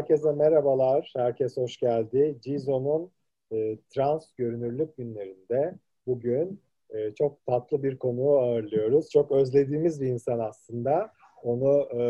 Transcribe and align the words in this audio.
Herkese 0.00 0.32
merhabalar, 0.32 1.12
herkes 1.16 1.56
hoş 1.56 1.76
geldi. 1.76 2.38
Cizo'nun 2.42 3.10
e, 3.52 3.78
trans 3.94 4.32
görünürlük 4.34 4.96
günlerinde 4.96 5.74
bugün 6.06 6.60
e, 6.90 7.14
çok 7.14 7.46
tatlı 7.46 7.82
bir 7.82 7.98
konuğu 7.98 8.38
ağırlıyoruz. 8.38 9.10
Çok 9.10 9.32
özlediğimiz 9.32 10.00
bir 10.00 10.06
insan 10.06 10.38
aslında. 10.38 11.12
Onu 11.42 12.00
e, 12.00 12.02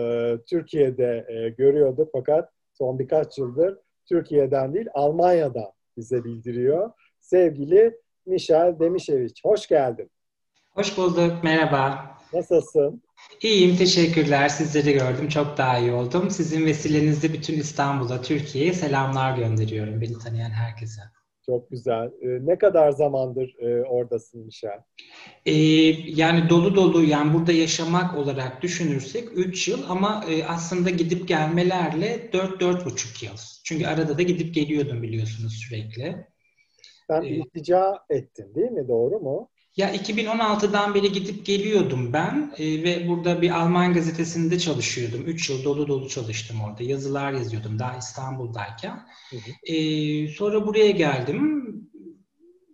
Türkiye'de 0.47 1.27
e, 1.29 1.49
görüyorduk 1.49 2.09
fakat 2.13 2.51
son 2.73 2.99
birkaç 2.99 3.39
yıldır 3.39 3.79
Türkiye'den 4.07 4.75
değil 4.75 4.89
Almanya'dan 4.95 5.73
bize 5.97 6.25
bildiriyor. 6.25 6.91
Sevgili 7.21 8.01
Michel 8.27 8.79
Demişeviç, 8.79 9.45
hoş 9.45 9.67
geldin. 9.67 10.11
Hoş 10.71 10.99
bulduk, 10.99 11.33
merhaba. 11.43 12.11
Nasılsın? 12.33 13.03
İyiyim, 13.43 13.77
teşekkürler. 13.77 14.49
Sizleri 14.49 14.93
gördüm, 14.93 15.29
çok 15.29 15.59
daha 15.59 15.79
iyi 15.79 15.93
oldum. 15.93 16.31
Sizin 16.31 16.67
vesilenizde 16.67 17.33
bütün 17.33 17.55
İstanbul'a, 17.55 18.23
Türkiye'ye 18.23 18.73
selamlar 18.73 19.37
gönderiyorum 19.37 20.01
beni 20.01 20.19
tanıyan 20.19 20.51
herkese. 20.51 21.03
Çok 21.47 21.71
güzel. 21.71 22.07
Ee, 22.07 22.47
ne 22.47 22.59
kadar 22.59 22.91
zamandır 22.91 23.55
e, 23.59 23.85
oradasın 23.85 24.45
Michel? 24.45 24.81
Ee, 25.47 25.53
yani 26.21 26.49
dolu 26.49 26.75
dolu, 26.77 27.05
yani 27.05 27.35
burada 27.35 27.53
yaşamak 27.53 28.19
olarak 28.19 28.63
düşünürsek 28.63 29.29
3 29.35 29.69
yıl 29.69 29.83
ama 29.89 30.25
e, 30.31 30.45
aslında 30.45 30.91
gidip 30.91 31.29
gelmelerle 31.29 32.31
4-4,5 32.33 33.25
yıl. 33.25 33.37
Çünkü 33.65 33.87
arada 33.87 34.19
da 34.19 34.23
gidip 34.23 34.55
geliyordum 34.55 35.03
biliyorsunuz 35.03 35.53
sürekli. 35.53 36.27
Sen 37.07 37.23
ee, 37.23 37.29
iltica 37.29 37.99
ettin 38.11 38.55
değil 38.55 38.71
mi? 38.71 38.89
Doğru 38.89 39.21
mu? 39.21 39.49
Ya 39.77 39.95
2016'dan 39.95 40.95
beri 40.95 41.13
gidip 41.13 41.47
geliyordum 41.47 42.13
ben 42.13 42.55
e, 42.59 42.83
ve 42.85 43.09
burada 43.09 43.43
bir 43.43 43.51
Alman 43.51 43.95
gazetesinde 43.95 44.59
çalışıyordum. 44.59 45.23
Üç 45.27 45.51
yıl 45.51 45.65
dolu 45.65 45.89
dolu 45.89 46.09
çalıştım 46.09 46.61
orada. 46.61 46.83
Yazılar 46.83 47.33
yazıyordum 47.33 47.79
daha 47.79 47.97
İstanbul'dayken. 47.99 49.07
Hı 49.31 49.37
hı. 49.37 49.73
E, 49.75 50.29
sonra 50.29 50.67
buraya 50.67 50.91
geldim. 50.91 51.61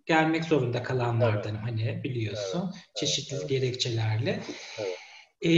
Gelmek 0.06 0.44
zorunda 0.44 0.82
kalanlardanım 0.82 1.60
evet. 1.68 1.80
hani 1.80 2.04
biliyorsun. 2.04 2.70
Evet. 2.74 2.96
Çeşitli 2.96 3.36
evet. 3.36 3.48
gerekçelerle. 3.48 4.40
Evet. 4.78 4.96
E, 5.42 5.50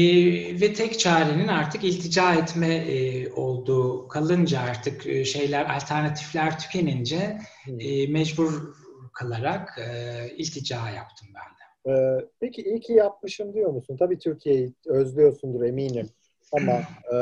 ve 0.61 0.73
tek 0.73 0.99
çarenin 0.99 1.49
artık 1.49 1.85
iltica 1.85 2.35
etme 2.35 2.75
e, 2.75 3.31
olduğu 3.33 4.09
kalınca 4.09 4.61
artık 4.61 5.07
e, 5.07 5.25
şeyler 5.25 5.77
alternatifler 5.77 6.59
tükenince 6.59 7.39
e, 7.79 8.07
mecbur 8.07 8.75
kalarak 9.19 9.79
e, 9.79 10.29
iltica 10.37 10.91
yaptım 10.91 11.29
ben 11.35 11.51
de. 11.53 11.69
Ee, 11.87 12.27
peki 12.41 12.63
iyi 12.63 12.81
ki 12.81 12.93
yapmışım 12.93 13.55
diyor 13.55 13.71
musun? 13.71 13.97
Tabii 13.99 14.19
Türkiye'yi 14.19 14.75
özlüyorsundur 14.87 15.63
eminim. 15.63 16.09
Ama 16.53 16.73
e, 17.13 17.17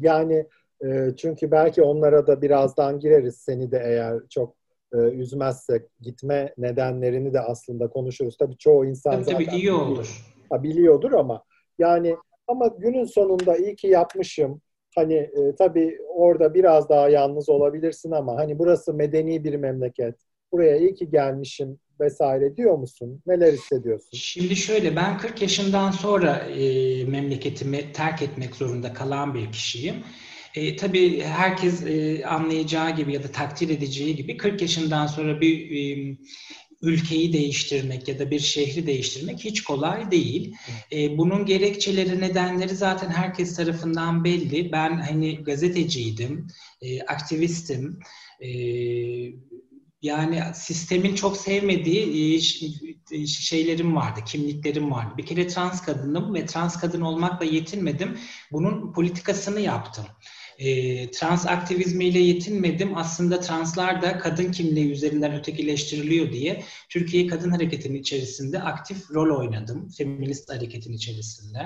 yani 0.00 0.46
e, 0.84 1.16
çünkü 1.16 1.50
belki 1.50 1.82
onlara 1.82 2.26
da 2.26 2.42
birazdan 2.42 3.00
gireriz 3.00 3.36
seni 3.36 3.70
de 3.70 3.82
eğer 3.84 4.20
çok 4.30 4.54
e, 4.94 4.96
üzmezsek 4.96 5.82
gitme 6.00 6.54
nedenlerini 6.58 7.32
de 7.32 7.40
aslında 7.40 7.88
konuşuruz. 7.88 8.36
Tabii 8.36 8.56
çoğu 8.56 8.86
insan 8.86 9.12
tabii, 9.12 9.24
zaten 9.24 9.44
tabii 9.44 9.56
iyi 9.56 9.58
biliyor, 9.58 9.80
olur. 9.80 10.24
Ha, 10.50 10.62
biliyordur 10.62 11.12
ama 11.12 11.44
yani 11.78 12.16
ama 12.46 12.66
günün 12.66 13.04
sonunda 13.04 13.56
iyi 13.56 13.76
ki 13.76 13.86
yapmışım. 13.86 14.60
Hani 14.96 15.14
e, 15.14 15.54
tabii 15.58 15.98
orada 16.14 16.54
biraz 16.54 16.88
daha 16.88 17.08
yalnız 17.08 17.48
olabilirsin 17.48 18.10
ama 18.10 18.36
hani 18.36 18.58
burası 18.58 18.94
medeni 18.94 19.44
bir 19.44 19.54
memleket 19.54 20.29
buraya 20.52 20.76
iyi 20.76 20.94
ki 20.94 21.10
gelmişim 21.10 21.78
vesaire 22.00 22.56
diyor 22.56 22.78
musun? 22.78 23.22
Neler 23.26 23.52
hissediyorsun? 23.52 24.08
Şimdi 24.12 24.56
şöyle 24.56 24.96
ben 24.96 25.18
40 25.18 25.42
yaşından 25.42 25.90
sonra 25.90 26.36
e, 26.36 27.04
memleketimi 27.04 27.92
terk 27.92 28.22
etmek 28.22 28.56
zorunda 28.56 28.92
kalan 28.92 29.34
bir 29.34 29.52
kişiyim. 29.52 29.96
E, 30.54 30.76
tabii 30.76 31.20
herkes 31.20 31.86
e, 31.86 32.24
anlayacağı 32.24 32.96
gibi 32.96 33.12
ya 33.12 33.22
da 33.22 33.28
takdir 33.28 33.68
edeceği 33.68 34.16
gibi 34.16 34.36
40 34.36 34.62
yaşından 34.62 35.06
sonra 35.06 35.40
bir 35.40 35.70
e, 35.70 36.16
ülkeyi 36.82 37.32
değiştirmek 37.32 38.08
ya 38.08 38.18
da 38.18 38.30
bir 38.30 38.40
şehri 38.40 38.86
değiştirmek 38.86 39.38
hiç 39.44 39.62
kolay 39.62 40.10
değil. 40.10 40.54
E, 40.92 41.18
bunun 41.18 41.46
gerekçeleri, 41.46 42.20
nedenleri 42.20 42.74
zaten 42.74 43.08
herkes 43.08 43.56
tarafından 43.56 44.24
belli. 44.24 44.72
Ben 44.72 45.00
hani 45.00 45.44
gazeteciydim, 45.44 46.46
e, 46.82 47.02
aktivistim, 47.02 47.98
e, 48.40 48.48
yani 50.02 50.42
sistemin 50.54 51.14
çok 51.14 51.36
sevmediği 51.36 52.34
e, 52.34 52.36
e, 53.16 53.26
şeylerim 53.26 53.96
vardı, 53.96 54.20
kimliklerim 54.26 54.90
vardı. 54.90 55.14
Bir 55.18 55.26
kere 55.26 55.48
trans 55.48 55.82
kadınım 55.82 56.34
ve 56.34 56.46
trans 56.46 56.80
kadın 56.80 57.00
olmakla 57.00 57.44
yetinmedim. 57.44 58.18
Bunun 58.52 58.92
politikasını 58.92 59.60
yaptım. 59.60 60.04
E, 60.60 61.10
trans 61.10 61.46
aktivizmiyle 61.46 62.18
yetinmedim. 62.18 62.96
Aslında 62.96 63.40
translar 63.40 64.02
da 64.02 64.18
kadın 64.18 64.52
kimliği 64.52 64.90
üzerinden 64.90 65.34
ötekileştiriliyor 65.34 66.32
diye 66.32 66.64
Türkiye 66.88 67.26
Kadın 67.26 67.50
Hareketi'nin 67.50 67.98
içerisinde 67.98 68.62
aktif 68.62 69.10
rol 69.10 69.38
oynadım. 69.38 69.88
Feminist 69.88 70.50
hareketin 70.50 70.92
içerisinde. 70.92 71.58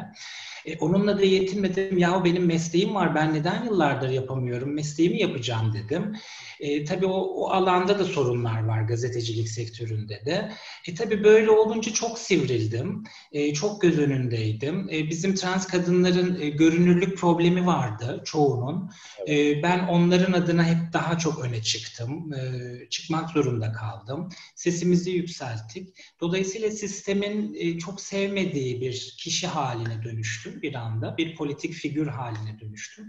E, 0.66 0.78
onunla 0.78 1.18
da 1.18 1.22
yetinmedim. 1.22 1.98
Yahu 1.98 2.24
benim 2.24 2.46
mesleğim 2.46 2.94
var. 2.94 3.14
Ben 3.14 3.34
neden 3.34 3.64
yıllardır 3.64 4.08
yapamıyorum? 4.08 4.74
Mesleğimi 4.74 5.20
yapacağım 5.20 5.74
dedim. 5.74 6.16
E, 6.60 6.84
tabii 6.84 7.06
o, 7.06 7.20
o 7.20 7.50
alanda 7.50 7.98
da 7.98 8.04
sorunlar 8.04 8.64
var 8.64 8.82
gazetecilik 8.82 9.48
sektöründe 9.48 10.22
de. 10.26 10.52
E, 10.88 10.94
tabii 10.94 11.24
böyle 11.24 11.50
olunca 11.50 11.92
çok 11.92 12.18
sivrildim. 12.18 13.04
E, 13.32 13.54
çok 13.54 13.82
göz 13.82 13.98
önündeydim. 13.98 14.88
E, 14.92 15.10
bizim 15.10 15.34
trans 15.34 15.66
kadınların 15.66 16.40
e, 16.40 16.48
görünürlük 16.48 17.18
problemi 17.18 17.66
vardı 17.66 18.22
çoğunun. 18.24 18.83
E, 19.28 19.62
ben 19.62 19.78
onların 19.78 20.32
adına 20.32 20.64
hep 20.64 20.92
daha 20.92 21.18
çok 21.18 21.44
öne 21.44 21.62
çıktım. 21.62 22.32
E, 22.32 22.88
çıkmak 22.90 23.30
zorunda 23.30 23.72
kaldım. 23.72 24.28
Sesimizi 24.54 25.10
yükselttik. 25.10 25.88
Dolayısıyla 26.20 26.70
sistemin 26.70 27.54
e, 27.54 27.78
çok 27.78 28.00
sevmediği 28.00 28.80
bir 28.80 29.16
kişi 29.18 29.46
haline 29.46 30.02
dönüştüm 30.02 30.62
bir 30.62 30.74
anda. 30.74 31.16
Bir 31.16 31.36
politik 31.36 31.72
figür 31.72 32.06
haline 32.06 32.60
dönüştüm. 32.60 33.08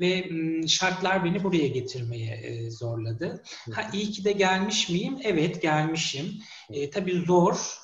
Ve 0.00 0.30
şartlar 0.68 1.24
beni 1.24 1.44
buraya 1.44 1.68
getirmeye 1.68 2.36
e, 2.36 2.70
zorladı. 2.70 3.42
Ha 3.72 3.90
iyi 3.92 4.10
ki 4.10 4.24
de 4.24 4.32
gelmiş 4.32 4.88
miyim? 4.88 5.18
Evet 5.24 5.62
gelmişim. 5.62 6.38
E, 6.70 6.90
tabii 6.90 7.24
zor. 7.26 7.81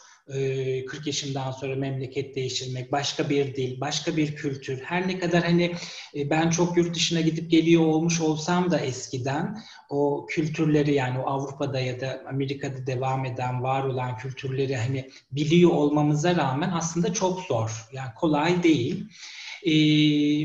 40 0.87 1.07
yaşından 1.07 1.51
sonra 1.51 1.77
memleket 1.77 2.37
değiştirmek, 2.37 2.93
başka 2.93 3.31
bir 3.31 3.55
dil, 3.55 3.81
başka 3.81 4.17
bir 4.17 4.37
kültür. 4.37 4.81
Her 4.83 5.09
ne 5.09 5.19
kadar 5.19 5.45
hani 5.45 5.75
ben 6.15 6.51
çok 6.51 6.77
yurt 6.77 6.95
dışına 6.95 7.21
gidip 7.21 7.51
geliyor 7.51 7.83
olmuş 7.83 8.21
olsam 8.21 8.71
da 8.71 8.79
eskiden 8.79 9.59
o 9.91 10.27
kültürleri 10.27 10.95
yani 10.95 11.19
o 11.19 11.27
Avrupa'da 11.27 11.81
ya 11.81 12.01
da 12.01 12.23
Amerika'da 12.29 12.87
devam 12.87 13.25
eden, 13.25 13.63
var 13.63 13.85
olan 13.85 14.17
kültürleri 14.17 14.77
hani 14.77 15.11
biliyor 15.33 15.71
olmamıza 15.71 16.37
rağmen 16.37 16.71
aslında 16.71 17.13
çok 17.13 17.41
zor. 17.41 17.89
Yani 17.93 18.11
kolay 18.17 18.63
değil. 18.63 19.09
Ee, 19.67 19.71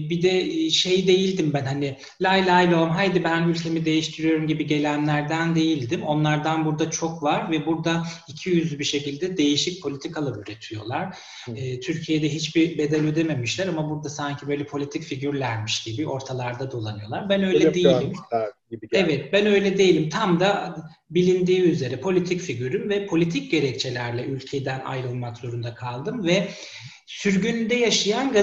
bir 0.09 0.21
de 0.21 0.69
şey 0.69 1.07
değildim 1.07 1.51
ben 1.53 1.65
hani 1.65 1.97
lay 2.21 2.47
lay 2.47 2.71
lom 2.71 2.89
haydi 2.89 3.23
ben 3.23 3.47
ülkemi 3.47 3.85
değiştiriyorum 3.85 4.47
gibi 4.47 4.67
gelenlerden 4.67 5.55
değildim. 5.55 6.03
Onlardan 6.03 6.65
burada 6.65 6.89
çok 6.91 7.23
var 7.23 7.51
ve 7.51 7.65
burada 7.65 8.03
iki 8.27 8.49
yüzlü 8.49 8.79
bir 8.79 8.83
şekilde 8.83 9.37
değişik 9.37 9.81
politikalar 9.81 10.35
üretiyorlar. 10.35 11.17
Ee, 11.55 11.79
Türkiye'de 11.79 12.29
hiçbir 12.29 12.77
bedel 12.77 13.05
ödememişler 13.05 13.67
ama 13.67 13.89
burada 13.89 14.09
sanki 14.09 14.47
böyle 14.47 14.65
politik 14.65 15.03
figürlermiş 15.03 15.83
gibi 15.83 16.07
ortalarda 16.07 16.71
dolanıyorlar. 16.71 17.29
Ben 17.29 17.43
öyle 17.43 17.57
Öyle 17.57 17.73
değilim. 17.73 18.13
Gibi 18.69 18.87
evet 18.91 19.33
ben 19.33 19.45
öyle 19.45 19.77
değilim. 19.77 20.09
Tam 20.09 20.39
da 20.39 20.75
bilindiği 21.09 21.61
üzere 21.61 21.97
politik 21.99 22.41
figürüm 22.41 22.89
ve 22.89 23.07
politik 23.07 23.51
gerekçelerle 23.51 24.25
ülkeden 24.25 24.81
ayrılmak 24.85 25.37
zorunda 25.37 25.75
kaldım 25.75 26.25
ve 26.25 26.47
sürgünde 27.05 27.75
yaşayan 27.75 28.33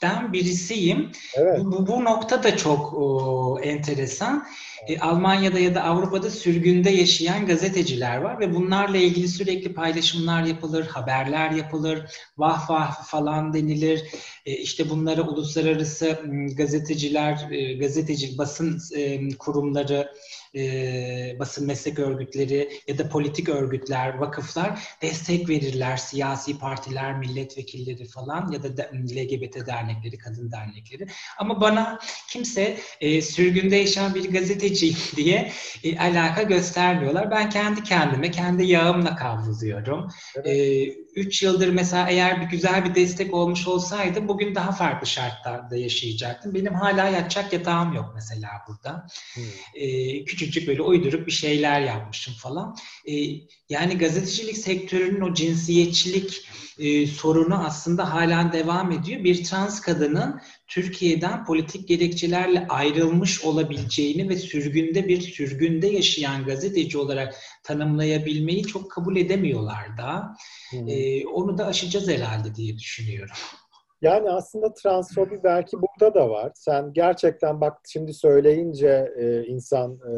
gazetecilerden 0.00 0.32
birisiyim. 0.32 1.10
Evet. 1.34 1.64
Bu, 1.64 1.86
bu 1.86 2.04
nokta 2.04 2.42
da 2.42 2.56
çok 2.56 2.94
o, 2.94 3.60
enteresan. 3.62 4.46
E, 4.88 4.98
Almanya'da 4.98 5.58
ya 5.58 5.74
da 5.74 5.82
Avrupa'da 5.84 6.30
sürgünde 6.30 6.90
yaşayan 6.90 7.46
gazeteciler 7.46 8.16
var 8.16 8.40
ve 8.40 8.54
bunlarla 8.54 8.96
ilgili 8.96 9.28
sürekli 9.28 9.74
paylaşımlar 9.74 10.42
yapılır, 10.42 10.86
haberler 10.86 11.50
yapılır, 11.50 12.02
vah 12.38 12.70
vah 12.70 13.04
falan 13.04 13.52
denilir. 13.52 14.02
E, 14.46 14.52
işte 14.52 14.90
bunlara 14.90 15.22
uluslararası 15.22 16.18
gazeteciler, 16.56 17.50
e, 17.50 17.74
gazeteci 17.74 18.38
basın 18.38 18.80
e, 18.96 19.28
kurumları 19.38 20.12
e, 20.56 21.36
basın 21.38 21.66
meslek 21.66 21.98
örgütleri 21.98 22.70
ya 22.88 22.98
da 22.98 23.08
politik 23.08 23.48
örgütler, 23.48 24.18
vakıflar 24.18 24.80
destek 25.02 25.48
verirler. 25.48 25.96
Siyasi 25.96 26.58
partiler, 26.58 27.18
milletvekilleri 27.18 28.04
falan 28.04 28.52
ya 28.52 28.62
da 28.62 28.90
LGBT 28.94 29.66
dernekleri, 29.86 30.18
kadın 30.18 30.52
dernekleri. 30.52 31.06
Ama 31.38 31.60
bana 31.60 31.98
kimse 32.28 32.76
e, 33.00 33.22
sürgünde 33.22 33.76
yaşayan 33.76 34.14
bir 34.14 34.32
gazeteci 34.32 34.94
diye 35.16 35.52
e, 35.84 35.98
alaka 35.98 36.42
göstermiyorlar. 36.42 37.30
Ben 37.30 37.50
kendi 37.50 37.82
kendime, 37.82 38.30
kendi 38.30 38.64
yağımla 38.64 39.16
kavruluyorum. 39.16 40.10
Evet. 40.36 40.46
E, 40.46 41.05
3 41.16 41.42
yıldır 41.42 41.68
mesela 41.68 42.08
eğer 42.08 42.40
bir 42.40 42.46
güzel 42.46 42.84
bir 42.84 42.94
destek 42.94 43.34
olmuş 43.34 43.66
olsaydı 43.66 44.28
bugün 44.28 44.54
daha 44.54 44.72
farklı 44.72 45.06
şartlarda 45.06 45.76
yaşayacaktım. 45.76 46.54
Benim 46.54 46.74
hala 46.74 47.08
yatacak 47.08 47.52
yatağım 47.52 47.92
yok 47.92 48.12
mesela 48.14 48.48
burada. 48.68 49.06
Hmm. 49.34 49.44
E, 49.74 50.24
küçücük 50.24 50.68
böyle 50.68 50.82
uydurup 50.82 51.26
bir 51.26 51.32
şeyler 51.32 51.80
yapmışım 51.80 52.34
falan. 52.34 52.76
E, 53.08 53.12
yani 53.68 53.98
gazetecilik 53.98 54.56
sektörünün 54.56 55.20
o 55.20 55.34
cinsiyetçilik 55.34 56.48
e, 56.78 57.06
sorunu 57.06 57.66
aslında 57.66 58.14
hala 58.14 58.52
devam 58.52 58.92
ediyor. 58.92 59.24
Bir 59.24 59.44
trans 59.44 59.80
kadının 59.80 60.40
Türkiye'den 60.68 61.44
politik 61.44 61.88
gerekçelerle 61.88 62.66
ayrılmış 62.68 63.44
olabileceğini 63.44 64.28
ve 64.28 64.36
sürgünde 64.36 65.08
bir 65.08 65.20
sürgünde 65.20 65.86
yaşayan 65.86 66.44
gazeteci 66.44 66.98
olarak 66.98 67.34
tanımlayabilmeyi 67.62 68.62
çok 68.62 68.90
kabul 68.90 69.16
edemiyorlar 69.16 69.98
da. 69.98 70.36
Hmm. 70.70 70.88
E, 70.88 71.26
onu 71.26 71.58
da 71.58 71.66
aşacağız 71.66 72.08
herhalde 72.08 72.54
diye 72.54 72.78
düşünüyorum. 72.78 73.36
Yani 74.02 74.30
aslında 74.30 74.74
transfobi 74.74 75.42
belki 75.44 75.76
burada 75.82 76.14
da 76.14 76.30
var. 76.30 76.52
Sen 76.54 76.92
gerçekten 76.92 77.60
bak 77.60 77.78
şimdi 77.88 78.14
söyleyince 78.14 79.12
e, 79.16 79.44
insan 79.44 79.92
e, 79.94 80.12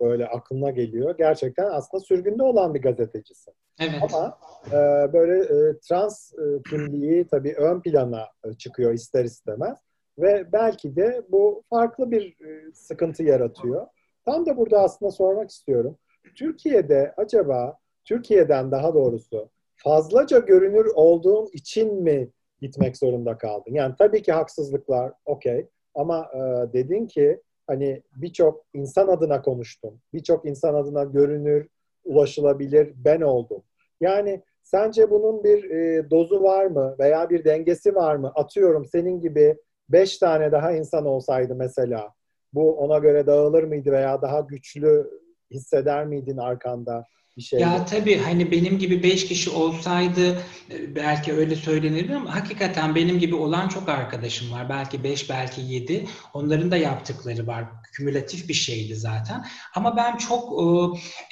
böyle 0.00 0.26
aklına 0.26 0.70
geliyor. 0.70 1.14
Gerçekten 1.18 1.66
aslında 1.70 2.04
sürgünde 2.04 2.42
olan 2.42 2.74
bir 2.74 2.82
gazetecisin. 2.82 3.54
Evet. 3.80 4.02
Ama 4.02 4.38
e, 4.66 5.12
böyle 5.12 5.38
e, 5.38 5.78
trans 5.78 6.32
e, 6.32 6.62
kimliği 6.70 7.26
tabii 7.26 7.54
ön 7.54 7.80
plana 7.80 8.24
e, 8.44 8.52
çıkıyor 8.52 8.92
ister 8.92 9.24
istemez. 9.24 9.78
Ve 10.18 10.52
belki 10.52 10.96
de 10.96 11.22
bu 11.28 11.62
farklı 11.70 12.10
bir 12.10 12.22
e, 12.24 12.72
sıkıntı 12.74 13.22
yaratıyor. 13.22 13.86
Tam 14.24 14.46
da 14.46 14.56
burada 14.56 14.78
aslında 14.78 15.10
sormak 15.10 15.50
istiyorum. 15.50 15.98
Türkiye'de 16.34 17.14
acaba, 17.16 17.78
Türkiye'den 18.04 18.70
daha 18.70 18.94
doğrusu 18.94 19.50
fazlaca 19.76 20.38
görünür 20.38 20.86
olduğun 20.94 21.48
için 21.52 22.02
mi 22.02 22.30
gitmek 22.60 22.96
zorunda 22.96 23.38
kaldın? 23.38 23.72
Yani 23.74 23.94
tabii 23.98 24.22
ki 24.22 24.32
haksızlıklar 24.32 25.12
okey 25.24 25.68
ama 25.94 26.30
e, 26.34 26.72
dedin 26.72 27.06
ki 27.06 27.40
hani 27.66 28.02
birçok 28.16 28.64
insan 28.74 29.08
adına 29.08 29.42
konuştum. 29.42 30.00
Birçok 30.14 30.46
insan 30.46 30.74
adına 30.74 31.04
görünür, 31.04 31.68
ulaşılabilir 32.04 32.92
ben 32.96 33.20
oldum. 33.20 33.62
Yani 34.00 34.42
sence 34.62 35.10
bunun 35.10 35.44
bir 35.44 35.70
e, 35.70 36.10
dozu 36.10 36.42
var 36.42 36.66
mı 36.66 36.96
veya 36.98 37.30
bir 37.30 37.44
dengesi 37.44 37.94
var 37.94 38.16
mı? 38.16 38.32
Atıyorum 38.34 38.84
senin 38.84 39.20
gibi 39.20 39.56
beş 39.88 40.18
tane 40.18 40.52
daha 40.52 40.72
insan 40.72 41.06
olsaydı 41.06 41.54
mesela 41.54 42.12
bu 42.52 42.76
ona 42.78 42.98
göre 42.98 43.26
dağılır 43.26 43.64
mıydı 43.64 43.92
veya 43.92 44.22
daha 44.22 44.40
güçlü 44.40 45.10
hisseder 45.50 46.06
miydin 46.06 46.36
arkanda? 46.36 47.06
Bir 47.38 47.42
şey. 47.42 47.60
Ya 47.60 47.84
tabii 47.84 48.16
hani 48.18 48.50
benim 48.50 48.78
gibi 48.78 49.02
beş 49.02 49.28
kişi 49.28 49.50
olsaydı 49.50 50.42
e, 50.70 50.94
belki 50.94 51.32
öyle 51.32 51.56
söylenirdi 51.56 52.14
ama 52.14 52.34
hakikaten 52.34 52.94
benim 52.94 53.18
gibi 53.18 53.34
olan 53.34 53.68
çok 53.68 53.88
arkadaşım 53.88 54.52
var. 54.52 54.68
Belki 54.68 55.04
beş, 55.04 55.30
belki 55.30 55.60
yedi. 55.60 56.06
Onların 56.34 56.70
da 56.70 56.76
yaptıkları 56.76 57.46
var. 57.46 57.64
Kümülatif 57.92 58.48
bir 58.48 58.54
şeydi 58.54 58.96
zaten. 58.96 59.46
Ama 59.74 59.96
ben 59.96 60.16
çok 60.16 60.62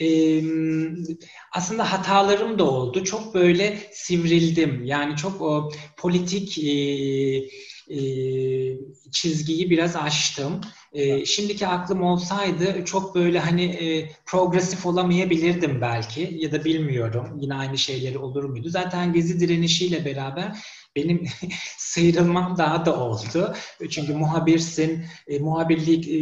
e, 0.00 0.41
aslında 1.53 1.93
hatalarım 1.93 2.58
da 2.58 2.64
oldu. 2.64 3.05
Çok 3.05 3.35
böyle 3.35 3.79
sivrildim. 3.93 4.85
Yani 4.85 5.17
çok 5.17 5.41
o 5.41 5.70
politik 5.97 6.58
e, 6.58 6.70
e, 7.91 7.99
çizgiyi 9.12 9.70
biraz 9.70 9.97
aştım. 9.97 10.61
E, 10.96 11.25
şimdiki 11.25 11.66
aklım 11.66 12.02
olsaydı 12.02 12.84
çok 12.84 13.14
böyle 13.14 13.38
hani 13.38 13.64
e, 13.64 14.10
progresif 14.26 14.87
olamayabilirdim 14.87 15.81
belki 15.81 16.37
ya 16.40 16.52
da 16.52 16.64
bilmiyorum 16.64 17.38
yine 17.40 17.54
aynı 17.54 17.78
şeyleri 17.78 18.19
olur 18.19 18.44
muydu. 18.44 18.69
Zaten 18.69 19.12
Gezi 19.12 19.40
direnişiyle 19.40 20.04
beraber 20.04 20.58
benim 20.96 21.25
sıyrılmam 21.78 22.58
daha 22.58 22.87
da 22.87 23.00
oldu. 23.00 23.54
Çünkü 23.90 24.14
muhabirsin, 24.14 25.04
e, 25.28 25.38
muhabirlik 25.38 26.08
e, 26.08 26.19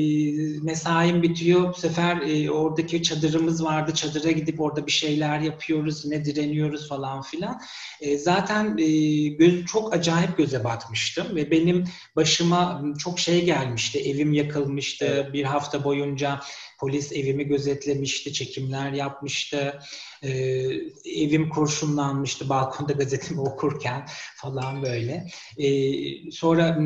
mesaim 0.63 1.23
bitiyor. 1.23 1.69
Bu 1.69 1.75
sefer 1.75 2.17
e, 2.17 2.51
oradaki 2.51 3.03
çadırımız 3.03 3.65
vardı. 3.65 3.95
Çadıra 3.95 4.31
gidip 4.31 4.61
orada 4.61 4.87
bir 4.87 4.93
şeyler 4.93 5.41
yapıyoruz, 5.41 6.05
yine 6.05 6.25
direniyoruz 6.25 6.89
falan 6.89 7.23
filan. 7.23 7.61
E, 8.01 8.19
zaten 8.19 8.79
e, 8.79 8.89
göz, 9.29 9.67
çok 9.67 9.95
acayip 9.95 10.37
göze 10.37 10.65
batmıştım 10.65 11.37
ve 11.37 11.51
benim 11.51 11.85
başıma 12.17 12.83
çok 12.99 13.19
şey 13.19 13.45
gelmişti. 13.45 13.99
Evim 13.99 14.33
yakılmıştı. 14.33 15.31
Bir 15.33 15.45
hafta 15.45 15.85
boyunca 15.85 16.41
polis 16.85 17.13
evimi 17.13 17.45
gözetlemişti, 17.45 18.33
çekimler 18.33 18.93
yapmıştı. 18.93 19.81
Ee, 20.23 20.31
evim 21.05 21.51
kurşunlanmıştı 21.51 22.49
balkonda 22.49 22.93
gazetemi 22.93 23.41
okurken 23.51 24.07
falan 24.37 24.64
böyle. 24.83 25.27
Ee, 25.59 26.31
sonra 26.31 26.79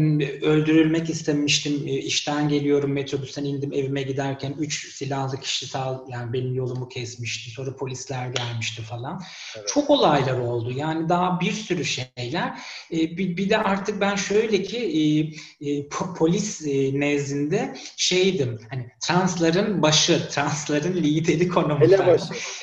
öldürülmek 0.42 1.10
istemiştim. 1.10 1.82
Ee, 1.86 1.98
işten 1.98 2.48
geliyorum 2.48 2.92
metrobüsten 2.92 3.44
indim 3.44 3.72
evime 3.72 4.02
giderken 4.02 4.54
üç 4.58 4.94
silahlı 4.94 5.40
kişi 5.40 5.66
sağ, 5.66 6.04
yani 6.08 6.32
benim 6.32 6.54
yolumu 6.54 6.88
kesmişti. 6.88 7.50
Sonra 7.50 7.76
polisler 7.76 8.28
gelmişti 8.28 8.82
falan. 8.82 9.22
Evet. 9.56 9.69
Çok 9.69 9.90
olaylar 9.90 10.38
oldu. 10.38 10.72
Yani 10.76 11.08
daha 11.08 11.40
bir 11.40 11.52
sürü 11.52 11.84
şeyler. 11.84 12.58
Ee, 12.92 13.16
bir, 13.16 13.36
bir 13.36 13.50
de 13.50 13.58
artık 13.58 14.00
ben 14.00 14.16
şöyle 14.16 14.62
ki 14.62 14.78
e, 14.78 15.70
e, 15.70 15.88
polis 15.88 16.66
e, 16.66 17.00
nezdinde 17.00 17.75
şeydim. 17.96 18.58
Hani 18.70 18.90
transların 19.00 19.82
başı, 19.82 20.28
transların 20.28 20.94
lideri 20.94 21.48
konumunda. 21.48 22.16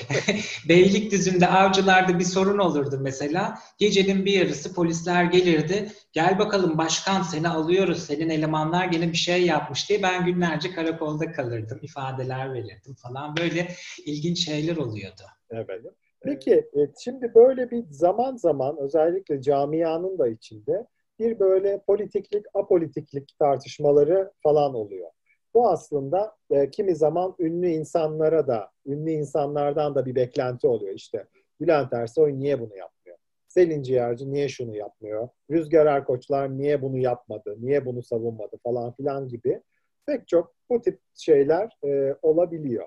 Beylikdüzü'nde 0.70 1.48
avcılarda 1.48 2.20
bir 2.20 2.24
sorun 2.24 2.58
olurdu 2.58 3.00
mesela. 3.02 3.60
Gecenin 3.78 4.26
bir 4.26 4.34
yarısı 4.34 4.74
polisler 5.06 5.24
gelirdi. 5.24 5.88
Gel 6.12 6.40
bakalım 6.40 6.78
başkan 6.78 7.22
seni 7.22 7.50
alıyoruz. 7.50 8.04
Senin 8.04 8.30
elemanlar 8.30 8.86
gene 8.86 9.12
bir 9.12 9.18
şey 9.18 9.46
yapmış 9.46 9.90
diye 9.90 10.04
ben 10.04 10.26
günlerce 10.26 10.72
karakolda 10.72 11.32
kalırdım. 11.32 11.80
ifadeler 11.82 12.54
verirdim 12.54 12.96
falan. 12.96 13.38
Böyle 13.38 13.68
ilginç 14.06 14.46
şeyler 14.46 14.78
oluyordu. 14.78 15.22
Evet. 15.50 15.82
Peki 16.22 16.54
e, 16.54 16.80
şimdi 17.04 17.32
böyle 17.36 17.72
bir 17.72 17.84
zaman 17.90 18.36
zaman 18.36 18.78
özellikle 18.80 19.42
camianın 19.42 20.18
da 20.18 20.28
içinde 20.28 20.88
bir 21.20 21.40
böyle 21.40 21.82
politiklik, 21.88 22.46
apolitiklik 22.54 23.36
tartışmaları 23.40 24.32
falan 24.44 24.74
oluyor. 24.74 25.10
Bu 25.54 25.70
aslında 25.70 26.36
e, 26.50 26.70
kimi 26.70 26.96
zaman 26.96 27.36
ünlü 27.40 27.68
insanlara 27.68 28.48
da, 28.48 28.72
ünlü 28.86 29.12
insanlardan 29.12 29.96
da 29.96 30.06
bir 30.06 30.16
beklenti 30.16 30.68
oluyor. 30.68 30.94
İşte 30.94 31.26
Bülent 31.62 31.94
Ersoy 31.94 32.40
niye 32.40 32.60
bunu 32.60 32.76
yapmıyor? 32.76 32.95
Selin 33.56 33.82
Ciğerci 33.82 34.32
niye 34.32 34.50
şunu 34.50 34.76
yapmıyor? 34.76 35.30
Rüzgar 35.52 35.86
Erkoçlar 35.86 36.58
niye 36.58 36.82
bunu 36.82 36.98
yapmadı? 36.98 37.56
Niye 37.60 37.86
bunu 37.86 38.04
savunmadı 38.04 38.58
falan 38.64 38.94
filan 38.94 39.28
gibi 39.28 39.62
pek 40.06 40.28
çok 40.28 40.56
bu 40.70 40.82
tip 40.82 41.00
şeyler 41.16 41.78
e, 41.86 42.16
olabiliyor. 42.22 42.86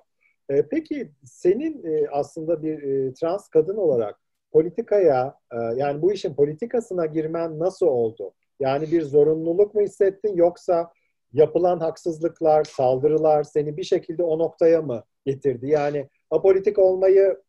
E, 0.48 0.62
peki 0.68 1.12
senin 1.25 1.84
e, 1.84 2.08
aslında 2.10 2.62
bir 2.62 2.82
e, 2.82 3.12
trans 3.14 3.48
kadın 3.48 3.76
olarak 3.76 4.20
politikaya 4.52 5.34
e, 5.52 5.56
yani 5.76 6.02
bu 6.02 6.12
işin 6.12 6.34
politikasına 6.34 7.06
girmen 7.06 7.58
nasıl 7.58 7.87
oldu? 7.87 8.34
Yani 8.60 8.92
bir 8.92 9.02
zorunluluk 9.02 9.75
mu 9.75 9.80
hissettin 9.80 10.37
yoksa 10.37 10.92
yapılan 11.32 11.78
haksızlıklar, 11.78 12.64
saldırılar 12.64 13.42
seni 13.44 13.76
bir 13.76 13.84
şekilde 13.84 14.22
o 14.22 14.38
noktaya 14.38 14.82
mı 14.82 15.04
getirdi? 15.26 15.68
Yani 15.68 16.08
apolitik 16.30 16.78
olmayı 16.78 17.42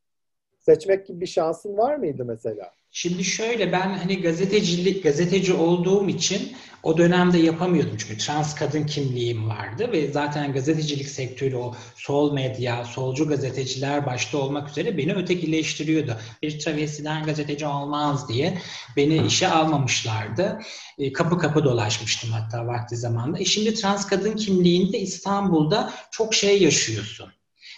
seçmek 0.60 1.06
gibi 1.06 1.22
bir 1.22 1.26
şansın 1.28 1.78
var 1.78 1.96
mıydı 1.96 2.26
mesela? 2.26 2.79
Şimdi 2.92 3.24
şöyle 3.24 3.72
ben 3.72 3.98
hani 3.98 4.22
gazetecilik 4.22 5.04
gazeteci 5.04 5.54
olduğum 5.54 6.10
için 6.10 6.56
o 6.84 6.98
dönemde 6.98 7.38
yapamıyordum 7.38 7.98
çünkü 7.98 8.18
trans 8.18 8.56
kadın 8.56 8.84
kimliğim 8.84 9.50
vardı 9.50 9.92
ve 9.92 10.12
zaten 10.12 10.54
gazetecilik 10.54 11.08
sektörü 11.08 11.56
o 11.56 11.76
sol 11.96 12.34
medya, 12.34 12.86
solcu 12.86 13.28
gazeteciler 13.28 14.06
başta 14.06 14.38
olmak 14.38 14.70
üzere 14.70 14.98
beni 14.98 15.14
ötekileştiriyordu. 15.14 16.18
Bir 16.42 16.60
travestiden 16.60 17.24
gazeteci 17.24 17.66
olmaz 17.66 18.30
diye 18.30 18.58
beni 18.98 19.28
işe 19.28 19.48
almamışlardı. 19.48 20.60
E, 20.98 21.14
kapı 21.14 21.38
kapı 21.38 21.64
dolaşmıştım 21.64 22.32
hatta 22.32 22.68
vakti 22.68 22.98
zamanda. 22.98 23.40
E 23.40 23.46
şimdi 23.46 23.74
trans 23.74 24.08
kadın 24.08 24.36
kimliğinde 24.36 25.00
İstanbul'da 25.00 25.94
çok 26.12 26.34
şey 26.34 26.62
yaşıyorsun. 26.62 27.30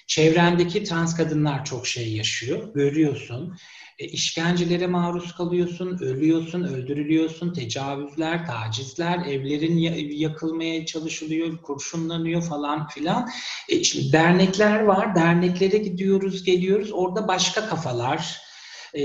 Çevrendeki 0.08 0.84
trans 0.84 1.18
kadınlar 1.18 1.66
çok 1.66 1.88
şey 1.88 2.14
yaşıyor, 2.14 2.74
görüyorsun 2.74 3.56
e, 4.02 4.06
işkencelere 4.06 4.88
maruz 4.88 5.36
kalıyorsun, 5.36 5.98
ölüyorsun, 6.02 6.64
öldürülüyorsun, 6.64 7.54
tecavüzler, 7.54 8.46
tacizler, 8.46 9.26
evlerin 9.26 9.78
yakılmaya 10.18 10.86
çalışılıyor, 10.86 11.58
kurşunlanıyor 11.58 12.42
falan 12.42 12.88
filan. 12.88 13.30
E, 13.70 13.84
şimdi 13.84 14.12
dernekler 14.12 14.80
var, 14.80 15.16
derneklere 15.16 15.78
gidiyoruz, 15.78 16.44
geliyoruz. 16.44 16.92
Orada 16.92 17.28
başka 17.28 17.68
kafalar, 17.68 18.42
e, 18.96 19.02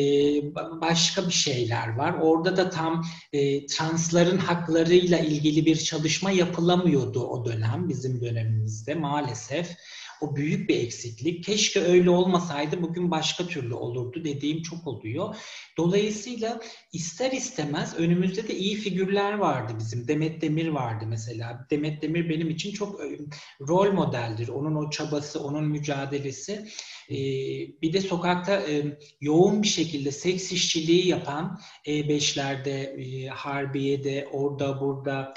başka 0.80 1.26
bir 1.26 1.32
şeyler 1.32 1.96
var. 1.96 2.14
Orada 2.22 2.56
da 2.56 2.70
tam 2.70 3.04
e, 3.32 3.66
transların 3.66 4.38
haklarıyla 4.38 5.18
ilgili 5.18 5.66
bir 5.66 5.76
çalışma 5.76 6.30
yapılamıyordu 6.30 7.26
o 7.26 7.44
dönem, 7.44 7.88
bizim 7.88 8.20
dönemimizde 8.20 8.94
maalesef. 8.94 9.76
O 10.20 10.36
büyük 10.36 10.68
bir 10.68 10.80
eksiklik. 10.80 11.44
Keşke 11.44 11.80
öyle 11.80 12.10
olmasaydı 12.10 12.82
bugün 12.82 13.10
başka 13.10 13.46
türlü 13.46 13.74
olurdu 13.74 14.24
dediğim 14.24 14.62
çok 14.62 14.86
oluyor. 14.86 15.36
Dolayısıyla 15.76 16.60
ister 16.92 17.32
istemez 17.32 17.94
önümüzde 17.98 18.48
de 18.48 18.56
iyi 18.56 18.76
figürler 18.76 19.32
vardı 19.32 19.72
bizim. 19.78 20.08
Demet 20.08 20.42
Demir 20.42 20.68
vardı 20.68 21.04
mesela. 21.08 21.66
Demet 21.70 22.02
Demir 22.02 22.28
benim 22.28 22.50
için 22.50 22.72
çok 22.72 23.00
e, 23.00 23.18
rol 23.68 23.92
modeldir. 23.92 24.48
Onun 24.48 24.74
o 24.74 24.90
çabası, 24.90 25.42
onun 25.44 25.64
mücadelesi. 25.64 26.66
Ee, 27.10 27.16
bir 27.82 27.92
de 27.92 28.00
sokakta 28.00 28.52
e, 28.52 28.98
yoğun 29.20 29.62
bir 29.62 29.68
şekilde 29.68 30.10
seks 30.10 30.52
işçiliği 30.52 31.08
yapan 31.08 31.58
E5'lerde, 31.86 32.70
e, 32.70 33.28
Harbiye'de, 33.28 34.28
orada 34.32 34.80
burada 34.80 35.34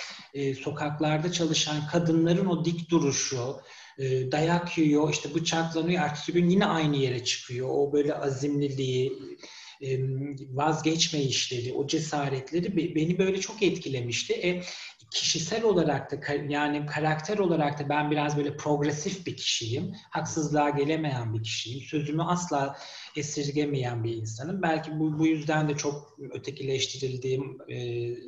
sokaklarda 0.62 1.32
çalışan 1.32 1.88
kadınların 1.88 2.46
o 2.46 2.66
dik 2.66 2.90
duruşu, 2.92 3.56
dayak 4.32 4.78
yiyor, 4.78 5.12
işte 5.12 5.34
bıçaklanıyor, 5.34 6.02
ertesi 6.04 6.34
gün 6.34 6.50
yine 6.50 6.66
aynı 6.66 6.98
yere 6.98 7.24
çıkıyor. 7.24 7.68
O 7.72 7.94
böyle 7.94 8.16
azimliliği, 8.16 9.14
vazgeçme 10.54 11.20
işleri, 11.20 11.74
o 11.74 11.88
cesaretleri 11.88 12.96
beni 12.96 13.18
böyle 13.18 13.40
çok 13.40 13.64
etkilemişti. 13.64 14.34
E, 14.34 14.64
kişisel 15.14 15.64
olarak 15.64 16.12
da 16.12 16.34
yani 16.50 16.86
karakter 16.86 17.38
olarak 17.38 17.80
da 17.80 17.90
ben 17.90 18.12
biraz 18.12 18.38
böyle 18.38 18.58
progresif 18.58 19.26
bir 19.26 19.38
kişiyim. 19.38 19.96
Haksızlığa 20.10 20.70
gelemeyen 20.70 21.34
bir 21.34 21.44
kişiyim. 21.44 21.82
Sözümü 21.82 22.24
asla 22.24 22.78
esirgemeyen 23.16 24.04
bir 24.04 24.16
insanım. 24.16 24.62
Belki 24.62 25.00
bu, 25.00 25.20
bu 25.20 25.28
yüzden 25.28 25.70
de 25.70 25.78
çok 25.78 26.18
ötekileştirildiğim, 26.32 27.58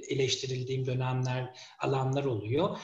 eleştirildiğim 0.09 0.85
dönemler, 0.85 1.53
alanlar 1.79 2.25
oluyor 2.25 2.77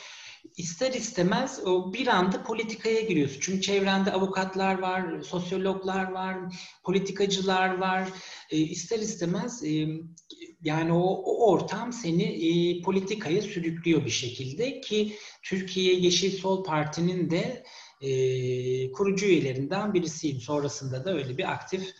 ister 0.57 0.93
istemez 0.93 1.61
o 1.65 1.93
bir 1.93 2.07
anda 2.07 2.43
politikaya 2.43 3.01
giriyorsun. 3.01 3.39
Çünkü 3.41 3.61
çevrende 3.61 4.11
avukatlar 4.11 4.79
var, 4.79 5.21
sosyologlar 5.21 6.11
var, 6.11 6.37
politikacılar 6.83 7.77
var. 7.77 8.09
E, 8.51 8.57
ister 8.57 8.99
istemez 8.99 9.63
e, 9.63 9.87
yani 10.63 10.93
o, 10.93 11.03
o 11.03 11.51
ortam 11.51 11.93
seni 11.93 12.23
e, 12.23 12.81
politikaya 12.81 13.41
sürüklüyor 13.41 14.05
bir 14.05 14.09
şekilde 14.09 14.81
ki 14.81 15.13
Türkiye 15.43 15.93
Yeşil 15.93 16.31
Sol 16.31 16.63
Parti'nin 16.63 17.29
de 17.29 17.63
e, 18.01 18.91
kurucu 18.91 19.25
üyelerinden 19.25 19.93
birisiyim. 19.93 20.39
Sonrasında 20.39 21.05
da 21.05 21.13
öyle 21.13 21.37
bir 21.37 21.51
aktif 21.51 21.95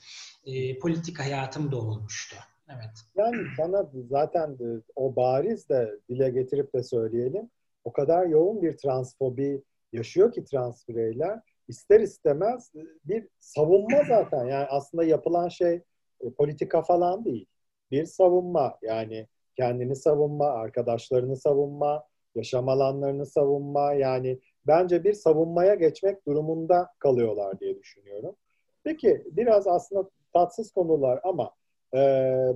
e, 0.46 0.80
politik 0.80 1.20
hayatım 1.20 1.72
da 1.72 1.77
olmuştu. 1.77 2.36
Evet. 2.70 2.92
Yani 3.16 3.38
sana 3.58 3.92
zaten 4.10 4.58
o 4.96 5.16
bariz 5.16 5.70
de 5.70 6.00
dile 6.10 6.30
getirip 6.30 6.74
de 6.74 6.84
söyleyelim 6.84 7.50
o 7.88 7.91
kadar 7.91 8.25
yoğun 8.25 8.62
bir 8.62 8.77
transfobi 8.77 9.63
yaşıyor 9.94 10.32
ki 10.32 10.44
trans 10.44 10.88
bireyler 10.88 11.39
ister 11.67 12.00
istemez 12.00 12.72
bir 13.06 13.27
savunma 13.39 14.03
zaten 14.08 14.46
yani 14.46 14.65
aslında 14.70 15.03
yapılan 15.03 15.48
şey 15.48 15.82
e, 16.22 16.29
politika 16.38 16.82
falan 16.82 17.25
değil. 17.25 17.46
Bir 17.91 18.06
savunma 18.06 18.77
yani 18.82 19.27
kendini 19.56 19.96
savunma, 19.96 20.46
arkadaşlarını 20.46 21.36
savunma, 21.36 22.03
yaşam 22.36 22.70
alanlarını 22.70 23.25
savunma 23.25 23.94
yani 23.94 24.39
bence 24.67 25.03
bir 25.03 25.13
savunmaya 25.13 25.75
geçmek 25.75 26.27
durumunda 26.27 26.89
kalıyorlar 27.00 27.60
diye 27.60 27.79
düşünüyorum. 27.79 28.36
Peki 28.84 29.24
biraz 29.32 29.67
aslında 29.67 30.10
tatsız 30.34 30.72
konular 30.72 31.20
ama 31.24 31.51
e, 31.94 32.00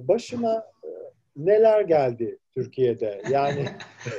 başına 0.08 0.68
e, 0.84 0.90
neler 1.36 1.82
geldi 1.82 2.38
Türkiye'de? 2.54 3.22
Yani 3.30 3.66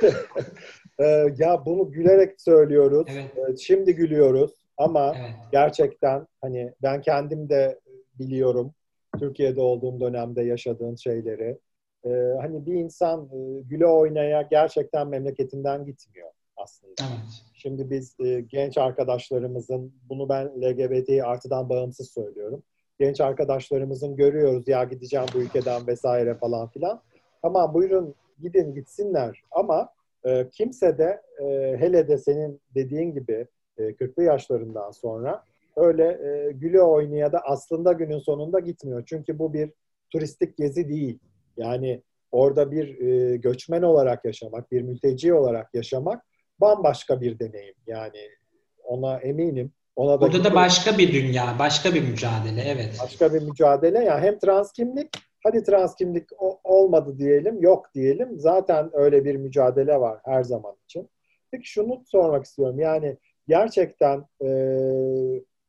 Ee, 0.99 1.25
ya 1.37 1.65
bunu 1.65 1.91
gülerek 1.91 2.41
söylüyoruz. 2.41 3.07
Evet. 3.11 3.37
Ee, 3.37 3.57
şimdi 3.57 3.95
gülüyoruz 3.95 4.51
ama 4.77 5.13
evet. 5.17 5.35
gerçekten 5.51 6.27
hani 6.41 6.73
ben 6.81 7.01
kendim 7.01 7.49
de 7.49 7.79
biliyorum 8.19 8.73
Türkiye'de 9.19 9.61
olduğum 9.61 9.99
dönemde 9.99 10.43
yaşadığım 10.43 10.97
şeyleri. 10.97 11.59
Ee, 12.05 12.09
hani 12.41 12.65
bir 12.65 12.73
insan 12.73 13.29
e, 13.33 13.61
güle 13.61 13.87
oynaya 13.87 14.41
gerçekten 14.41 15.07
memleketinden 15.07 15.85
gitmiyor 15.85 16.29
aslında. 16.57 16.93
Evet. 16.99 17.43
Şimdi 17.53 17.89
biz 17.89 18.15
e, 18.19 18.41
genç 18.41 18.77
arkadaşlarımızın, 18.77 19.93
bunu 20.09 20.29
ben 20.29 20.47
LGBT 20.61 21.09
artıdan 21.23 21.69
bağımsız 21.69 22.11
söylüyorum. 22.11 22.63
Genç 22.99 23.21
arkadaşlarımızın 23.21 24.15
görüyoruz 24.15 24.67
ya 24.67 24.83
gideceğim 24.83 25.25
bu 25.33 25.37
ülkeden 25.37 25.87
vesaire 25.87 26.35
falan 26.35 26.67
filan. 26.67 27.01
Tamam 27.41 27.73
buyurun 27.73 28.15
gidin 28.41 28.73
gitsinler 28.73 29.41
ama 29.51 29.89
e, 30.25 30.49
kimse 30.49 30.97
de 30.97 31.21
e, 31.39 31.77
hele 31.79 32.07
de 32.07 32.17
senin 32.17 32.61
dediğin 32.75 33.13
gibi 33.13 33.47
e, 33.77 33.83
40'lı 33.83 34.23
yaşlarından 34.23 34.91
sonra 34.91 35.43
öyle 35.75 36.03
e, 36.03 36.51
güle 36.51 36.81
oynaya 36.81 37.31
da 37.31 37.39
aslında 37.45 37.93
günün 37.93 38.19
sonunda 38.19 38.59
gitmiyor. 38.59 39.03
Çünkü 39.05 39.39
bu 39.39 39.53
bir 39.53 39.71
turistik 40.09 40.57
gezi 40.57 40.89
değil. 40.89 41.19
Yani 41.57 42.01
orada 42.31 42.71
bir 42.71 43.01
e, 43.01 43.37
göçmen 43.37 43.81
olarak 43.81 44.25
yaşamak, 44.25 44.71
bir 44.71 44.81
mülteci 44.81 45.33
olarak 45.33 45.73
yaşamak 45.73 46.25
bambaşka 46.59 47.21
bir 47.21 47.39
deneyim. 47.39 47.75
Yani 47.87 48.29
ona 48.83 49.17
eminim. 49.17 49.71
Ona 49.95 50.21
da 50.21 50.21
Burada 50.21 50.43
da 50.43 50.55
başka 50.55 50.97
bir 50.97 51.13
dünya, 51.13 51.55
başka 51.59 51.93
bir 51.93 52.01
mücadele, 52.01 52.61
evet. 52.61 52.97
Başka 53.03 53.33
bir 53.33 53.41
mücadele. 53.41 54.03
Yani 54.03 54.21
hem 54.21 54.39
trans 54.39 54.71
kimlik 54.71 55.09
Hadi 55.43 55.63
trans 55.63 55.95
kimlik 55.95 56.29
olmadı 56.63 57.17
diyelim, 57.19 57.61
yok 57.61 57.93
diyelim. 57.95 58.39
Zaten 58.39 58.89
öyle 58.93 59.25
bir 59.25 59.35
mücadele 59.35 59.99
var 59.99 60.19
her 60.25 60.43
zaman 60.43 60.75
için. 60.85 61.09
Peki 61.51 61.69
şunu 61.69 62.03
sormak 62.05 62.45
istiyorum. 62.45 62.79
Yani 62.79 63.17
gerçekten 63.47 64.25
e, 64.41 64.49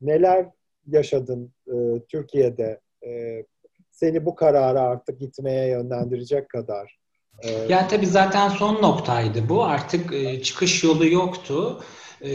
neler 0.00 0.46
yaşadın 0.86 1.52
e, 1.66 1.74
Türkiye'de 2.08 2.80
e, 3.06 3.42
seni 3.90 4.26
bu 4.26 4.34
karara 4.34 4.80
artık 4.80 5.20
gitmeye 5.20 5.68
yönlendirecek 5.68 6.48
kadar? 6.48 6.98
E, 7.42 7.50
ya 7.50 7.88
tabii 7.88 8.06
zaten 8.06 8.48
son 8.48 8.82
noktaydı 8.82 9.48
bu. 9.48 9.64
Artık 9.64 10.14
e, 10.14 10.42
çıkış 10.42 10.84
yolu 10.84 11.06
yoktu. 11.06 11.80
E, 12.24 12.30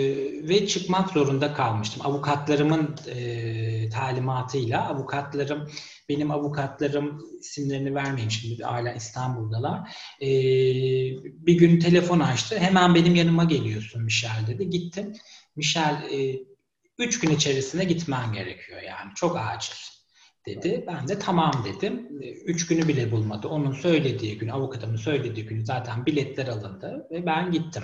ve 0.49 0.67
çıkmak 0.67 1.09
zorunda 1.09 1.53
kalmıştım. 1.53 2.01
Avukatlarımın 2.05 2.95
e, 3.07 3.89
talimatıyla 3.89 4.89
avukatlarım 4.89 5.69
benim 6.09 6.31
avukatlarım 6.31 7.25
isimlerini 7.39 7.95
vermeyeyim 7.95 8.31
şimdi 8.31 8.63
hala 8.63 8.93
İstanbul'dalar. 8.93 9.79
E, 10.21 10.29
bir 11.23 11.53
gün 11.53 11.79
telefon 11.79 12.19
açtı. 12.19 12.59
Hemen 12.59 12.95
benim 12.95 13.15
yanıma 13.15 13.43
geliyorsun 13.43 14.03
Michel 14.03 14.47
dedi. 14.47 14.69
Gittim. 14.69 15.13
Michel 15.55 16.03
e, 16.13 16.39
üç 16.97 17.19
gün 17.19 17.29
içerisinde 17.29 17.83
gitmen 17.83 18.33
gerekiyor 18.33 18.81
yani. 18.81 19.11
Çok 19.15 19.37
acil 19.37 19.75
dedi. 20.45 20.83
Ben 20.87 21.07
de 21.07 21.19
tamam 21.19 21.65
dedim. 21.65 22.07
Üç 22.45 22.67
günü 22.67 22.87
bile 22.87 23.11
bulmadı. 23.11 23.47
Onun 23.47 23.71
söylediği 23.71 24.37
gün, 24.37 24.47
avukatımın 24.47 24.95
söylediği 24.95 25.45
gün 25.45 25.63
zaten 25.63 26.05
biletler 26.05 26.47
alındı 26.47 27.07
ve 27.11 27.25
ben 27.25 27.51
gittim 27.51 27.83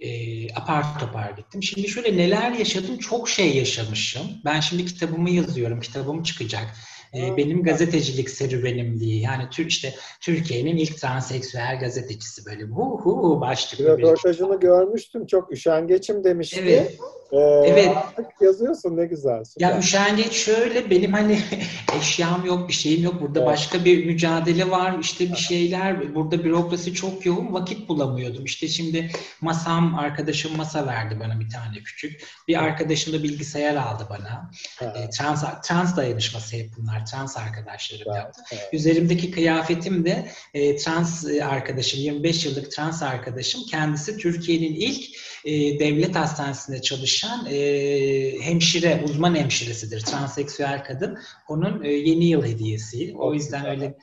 e, 0.00 0.10
apar 0.54 1.00
topar 1.00 1.30
gittim. 1.30 1.62
Şimdi 1.62 1.88
şöyle 1.88 2.16
neler 2.16 2.52
yaşadım? 2.52 2.98
Çok 2.98 3.28
şey 3.28 3.56
yaşamışım. 3.56 4.22
Ben 4.44 4.60
şimdi 4.60 4.86
kitabımı 4.86 5.30
yazıyorum. 5.30 5.80
Kitabım 5.80 6.22
çıkacak. 6.22 6.66
E, 7.14 7.36
benim 7.36 7.62
gazetecilik 7.62 8.30
serüvenim 8.30 9.00
diye. 9.00 9.20
Yani 9.20 9.50
tür 9.50 9.66
işte 9.66 9.94
Türkiye'nin 10.20 10.76
ilk 10.76 10.98
transseksüel 10.98 11.80
gazetecisi 11.80 12.46
böyle 12.46 12.62
hu 12.62 13.00
hu 13.04 13.40
başlıklı 13.40 13.84
röportajını 13.84 14.60
görmüştüm. 14.60 15.26
Çok 15.26 15.52
üşengeçim 15.52 16.24
demişti. 16.24 16.60
Evet. 16.62 16.98
Ee, 17.32 17.38
evet. 17.66 17.96
yazıyorsun 18.40 18.96
ne 18.96 19.06
güzel. 19.06 19.44
Süper. 19.44 19.68
Ya 19.68 19.78
üşengeç 19.78 20.32
şöyle 20.32 20.90
benim 20.90 21.12
hani 21.12 21.38
eşyam 22.00 22.46
yok 22.46 22.68
bir 22.68 22.72
şeyim 22.72 23.02
yok. 23.04 23.20
Burada 23.20 23.38
evet. 23.38 23.48
başka 23.48 23.84
bir 23.84 24.06
mücadele 24.06 24.70
var. 24.70 24.98
işte 25.00 25.32
bir 25.32 25.36
şeyler. 25.36 26.14
Burada 26.14 26.44
bürokrasi 26.44 26.94
çok 26.94 27.26
yoğun. 27.26 27.52
Vakit 27.52 27.88
bulamıyordum. 27.88 28.44
İşte 28.44 28.68
şimdi 28.68 29.10
masam 29.40 29.94
arkadaşım 29.94 30.56
masa 30.56 30.86
verdi 30.86 31.20
bana 31.20 31.40
bir 31.40 31.50
tane 31.50 31.82
küçük. 31.84 32.24
Bir 32.48 32.62
arkadaşım 32.62 33.12
da 33.12 33.22
bilgisayar 33.22 33.76
aldı 33.76 34.06
bana. 34.10 34.50
E, 34.80 35.10
trans, 35.10 35.44
trans 35.62 35.96
dayanışması 35.96 36.56
hep 36.56 36.70
bunlar. 36.78 37.06
Trans 37.06 37.36
arkadaşlarım 37.36 38.06
evet. 38.06 38.16
yaptı. 38.16 38.42
Evet. 38.52 38.68
Üzerimdeki 38.72 39.30
kıyafetim 39.30 40.04
de 40.04 40.26
e, 40.54 40.76
trans 40.76 41.26
arkadaşım 41.42 42.00
25 42.00 42.44
yıllık 42.44 42.72
trans 42.72 43.02
arkadaşım. 43.02 43.60
Kendisi 43.70 44.16
Türkiye'nin 44.16 44.74
ilk 44.74 45.04
e, 45.44 45.78
devlet 45.78 46.16
hastanesinde 46.16 46.82
çalışan 46.82 47.46
e, 47.50 48.40
hemşire, 48.40 49.04
uzman 49.04 49.34
hemşiresidir. 49.34 50.00
Transseksüel 50.00 50.84
kadın. 50.84 51.18
Onun 51.48 51.84
e, 51.84 51.92
yeni 51.92 52.24
yıl 52.24 52.44
hediyesi. 52.44 53.14
O 53.18 53.34
yüzden 53.34 53.66
öyle 53.66 53.98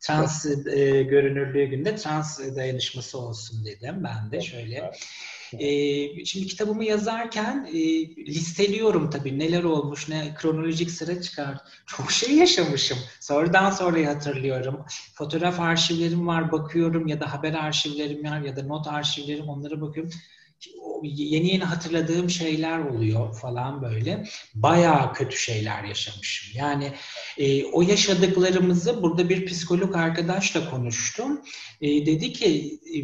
trans 0.00 0.46
e, 0.46 1.02
görünürlüğü 1.02 1.64
günde 1.64 1.96
trans 1.96 2.40
dayanışması 2.56 3.18
olsun 3.18 3.64
dedim 3.64 4.04
ben 4.04 4.32
de 4.32 4.40
şöyle. 4.40 4.92
E, 5.58 6.24
şimdi 6.24 6.46
kitabımı 6.46 6.84
yazarken 6.84 7.68
e, 7.72 7.78
listeliyorum 8.26 9.10
tabii 9.10 9.38
neler 9.38 9.62
olmuş, 9.62 10.08
ne 10.08 10.34
kronolojik 10.34 10.90
sıra 10.90 11.22
çıkar. 11.22 11.58
Çok 11.86 12.10
şey 12.10 12.36
yaşamışım. 12.36 12.98
Sonradan 13.20 13.70
sonra 13.70 14.06
hatırlıyorum. 14.06 14.84
Fotoğraf 15.14 15.60
arşivlerim 15.60 16.26
var, 16.26 16.52
bakıyorum 16.52 17.06
ya 17.06 17.20
da 17.20 17.32
haber 17.32 17.54
arşivlerim 17.54 18.24
var 18.24 18.40
ya 18.40 18.56
da 18.56 18.62
not 18.62 18.88
arşivlerim 18.88 19.48
onlara 19.48 19.80
bakıyorum. 19.80 20.12
Yeni 21.02 21.52
yeni 21.52 21.64
hatırladığım 21.64 22.30
şeyler 22.30 22.78
oluyor 22.78 23.34
falan 23.34 23.82
böyle. 23.82 24.24
Bayağı 24.54 25.14
kötü 25.14 25.36
şeyler 25.36 25.84
yaşamışım. 25.84 26.60
Yani 26.60 26.92
e, 27.38 27.64
o 27.64 27.82
yaşadıklarımızı 27.82 29.02
burada 29.02 29.28
bir 29.28 29.46
psikolog 29.46 29.96
arkadaşla 29.96 30.70
konuştum. 30.70 31.42
E, 31.80 32.06
dedi 32.06 32.32
ki 32.32 32.80
e, 32.94 32.98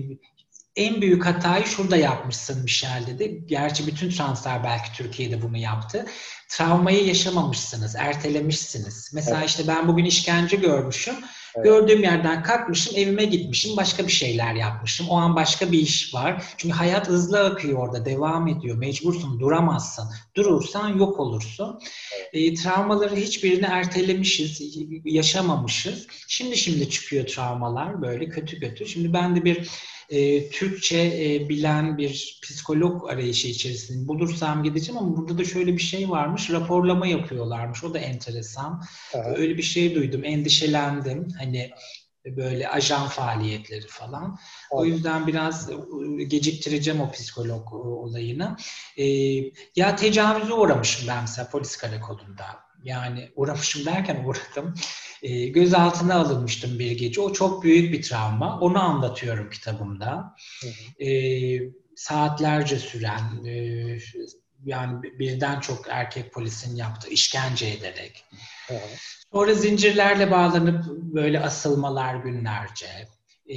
en 0.76 1.02
büyük 1.02 1.26
hatayı 1.26 1.66
şurada 1.66 1.97
yapmışsın 1.97 2.62
Michel 2.62 3.04
dedi. 3.06 3.45
Gerçi 3.47 3.87
bütün 3.87 4.11
translar 4.11 4.64
belki 4.64 4.92
Türkiye'de 4.92 5.42
bunu 5.42 5.56
yaptı. 5.56 6.06
Travmayı 6.49 7.06
yaşamamışsınız, 7.06 7.97
ertelemişsiniz. 7.97 9.11
Mesela 9.14 9.38
evet. 9.38 9.49
işte 9.49 9.68
ben 9.68 9.88
bugün 9.88 10.04
işkence 10.04 10.56
görmüşüm. 10.56 11.14
Evet. 11.54 11.64
Gördüğüm 11.64 12.02
yerden 12.02 12.42
kalkmışım, 12.42 12.97
evime 12.97 13.25
gitmişim, 13.25 13.76
başka 13.76 14.06
bir 14.06 14.12
şeyler 14.12 14.54
yapmışım. 14.54 15.09
O 15.09 15.16
an 15.16 15.37
başka 15.37 15.73
bir 15.73 15.78
iş 15.78 16.14
var. 16.14 16.42
Çünkü 16.56 16.75
hayat 16.75 17.09
hızlı 17.09 17.45
akıyor 17.45 17.78
orada, 17.78 18.04
devam 18.04 18.49
ediyor. 18.49 18.76
Mecbursun, 18.76 19.40
duramazsın. 19.40 20.09
Durursan 20.35 20.88
yok 20.88 21.21
olursun. 21.21 21.80
E, 22.33 22.54
travmaları 22.54 23.16
hiçbirini 23.16 23.66
ertelemişiz, 23.66 24.61
yaşamamışız. 25.04 26.06
Şimdi 26.28 26.56
şimdi 26.56 26.90
çıkıyor 26.90 27.26
travmalar 27.26 28.02
böyle 28.02 28.28
kötü 28.28 28.61
kötü. 28.61 28.87
Şimdi 28.87 29.12
ben 29.12 29.37
de 29.37 29.45
bir 29.45 29.68
e, 30.11 30.51
Türkçe 30.51 30.99
e, 30.99 31.49
bilen 31.49 31.99
bir 31.99 32.41
psikolog 32.43 33.11
arayışı 33.11 33.49
içerisinde 33.49 34.09
bulursam 34.09 34.63
gideceğim 34.63 35.01
ama 35.01 35.17
burada 35.17 35.39
da 35.39 35.45
şöyle 35.45 35.73
bir 35.73 35.83
şey 35.83 36.11
varmış. 36.11 36.51
Raporlama 36.51 37.07
yapıyorlarmış. 37.07 37.85
O 37.85 37.95
da 37.95 37.99
enteresan. 37.99 38.83
Evet. 39.15 39.39
Öyle 39.39 39.57
bir 39.57 39.63
şey 39.63 39.95
duydum. 39.95 40.25
Endişelendim. 40.25 41.29
Hani 41.39 41.71
böyle 42.27 42.69
ajan 42.69 43.09
faaliyetleri 43.09 43.87
falan. 43.87 44.25
Evet. 44.25 44.71
O 44.71 44.85
yüzden 44.85 45.27
biraz 45.27 45.71
e, 45.71 46.25
geciktireceğim 46.25 47.01
o 47.01 47.11
psikolog 47.11 47.73
e, 47.73 47.77
olayını. 47.77 48.57
Ee, 48.97 49.05
ya 49.77 49.97
tecavüze 49.97 50.53
uğramışım 50.53 51.09
ben 51.09 51.21
mesela 51.21 51.51
polis 51.51 51.77
karakolunda. 51.77 52.66
Yani 52.87 53.31
uğramışım 53.37 53.85
derken 53.85 54.25
uğradım. 54.25 54.75
E, 55.23 55.49
gözaltına 55.49 56.14
alınmıştım 56.14 56.78
bir 56.78 56.90
gece. 56.90 57.21
O 57.21 57.33
çok 57.33 57.62
büyük 57.62 57.93
bir 57.93 58.02
travma. 58.02 58.61
Onu 58.61 58.83
anlatıyorum 58.83 59.50
kitabımda. 59.50 60.35
E, 61.00 61.11
saatlerce 61.97 62.78
süren, 62.78 63.45
e, 63.47 63.99
yani 64.64 65.02
birden 65.02 65.61
çok 65.61 65.87
erkek 65.88 66.33
polisin 66.33 66.76
yaptığı 66.76 67.09
işkence 67.09 67.66
ederek. 67.66 68.25
Sonra 69.33 69.55
zincirlerle 69.55 70.31
bağlanıp 70.31 70.85
böyle 70.88 71.40
asılmalar 71.40 72.14
günlerce. 72.14 73.09
Ee, 73.49 73.57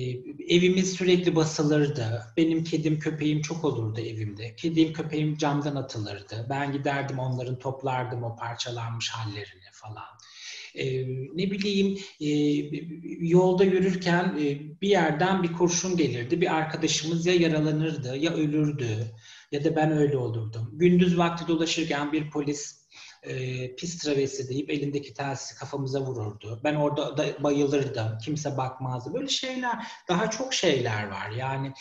evimiz 0.55 0.93
sürekli 0.93 1.35
basılırdı. 1.35 2.23
Benim 2.37 2.63
kedim 2.63 2.99
köpeğim 2.99 3.41
çok 3.41 3.65
olurdu 3.65 3.99
evimde. 3.99 4.55
Kedim 4.55 4.93
köpeğim 4.93 5.37
camdan 5.37 5.75
atılırdı. 5.75 6.47
Ben 6.49 6.71
giderdim 6.71 7.19
onların 7.19 7.59
toplardım 7.59 8.23
o 8.23 8.35
parçalanmış 8.35 9.09
hallerini 9.09 9.69
falan. 9.71 10.07
Ee, 10.75 11.07
ne 11.35 11.51
bileyim 11.51 11.97
e, 12.21 12.29
yolda 13.27 13.63
yürürken 13.63 14.37
e, 14.39 14.59
bir 14.81 14.89
yerden 14.89 15.43
bir 15.43 15.53
kurşun 15.53 15.97
gelirdi. 15.97 16.41
Bir 16.41 16.55
arkadaşımız 16.55 17.25
ya 17.25 17.33
yaralanırdı 17.33 18.17
ya 18.17 18.33
ölürdü 18.33 19.13
ya 19.51 19.63
da 19.63 19.75
ben 19.75 19.91
öyle 19.91 20.17
olurdum. 20.17 20.69
Gündüz 20.73 21.17
vakti 21.17 21.47
dolaşırken 21.47 22.11
bir 22.11 22.29
polis 22.29 22.78
e, 23.23 23.75
pis 23.75 23.97
travesi 23.97 24.49
deyip 24.49 24.69
elindeki 24.69 25.13
telsizi 25.13 25.59
kafamıza 25.59 26.01
vururdu. 26.01 26.61
Ben 26.63 26.75
orada 26.75 27.17
da 27.17 27.43
bayılırdım. 27.43 28.17
Kimse 28.17 28.57
bakmazdı. 28.57 29.13
Böyle 29.13 29.27
şeyler, 29.27 29.87
daha 30.07 30.29
çok 30.29 30.53
şeyler 30.53 31.07
var. 31.07 31.29
Yani 31.29 31.73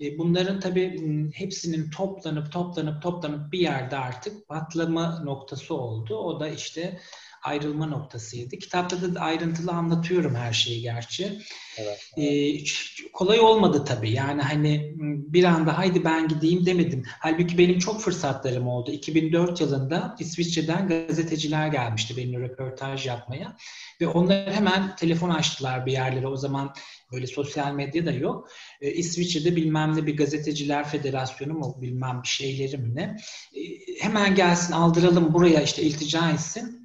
e, 0.00 0.18
bunların 0.18 0.60
tabii 0.60 1.30
hepsinin 1.34 1.90
toplanıp 1.90 2.52
toplanıp 2.52 3.02
toplanıp 3.02 3.52
bir 3.52 3.58
yerde 3.58 3.96
artık 3.96 4.48
patlama 4.48 5.20
noktası 5.20 5.74
oldu. 5.74 6.16
O 6.16 6.40
da 6.40 6.48
işte 6.48 7.00
ayrılma 7.42 7.86
noktasıydı. 7.86 8.56
Kitapta 8.56 9.14
da 9.14 9.20
ayrıntılı 9.20 9.72
anlatıyorum 9.72 10.34
her 10.34 10.52
şeyi 10.52 10.82
gerçi. 10.82 11.38
Evet, 11.78 12.10
Ee, 12.16 12.64
kolay 13.12 13.40
olmadı 13.40 13.84
tabii. 13.84 14.10
Yani 14.10 14.42
hani 14.42 14.94
bir 15.32 15.44
anda 15.44 15.78
haydi 15.78 16.04
ben 16.04 16.28
gideyim 16.28 16.66
demedim. 16.66 17.02
Halbuki 17.18 17.58
benim 17.58 17.78
çok 17.78 18.00
fırsatlarım 18.00 18.68
oldu. 18.68 18.90
2004 18.90 19.60
yılında 19.60 20.16
İsviçre'den 20.18 20.88
gazeteciler 20.88 21.68
gelmişti 21.68 22.16
benimle 22.16 22.38
röportaj 22.38 23.06
yapmaya. 23.06 23.56
Ve 24.00 24.06
onlar 24.06 24.52
hemen 24.52 24.96
telefon 24.96 25.30
açtılar 25.30 25.86
bir 25.86 25.92
yerlere. 25.92 26.26
O 26.26 26.36
zaman 26.36 26.74
böyle 27.12 27.26
sosyal 27.26 27.72
medya 27.72 28.06
da 28.06 28.12
yok. 28.12 28.48
Ee, 28.80 28.92
İsviçre'de 28.92 29.56
bilmem 29.56 29.96
ne 29.96 30.06
bir 30.06 30.16
gazeteciler 30.16 30.88
federasyonu 30.88 31.52
mu 31.52 31.76
bilmem 31.80 32.20
bir 32.22 32.28
şeyleri 32.28 32.78
mi 32.78 32.94
ne. 32.94 33.16
Ee, 33.56 33.60
hemen 34.00 34.34
gelsin 34.34 34.72
aldıralım 34.72 35.34
buraya 35.34 35.62
işte 35.62 35.82
iltica 35.82 36.30
etsin 36.30 36.81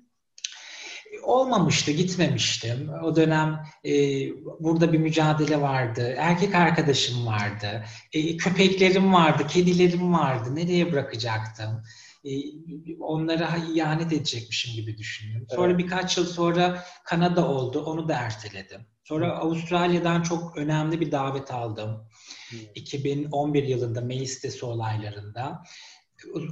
olmamıştı, 1.27 1.91
gitmemiştim. 1.91 2.89
O 3.03 3.15
dönem 3.15 3.63
e, 3.85 3.91
burada 4.59 4.93
bir 4.93 4.97
mücadele 4.97 5.61
vardı. 5.61 6.15
Erkek 6.17 6.55
arkadaşım 6.55 7.25
vardı. 7.25 7.83
E, 8.13 8.37
köpeklerim 8.37 9.13
vardı, 9.13 9.47
kedilerim 9.47 10.13
vardı. 10.13 10.55
Nereye 10.55 10.91
bırakacaktım? 10.91 11.83
E, 12.25 12.31
onlara 12.99 13.57
ihanet 13.73 14.13
edecekmişim 14.13 14.73
gibi 14.75 14.97
düşünüyorum. 14.97 15.47
Sonra 15.49 15.67
evet. 15.71 15.79
birkaç 15.79 16.17
yıl 16.17 16.25
sonra 16.25 16.83
Kanada 17.05 17.47
oldu. 17.47 17.83
Onu 17.85 18.07
da 18.07 18.13
erteledim. 18.13 18.81
Sonra 19.03 19.37
Avustralya'dan 19.37 20.21
çok 20.21 20.57
önemli 20.57 21.01
bir 21.01 21.11
davet 21.11 21.51
aldım. 21.51 22.09
Hmm. 22.49 22.59
2011 22.75 23.63
yılında 23.63 24.01
Mayıs 24.01 24.63
olaylarında. 24.63 25.63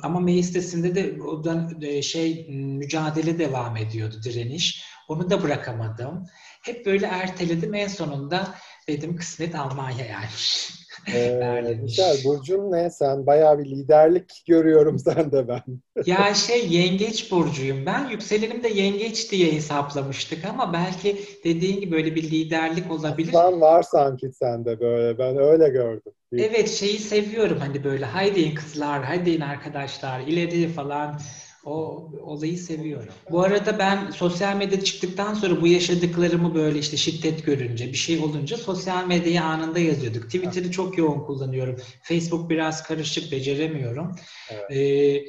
Ama 0.03 0.19
meclisinde 0.19 0.95
de 0.95 1.21
o 1.21 1.43
da 1.43 1.69
e, 1.81 2.01
şey 2.01 2.47
mücadele 2.49 3.39
devam 3.39 3.77
ediyordu 3.77 4.15
direniş. 4.23 4.85
Onu 5.07 5.29
da 5.29 5.43
bırakamadım. 5.43 6.25
Hep 6.63 6.85
böyle 6.85 7.05
erteledim. 7.05 7.73
En 7.73 7.87
sonunda 7.87 8.55
dedim 8.87 9.15
kısmet 9.15 9.55
Almanya 9.55 10.05
yani. 10.05 10.25
Ee, 11.13 11.77
Michel, 11.81 12.17
Burcun 12.25 12.71
ne? 12.71 12.89
Sen 12.89 13.25
bayağı 13.25 13.59
bir 13.59 13.65
liderlik 13.65 14.43
görüyorum 14.47 14.99
sende 14.99 15.47
ben. 15.47 15.61
ya 16.05 16.33
şey 16.33 16.67
yengeç 16.67 17.31
burcuyum 17.31 17.85
ben. 17.85 18.09
Yükselenim 18.09 18.63
de 18.63 18.67
yengeç 18.67 19.31
diye 19.31 19.51
hesaplamıştık 19.51 20.45
ama 20.45 20.73
belki 20.73 21.17
dediğin 21.43 21.79
gibi 21.81 21.91
böyle 21.91 22.15
bir 22.15 22.23
liderlik 22.23 22.91
olabilir. 22.91 23.29
Aslan 23.29 23.61
var 23.61 23.83
sanki 23.83 24.31
sende 24.31 24.79
böyle. 24.79 25.17
Ben 25.17 25.37
öyle 25.37 25.69
gördüm. 25.69 26.13
Evet 26.39 26.69
şeyi 26.69 26.99
seviyorum 26.99 27.59
hani 27.59 27.83
böyle 27.83 28.05
haydi 28.05 28.53
kızlar, 28.53 29.03
haydi 29.03 29.43
arkadaşlar 29.43 30.19
ileri 30.19 30.67
falan. 30.67 31.19
O 31.65 32.09
olayı 32.23 32.57
seviyorum. 32.57 33.13
Bu 33.31 33.43
arada 33.43 33.79
ben 33.79 34.11
sosyal 34.11 34.55
medyada 34.55 34.83
çıktıktan 34.83 35.33
sonra 35.33 35.61
bu 35.61 35.67
yaşadıklarımı 35.67 36.55
böyle 36.55 36.79
işte 36.79 36.97
şiddet 36.97 37.45
görünce, 37.45 37.87
bir 37.87 37.97
şey 37.97 38.19
olunca 38.19 38.57
sosyal 38.57 39.07
medyaya 39.07 39.43
anında 39.43 39.79
yazıyorduk. 39.79 40.23
Twitter'ı 40.23 40.71
çok 40.71 40.97
yoğun 40.97 41.19
kullanıyorum. 41.19 41.75
Facebook 42.01 42.49
biraz 42.49 42.83
karışık, 42.83 43.31
beceremiyorum. 43.31 44.15
Evet. 44.49 44.71
Ee, 44.71 45.25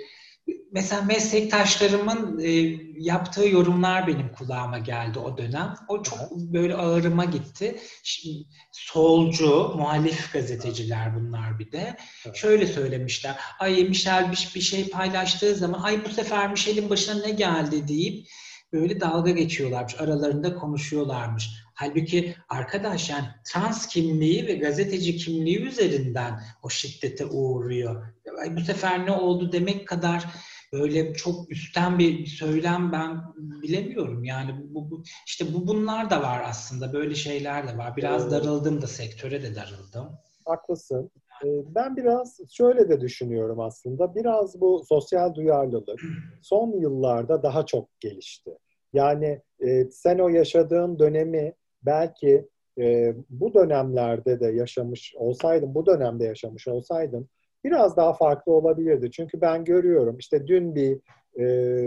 mesela 0.72 1.02
meslektaşlarımın 1.02 2.38
e, 2.38 2.50
yaptığı 2.98 3.48
yorumlar 3.48 4.06
benim 4.06 4.32
kulağıma 4.32 4.78
geldi 4.78 5.18
o 5.18 5.38
dönem. 5.38 5.74
O 5.88 6.02
çok 6.02 6.30
böyle 6.30 6.74
ağırıma 6.74 7.24
gitti. 7.24 7.78
Şimdi, 8.02 8.48
solcu, 8.72 9.72
muhalif 9.76 10.32
gazeteciler 10.32 11.14
bunlar 11.16 11.58
bir 11.58 11.72
de. 11.72 11.96
Evet. 12.26 12.36
Şöyle 12.36 12.66
söylemişler. 12.66 13.36
Ay 13.58 13.84
Michel 13.84 14.32
bir, 14.32 14.50
bir 14.54 14.60
şey 14.60 14.88
paylaştığı 14.88 15.54
zaman 15.54 15.82
ay 15.82 16.04
bu 16.04 16.08
sefer 16.08 16.50
Michel'in 16.50 16.90
başına 16.90 17.22
ne 17.26 17.30
geldi 17.30 17.88
deyip 17.88 18.26
böyle 18.72 19.00
dalga 19.00 19.30
geçiyorlarmış. 19.30 20.00
Aralarında 20.00 20.54
konuşuyorlarmış. 20.54 21.65
Halbuki 21.78 22.34
arkadaş 22.48 23.10
yani 23.10 23.24
trans 23.44 23.86
kimliği 23.86 24.46
ve 24.46 24.54
gazeteci 24.54 25.16
kimliği 25.16 25.60
üzerinden 25.60 26.40
o 26.62 26.68
şiddete 26.68 27.26
uğruyor. 27.26 28.06
Bu 28.50 28.60
sefer 28.60 29.06
ne 29.06 29.12
oldu 29.12 29.52
demek 29.52 29.88
kadar 29.88 30.24
böyle 30.72 31.14
çok 31.14 31.50
üstten 31.50 31.98
bir 31.98 32.26
söylem 32.26 32.92
ben 32.92 33.22
bilemiyorum. 33.36 34.24
Yani 34.24 34.54
bu, 34.74 34.90
bu 34.90 35.02
işte 35.26 35.54
bu 35.54 35.66
bunlar 35.66 36.10
da 36.10 36.22
var 36.22 36.42
aslında. 36.46 36.92
Böyle 36.92 37.14
şeyler 37.14 37.68
de 37.68 37.78
var. 37.78 37.96
Biraz 37.96 38.30
darıldım 38.30 38.82
da 38.82 38.86
sektöre 38.86 39.42
de 39.42 39.54
darıldım. 39.54 40.18
Haklısın. 40.44 41.10
Ee, 41.44 41.74
ben 41.74 41.96
biraz 41.96 42.40
şöyle 42.50 42.88
de 42.88 43.00
düşünüyorum 43.00 43.60
aslında. 43.60 44.14
Biraz 44.14 44.60
bu 44.60 44.84
sosyal 44.88 45.34
duyarlılık 45.34 46.00
son 46.42 46.80
yıllarda 46.80 47.42
daha 47.42 47.66
çok 47.66 48.00
gelişti. 48.00 48.50
Yani 48.92 49.42
e, 49.60 49.84
sen 49.90 50.18
o 50.18 50.28
yaşadığın 50.28 50.98
dönemi 50.98 51.54
belki 51.82 52.48
e, 52.78 53.14
bu 53.30 53.54
dönemlerde 53.54 54.40
de 54.40 54.46
yaşamış 54.46 55.14
olsaydın, 55.16 55.74
bu 55.74 55.86
dönemde 55.86 56.24
yaşamış 56.24 56.68
olsaydın 56.68 57.28
biraz 57.64 57.96
daha 57.96 58.12
farklı 58.12 58.52
olabilirdi. 58.52 59.10
Çünkü 59.10 59.40
ben 59.40 59.64
görüyorum 59.64 60.18
işte 60.18 60.46
dün 60.46 60.74
bir 60.74 61.00
e, 61.40 61.44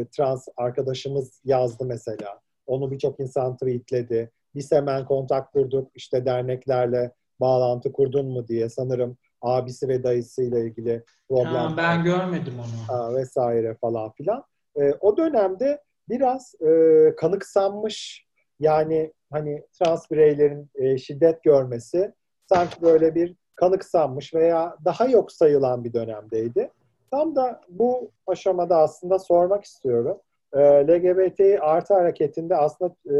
trans 0.07 0.47
arkadaşımız 0.57 1.41
yazdı 1.45 1.85
mesela. 1.85 2.39
Onu 2.67 2.91
birçok 2.91 3.19
insan 3.19 3.57
tweetledi. 3.57 4.31
Biz 4.55 4.71
hemen 4.71 5.05
kontak 5.05 5.53
kurduk 5.53 5.91
işte 5.95 6.25
derneklerle 6.25 7.11
bağlantı 7.39 7.91
kurdun 7.91 8.25
mu 8.25 8.47
diye 8.47 8.69
sanırım 8.69 9.17
abisi 9.41 9.87
ve 9.87 10.03
dayısıyla 10.03 10.59
ilgili 10.59 11.03
problem. 11.29 11.53
Ha, 11.53 11.73
ben 11.77 12.03
görmedim 12.03 12.53
onu. 12.59 12.95
Ha, 12.97 13.15
vesaire 13.15 13.77
falan 13.81 14.11
filan. 14.11 14.43
E, 14.75 14.93
o 15.01 15.17
dönemde 15.17 15.81
biraz 16.09 16.55
e, 16.61 17.15
kanıksanmış 17.15 18.25
yani 18.59 19.13
hani 19.31 19.63
trans 19.79 20.11
bireylerin 20.11 20.69
e, 20.75 20.97
şiddet 20.97 21.43
görmesi 21.43 22.13
sanki 22.49 22.81
böyle 22.81 23.15
bir 23.15 23.35
kanıksanmış 23.55 24.33
veya 24.33 24.77
daha 24.85 25.05
yok 25.05 25.31
sayılan 25.31 25.83
bir 25.83 25.93
dönemdeydi. 25.93 26.71
Tam 27.11 27.35
da 27.35 27.61
bu 27.69 28.11
aşamada 28.27 28.77
aslında 28.77 29.19
sormak 29.19 29.63
istiyorum. 29.63 30.17
E, 30.53 30.59
LGBT 30.59 31.61
artı 31.61 31.93
hareketinde 31.93 32.55
aslında 32.55 32.95
e, 33.05 33.15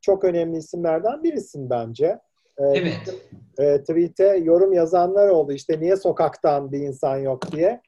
çok 0.00 0.24
önemli 0.24 0.58
isimlerden 0.58 1.22
birisin 1.22 1.70
bence. 1.70 2.20
E, 2.58 2.64
evet. 2.64 3.14
E, 3.58 3.80
tweet'e 3.80 4.36
yorum 4.36 4.72
yazanlar 4.72 5.28
oldu. 5.28 5.52
İşte 5.52 5.80
niye 5.80 5.96
sokaktan 5.96 6.72
bir 6.72 6.78
insan 6.78 7.16
yok 7.16 7.52
diye. 7.52 7.80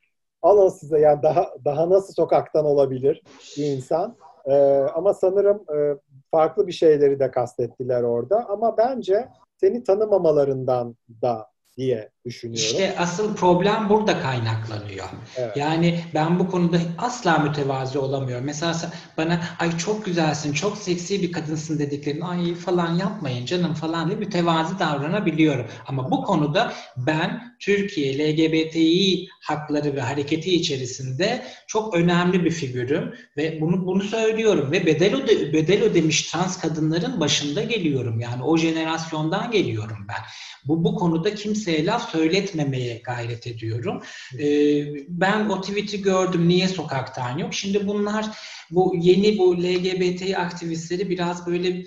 Alın 0.43 0.69
size 0.69 0.99
yani 0.99 1.23
daha 1.23 1.55
daha 1.65 1.91
nasıl 1.91 2.15
sokaktan 2.15 2.65
olabilir 2.65 3.23
bir 3.57 3.65
insan. 3.65 4.17
E, 4.47 4.55
ama 4.95 5.15
sanırım 5.15 5.65
e, 5.77 5.97
farklı 6.37 6.67
bir 6.67 6.73
şeyleri 6.73 7.21
de 7.21 7.31
kastettiler 7.31 8.03
orada. 8.03 8.49
Ama 8.49 8.77
bence 8.77 9.29
seni 9.57 9.85
tanımamalarından 9.85 10.97
da 11.23 11.51
diye 11.77 12.11
düşünüyorum. 12.25 12.67
İşte 12.67 12.95
asıl 12.99 13.37
problem 13.37 13.89
burada 13.89 14.21
kaynaklanıyor. 14.21 15.09
Evet. 15.37 15.57
Yani 15.57 16.01
ben 16.15 16.39
bu 16.39 16.49
konuda 16.49 16.79
asla 16.99 17.39
mütevazi 17.39 17.99
olamıyorum. 17.99 18.45
Mesela 18.45 18.93
bana 19.17 19.41
ay 19.59 19.79
çok 19.79 20.05
güzelsin, 20.05 20.53
çok 20.53 20.79
seksi 20.79 21.23
bir 21.23 21.33
kadınsın 21.33 21.79
dediklerini 21.79 22.25
ay 22.25 22.55
falan 22.55 22.95
yapmayın 22.95 23.47
canım 23.47 23.75
falan 23.75 24.09
diye 24.09 24.19
mütevazi 24.19 24.79
davranabiliyorum. 24.79 25.67
Ama 25.87 26.11
bu 26.11 26.25
konuda 26.25 26.73
ben 26.97 27.57
Türkiye 27.61 28.19
LGBTİ 28.19 29.29
hakları 29.43 29.97
ve 29.97 30.01
hareketi 30.01 30.55
içerisinde 30.55 31.43
çok 31.67 31.95
önemli 31.95 32.45
bir 32.45 32.51
figürüm 32.51 33.15
ve 33.37 33.61
bunu 33.61 33.87
bunu 33.87 34.03
söylüyorum 34.03 34.73
ve 34.73 34.87
bedel 34.87 35.15
öde, 35.15 35.53
bedel 35.53 35.83
ödemiş 35.83 36.23
trans 36.23 36.61
kadınların 36.61 37.21
başında 37.21 37.63
geliyorum. 37.63 38.21
Yani 38.21 38.43
o 38.43 38.57
jenerasyondan 38.57 39.51
geliyorum 39.51 40.07
ben. 40.09 40.23
Bu 40.65 40.85
bu 40.85 40.95
konuda 40.95 41.35
kimseye 41.67 41.87
laf 41.87 42.11
söyletmemeye 42.11 42.99
gayret 43.05 43.47
ediyorum. 43.47 44.03
Ee, 44.39 44.85
ben 45.09 45.49
o 45.49 45.61
tweet'i 45.61 46.03
gördüm. 46.03 46.49
Niye 46.49 46.69
sokaktan 46.69 47.39
yok? 47.39 47.55
Şimdi 47.55 47.87
bunlar 47.87 48.27
bu 48.71 48.95
yeni 48.99 49.39
bu 49.39 49.57
LGBT 49.57 50.39
aktivistleri 50.39 51.11
biraz 51.11 51.47
böyle 51.47 51.85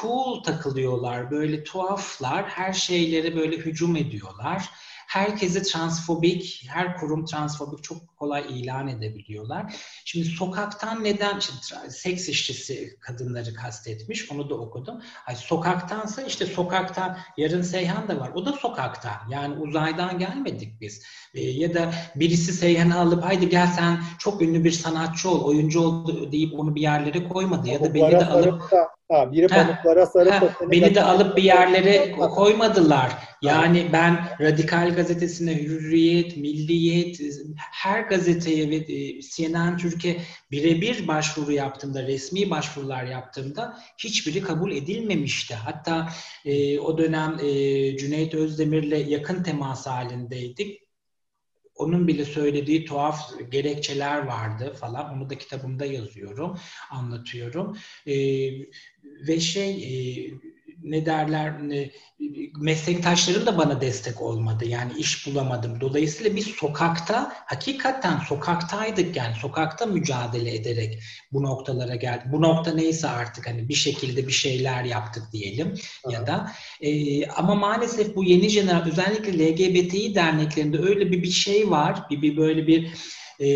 cool 0.00 0.42
takılıyorlar. 0.42 1.30
Böyle 1.30 1.64
tuhaflar. 1.64 2.44
Her 2.48 2.72
şeylere 2.72 3.36
böyle 3.36 3.56
hücum 3.56 3.96
ediyorlar 3.96 4.68
herkesi 5.08 5.62
transfobik, 5.62 6.64
her 6.68 6.96
kurum 6.96 7.24
transfobik 7.24 7.84
çok 7.84 8.16
kolay 8.16 8.44
ilan 8.48 8.88
edebiliyorlar. 8.88 9.74
Şimdi 10.04 10.26
sokaktan 10.26 11.04
neden, 11.04 11.38
şimdi 11.38 11.92
seks 11.92 12.28
işçisi 12.28 12.98
kadınları 13.00 13.54
kastetmiş, 13.54 14.32
onu 14.32 14.50
da 14.50 14.54
okudum. 14.54 15.02
Ay, 15.26 15.36
sokaktansa 15.36 16.22
işte 16.22 16.46
sokaktan, 16.46 17.18
yarın 17.36 17.62
Seyhan 17.62 18.08
da 18.08 18.20
var, 18.20 18.30
o 18.34 18.46
da 18.46 18.52
sokaktan. 18.52 19.16
Yani 19.30 19.54
uzaydan 19.54 20.18
gelmedik 20.18 20.80
biz. 20.80 21.02
E, 21.34 21.40
ya 21.40 21.74
da 21.74 21.92
birisi 22.14 22.52
Seyhan'ı 22.52 23.00
alıp 23.00 23.24
haydi 23.24 23.48
gel 23.48 23.66
sen 23.66 24.02
çok 24.18 24.42
ünlü 24.42 24.64
bir 24.64 24.70
sanatçı 24.70 25.30
ol, 25.30 25.44
oyuncu 25.44 25.80
ol 25.80 26.32
deyip 26.32 26.54
onu 26.54 26.74
bir 26.74 26.80
yerlere 26.80 27.28
koymadı. 27.28 27.68
Ya 27.68 27.84
da 27.84 27.94
beni 27.94 28.10
de 28.10 28.26
alıp... 28.26 28.70
Da 28.72 28.97
Ha, 29.10 29.32
biri 29.32 29.48
pamuklara 29.48 30.06
sarıp 30.06 30.32
ha, 30.32 30.54
beni 30.70 30.94
de 30.94 31.02
alıp 31.02 31.36
bir 31.36 31.42
yerlere 31.42 32.12
koymadılar. 32.12 33.12
Yani 33.42 33.86
ben 33.92 34.24
Radikal 34.40 34.94
Gazetesi'ne 34.96 35.62
Hürriyet, 35.62 36.36
Milliyet, 36.36 37.20
her 37.56 38.00
gazeteye 38.00 38.70
ve 38.70 38.76
e, 38.76 39.20
CNN 39.20 39.76
Türkiye 39.76 40.20
birebir 40.50 41.08
başvuru 41.08 41.52
yaptığımda, 41.52 42.02
resmi 42.02 42.50
başvurular 42.50 43.04
yaptığımda 43.04 43.78
hiçbiri 43.98 44.40
kabul 44.40 44.72
edilmemişti. 44.72 45.54
Hatta 45.54 46.08
e, 46.44 46.78
o 46.78 46.98
dönem 46.98 47.38
e, 47.42 47.96
Cüneyt 47.96 48.34
Özdemir'le 48.34 49.08
yakın 49.08 49.42
temas 49.42 49.86
halindeydik 49.86 50.87
onun 51.78 52.08
bile 52.08 52.24
söylediği 52.24 52.84
tuhaf 52.84 53.20
gerekçeler 53.50 54.18
vardı 54.26 54.74
falan. 54.80 55.16
Onu 55.16 55.30
da 55.30 55.38
kitabımda 55.38 55.84
yazıyorum, 55.84 56.58
anlatıyorum. 56.90 57.76
E, 58.06 58.14
ve 59.28 59.40
şey 59.40 59.70
e, 59.70 60.30
ne 60.82 61.06
derler 61.06 61.68
ne, 61.68 61.90
meslektaşlarım 62.60 63.46
da 63.46 63.58
bana 63.58 63.80
destek 63.80 64.22
olmadı. 64.22 64.64
Yani 64.64 64.92
iş 64.98 65.26
bulamadım. 65.26 65.80
Dolayısıyla 65.80 66.36
biz 66.36 66.46
sokakta 66.46 67.32
hakikaten 67.46 68.18
sokaktaydık 68.18 69.16
yani 69.16 69.34
sokakta 69.34 69.86
mücadele 69.86 70.54
ederek 70.54 71.02
bu 71.32 71.42
noktalara 71.42 71.94
geldik. 71.94 72.26
Bu 72.32 72.42
nokta 72.42 72.74
neyse 72.74 73.08
artık 73.08 73.46
hani 73.46 73.68
bir 73.68 73.74
şekilde 73.74 74.26
bir 74.26 74.32
şeyler 74.32 74.84
yaptık 74.84 75.22
diyelim 75.32 75.74
Aha. 76.04 76.12
ya 76.12 76.26
da 76.26 76.52
e, 76.80 77.26
ama 77.26 77.54
maalesef 77.54 78.16
bu 78.16 78.24
yeni 78.24 78.48
jenerasyon 78.48 78.88
özellikle 78.92 79.48
LGBTİ 79.48 80.14
derneklerinde 80.14 80.78
öyle 80.78 81.12
bir 81.12 81.22
bir 81.22 81.30
şey 81.30 81.70
var. 81.70 82.02
Bir, 82.10 82.22
bir 82.22 82.36
böyle 82.36 82.66
bir 82.66 82.92
e, 83.38 83.48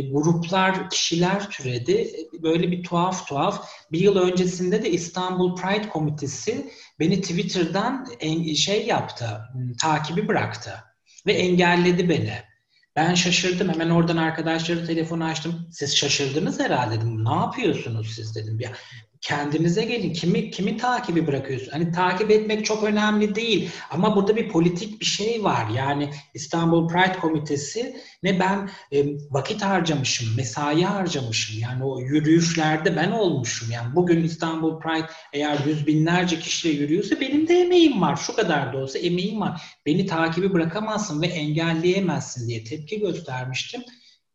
gruplar, 0.00 0.90
kişiler 0.90 1.50
türedi. 1.50 2.10
Böyle 2.42 2.70
bir 2.70 2.82
tuhaf 2.82 3.28
tuhaf. 3.28 3.68
Bir 3.92 4.00
yıl 4.00 4.16
öncesinde 4.16 4.82
de 4.82 4.90
İstanbul 4.90 5.56
Pride 5.56 5.88
Komitesi 5.88 6.70
beni 7.00 7.20
Twitter'dan 7.20 8.06
en, 8.20 8.54
şey 8.54 8.86
yaptı, 8.86 9.40
takibi 9.80 10.28
bıraktı 10.28 10.84
ve 11.26 11.32
engelledi 11.32 12.08
beni. 12.08 12.34
Ben 12.96 13.14
şaşırdım. 13.14 13.68
Hemen 13.68 13.90
oradan 13.90 14.16
arkadaşları 14.16 14.86
telefonu 14.86 15.24
açtım. 15.24 15.68
Siz 15.72 15.96
şaşırdınız 15.96 16.60
herhalde 16.60 16.96
dedim. 16.96 17.24
Ne 17.24 17.34
yapıyorsunuz 17.34 18.14
siz 18.14 18.36
dedim. 18.36 18.60
Ya 18.60 18.72
kendinize 19.22 19.84
gelin. 19.84 20.12
Kimi 20.12 20.50
kimi 20.50 20.76
takibi 20.76 21.26
bırakıyorsun? 21.26 21.70
Hani 21.72 21.92
takip 21.92 22.30
etmek 22.30 22.64
çok 22.64 22.84
önemli 22.84 23.34
değil 23.34 23.70
ama 23.90 24.16
burada 24.16 24.36
bir 24.36 24.48
politik 24.48 25.00
bir 25.00 25.04
şey 25.04 25.44
var. 25.44 25.68
Yani 25.76 26.10
İstanbul 26.34 26.88
Pride 26.88 27.18
Komitesi 27.20 27.96
ne 28.22 28.40
ben 28.40 28.70
e, 28.92 29.06
vakit 29.30 29.62
harcamışım, 29.62 30.36
mesai 30.36 30.82
harcamışım. 30.82 31.60
Yani 31.60 31.84
o 31.84 32.00
yürüyüşlerde 32.00 32.96
ben 32.96 33.10
olmuşum. 33.10 33.70
Yani 33.70 33.94
bugün 33.94 34.24
İstanbul 34.24 34.80
Pride 34.80 35.06
eğer 35.32 35.58
yüz 35.66 35.86
binlerce 35.86 36.38
kişiyle 36.38 36.82
yürüyorsa 36.82 37.20
benim 37.20 37.48
de 37.48 37.60
emeğim 37.60 38.00
var. 38.00 38.16
Şu 38.16 38.36
kadar 38.36 38.72
da 38.72 38.78
olsa 38.78 38.98
emeğim 38.98 39.40
var. 39.40 39.62
Beni 39.86 40.06
takibi 40.06 40.52
bırakamazsın 40.52 41.22
ve 41.22 41.26
engelleyemezsin 41.26 42.48
diye 42.48 42.64
tepki 42.64 43.00
göstermiştim. 43.00 43.82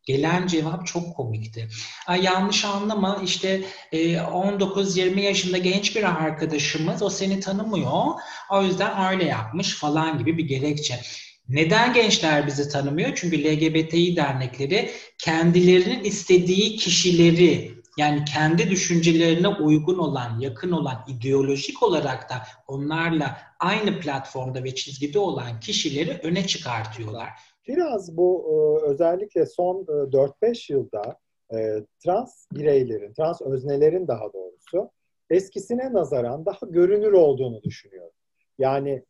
Gelen 0.08 0.46
cevap 0.46 0.86
çok 0.86 1.16
komikti. 1.16 1.68
Ay, 2.06 2.24
yanlış 2.24 2.64
anlama 2.64 3.20
işte 3.24 3.64
19-20 3.92 5.20
e, 5.20 5.22
yaşında 5.22 5.58
genç 5.58 5.96
bir 5.96 6.02
arkadaşımız 6.02 7.02
o 7.02 7.10
seni 7.10 7.40
tanımıyor. 7.40 8.02
O 8.50 8.62
yüzden 8.62 9.12
öyle 9.12 9.24
yapmış 9.24 9.74
falan 9.74 10.18
gibi 10.18 10.38
bir 10.38 10.44
gerekçe. 10.44 11.00
Neden 11.48 11.92
gençler 11.92 12.46
bizi 12.46 12.68
tanımıyor? 12.68 13.12
Çünkü 13.14 13.44
LGBTİ 13.44 14.16
dernekleri 14.16 14.90
kendilerinin 15.18 16.04
istediği 16.04 16.76
kişileri 16.76 17.78
yani 17.96 18.24
kendi 18.24 18.70
düşüncelerine 18.70 19.48
uygun 19.48 19.98
olan, 19.98 20.40
yakın 20.40 20.70
olan, 20.70 21.04
ideolojik 21.08 21.82
olarak 21.82 22.30
da 22.30 22.46
onlarla 22.66 23.40
aynı 23.60 24.00
platformda 24.00 24.64
ve 24.64 24.74
çizgide 24.74 25.18
olan 25.18 25.60
kişileri 25.60 26.20
öne 26.22 26.46
çıkartıyorlar. 26.46 27.28
Biraz 27.68 28.16
bu 28.16 28.44
e, 28.48 28.86
özellikle 28.86 29.46
son 29.46 29.84
4-5 29.84 30.72
e, 30.72 30.74
yılda 30.74 31.18
e, 31.54 31.84
trans 32.04 32.46
bireylerin, 32.52 33.12
trans 33.12 33.42
öznelerin 33.42 34.08
daha 34.08 34.32
doğrusu 34.32 34.90
eskisine 35.30 35.92
nazaran 35.92 36.46
daha 36.46 36.66
görünür 36.66 37.12
olduğunu 37.12 37.62
düşünüyorum. 37.62 38.12
Yani 38.58 39.04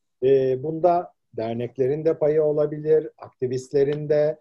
bunda 0.62 1.12
derneklerin 1.36 2.04
de 2.04 2.18
payı 2.18 2.42
olabilir, 2.42 3.10
aktivistlerin 3.18 4.08
de 4.08 4.38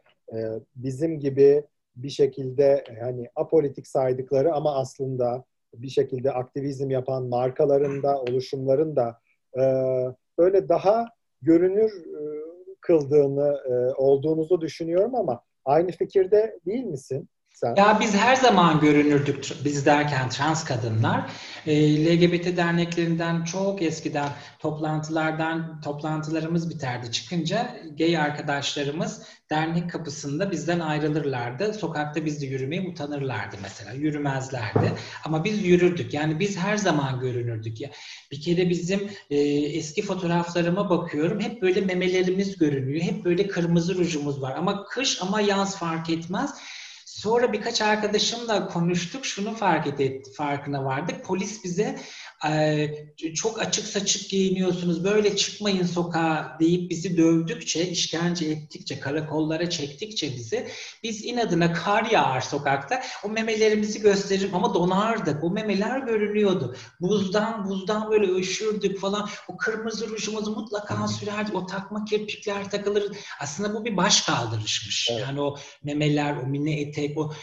bizim 0.76 1.20
gibi 1.20 1.64
bir 1.96 2.10
şekilde 2.10 2.84
hani 3.00 3.30
apolitik 3.36 3.88
saydıkları 3.88 4.54
ama 4.54 4.76
aslında 4.76 5.44
bir 5.74 5.90
şekilde 5.90 6.32
aktivizm 6.32 6.90
yapan 6.90 7.24
markaların 7.24 8.04
da 8.04 8.22
oluşumların 8.22 8.96
da 8.96 9.20
böyle 10.38 10.70
daha 10.70 11.06
görünür 11.42 11.92
kıldığını 12.88 13.58
e, 13.70 13.94
olduğunuzu 13.94 14.62
düşünüyorum 14.62 15.16
ama 15.16 15.42
aynı 15.66 15.92
fikirde 15.92 16.60
değil 16.66 16.84
misin? 16.84 17.30
Sen... 17.58 17.76
Ya 17.78 17.98
biz 18.00 18.16
her 18.16 18.36
zaman 18.36 18.80
görünürdük 18.80 19.46
biz 19.66 19.86
derken 19.86 20.30
trans 20.30 20.66
kadınlar. 20.66 21.32
E, 21.66 22.06
LGBT 22.06 22.58
derneklerinden 22.58 23.44
çok 23.44 23.82
eskiden 23.82 24.30
toplantılardan 24.60 25.82
toplantılarımız 25.82 26.70
biterdi. 26.70 27.12
Çıkınca 27.12 27.76
gay 27.98 28.18
arkadaşlarımız 28.18 29.22
dernek 29.50 29.92
kapısında 29.92 30.52
bizden 30.52 30.80
ayrılırlardı. 30.80 31.74
Sokakta 31.74 32.26
biz 32.26 32.42
de 32.42 32.46
yürümeye 32.46 32.82
utanırlardı 32.82 33.56
mesela. 33.62 33.92
Yürümezlerdi. 33.92 34.94
Ama 35.26 35.44
biz 35.44 35.66
yürürdük. 35.66 36.14
Yani 36.14 36.40
biz 36.40 36.58
her 36.58 36.78
zaman 36.78 37.20
görünürdük. 37.20 37.82
Ya 37.82 37.90
bir 38.32 38.42
kere 38.42 38.70
bizim 38.70 39.12
e, 39.30 39.38
eski 39.78 40.02
fotoğraflarıma 40.02 40.90
bakıyorum. 40.90 41.40
Hep 41.40 41.62
böyle 41.62 41.82
memelerimiz 41.82 42.58
görünüyor. 42.58 43.02
Hep 43.02 43.26
böyle 43.26 43.48
kırmızı 43.48 43.98
rujumuz 43.98 44.42
var. 44.42 44.56
Ama 44.58 44.86
kış 44.86 45.22
ama 45.22 45.42
yaz 45.42 45.78
fark 45.78 46.10
etmez. 46.10 46.54
Sonra 47.18 47.54
birkaç 47.54 47.82
arkadaşımla 47.82 48.68
konuştuk. 48.68 49.26
Şunu 49.26 49.56
fark 49.56 49.88
etti, 49.88 50.32
farkına 50.34 50.86
vardık. 50.86 51.26
Polis 51.26 51.64
bize 51.64 52.00
çok 53.36 53.62
açık 53.62 53.86
saçık 53.86 54.30
giyiniyorsunuz, 54.30 55.04
böyle 55.04 55.36
çıkmayın 55.36 55.86
sokağa 55.86 56.58
deyip 56.60 56.90
bizi 56.90 57.18
dövdükçe, 57.18 57.88
işkence 57.90 58.46
ettikçe, 58.46 59.00
karakollara 59.00 59.70
çektikçe 59.70 60.36
bizi, 60.36 60.68
biz 61.04 61.26
inadına 61.26 61.74
kar 61.74 62.06
yağar 62.06 62.42
sokakta, 62.42 63.02
o 63.24 63.30
memelerimizi 63.30 64.02
gösterir 64.02 64.50
ama 64.54 64.74
donardık. 64.74 65.44
O 65.44 65.50
memeler 65.50 66.00
görünüyordu. 66.00 66.76
Buzdan, 67.02 67.70
buzdan 67.70 68.12
böyle 68.12 68.32
üşürdük 68.32 69.00
falan. 69.00 69.30
O 69.48 69.58
kırmızı 69.58 70.10
rujumuzu 70.10 70.52
mutlaka 70.52 71.08
sürerdik. 71.08 71.56
O 71.56 71.66
takma 71.66 72.06
kirpikler 72.06 72.70
takılır. 72.70 73.04
Aslında 73.40 73.74
bu 73.74 73.86
bir 73.86 73.98
baş 73.98 74.22
kaldırışmış. 74.22 75.10
Evet. 75.12 75.22
Yani 75.22 75.42
o 75.42 75.56
memeler, 75.84 76.38
o 76.38 76.48
mini 76.48 76.80
etek, 76.80 77.18
o 77.18 77.34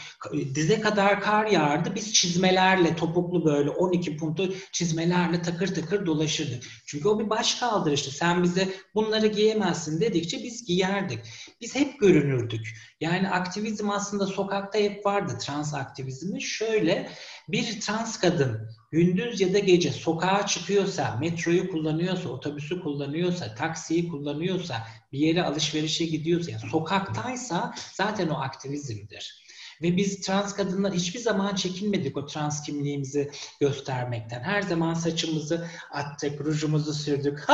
dize 0.55 0.79
kadar 0.79 1.21
kar 1.21 1.45
yağardı. 1.45 1.95
Biz 1.95 2.13
çizmelerle, 2.13 2.95
topuklu 2.95 3.45
böyle 3.45 3.69
12 3.69 4.17
puntu 4.17 4.53
çizmelerle 4.71 4.84
çizmelerle 4.85 5.41
takır 5.41 5.75
takır 5.75 6.05
dolaşırdık. 6.05 6.63
Çünkü 6.85 7.07
o 7.07 7.19
bir 7.19 7.29
baş 7.29 7.55
kaldırıştı. 7.55 8.11
Sen 8.11 8.43
bize 8.43 8.73
bunları 8.95 9.27
giyemezsin 9.27 10.01
dedikçe 10.01 10.43
biz 10.43 10.65
giyerdik. 10.65 11.19
Biz 11.61 11.75
hep 11.75 11.99
görünürdük. 11.99 12.77
Yani 13.01 13.29
aktivizm 13.29 13.89
aslında 13.89 14.27
sokakta 14.27 14.79
hep 14.79 15.05
vardı 15.05 15.37
trans 15.41 15.73
aktivizmi. 15.73 16.41
Şöyle 16.41 17.09
bir 17.49 17.81
trans 17.81 18.19
kadın 18.19 18.69
gündüz 18.91 19.41
ya 19.41 19.53
da 19.53 19.59
gece 19.59 19.91
sokağa 19.91 20.45
çıkıyorsa, 20.45 21.17
metroyu 21.21 21.71
kullanıyorsa, 21.71 22.29
otobüsü 22.29 22.81
kullanıyorsa, 22.81 23.55
taksiyi 23.55 24.07
kullanıyorsa, 24.07 24.87
bir 25.11 25.19
yere 25.19 25.43
alışverişe 25.43 26.05
gidiyorsa, 26.05 26.51
yani 26.51 26.69
sokaktaysa 26.69 27.73
zaten 27.93 28.27
o 28.27 28.37
aktivizmdir. 28.37 29.44
Ve 29.81 29.97
biz 29.97 30.21
trans 30.21 30.55
kadınlar 30.55 30.93
hiçbir 30.93 31.19
zaman 31.19 31.55
çekinmedik 31.55 32.17
o 32.17 32.25
trans 32.25 32.63
kimliğimizi 32.63 33.31
göstermekten. 33.59 34.43
Her 34.43 34.61
zaman 34.61 34.93
saçımızı 34.93 35.67
attık, 35.91 36.41
rujumuzu 36.41 36.93
sürdük, 36.93 37.45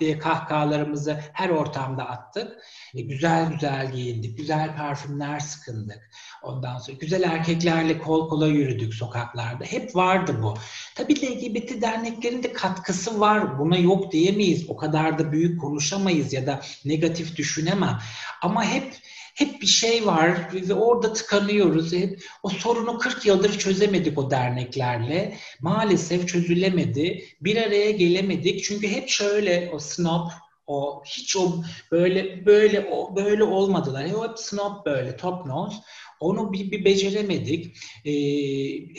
diye 0.00 0.18
kahkahalarımızı 0.18 1.20
her 1.32 1.48
ortamda 1.48 2.08
attık. 2.08 2.52
E, 2.94 3.00
güzel 3.00 3.52
güzel 3.52 3.92
giyindik, 3.92 4.38
güzel 4.38 4.76
parfümler 4.76 5.40
sıkındık. 5.40 6.10
Ondan 6.42 6.78
sonra 6.78 6.96
güzel 7.00 7.22
erkeklerle 7.22 7.98
kol 7.98 8.28
kola 8.28 8.46
yürüdük 8.46 8.94
sokaklarda. 8.94 9.64
Hep 9.64 9.96
vardı 9.96 10.38
bu. 10.42 10.54
Tabii 10.94 11.14
LGBT 11.14 11.82
derneklerin 11.82 12.42
de 12.42 12.52
katkısı 12.52 13.20
var. 13.20 13.58
Buna 13.58 13.76
yok 13.76 14.12
diyemeyiz. 14.12 14.70
O 14.70 14.76
kadar 14.76 15.18
da 15.18 15.32
büyük 15.32 15.60
konuşamayız 15.60 16.32
ya 16.32 16.46
da 16.46 16.60
negatif 16.84 17.36
düşünemem. 17.36 17.98
Ama 18.42 18.64
hep 18.64 18.94
hep 19.34 19.62
bir 19.62 19.66
şey 19.66 20.06
var 20.06 20.38
ve 20.52 20.74
orada 20.74 21.12
tıkanıyoruz. 21.12 21.92
Hep 21.92 22.22
o 22.42 22.48
sorunu 22.48 22.98
40 22.98 23.26
yıldır 23.26 23.58
çözemedik 23.58 24.18
o 24.18 24.30
derneklerle. 24.30 25.38
Maalesef 25.60 26.28
çözülemedi. 26.28 27.24
Bir 27.40 27.56
araya 27.56 27.90
gelemedik. 27.90 28.64
Çünkü 28.64 28.88
hep 28.88 29.08
şöyle 29.08 29.70
o 29.74 29.78
snob 29.78 30.30
o 30.66 31.02
hiç 31.06 31.36
o 31.36 31.62
böyle 31.92 32.46
böyle 32.46 32.88
o 32.92 33.16
böyle 33.16 33.44
olmadılar. 33.44 34.08
Hep 34.08 34.38
snob 34.38 34.86
böyle 34.86 35.16
top 35.16 35.46
nose. 35.46 35.76
Onu 36.20 36.52
bir, 36.52 36.70
bir 36.70 36.84
beceremedik. 36.84 37.76
Ee, 38.04 38.12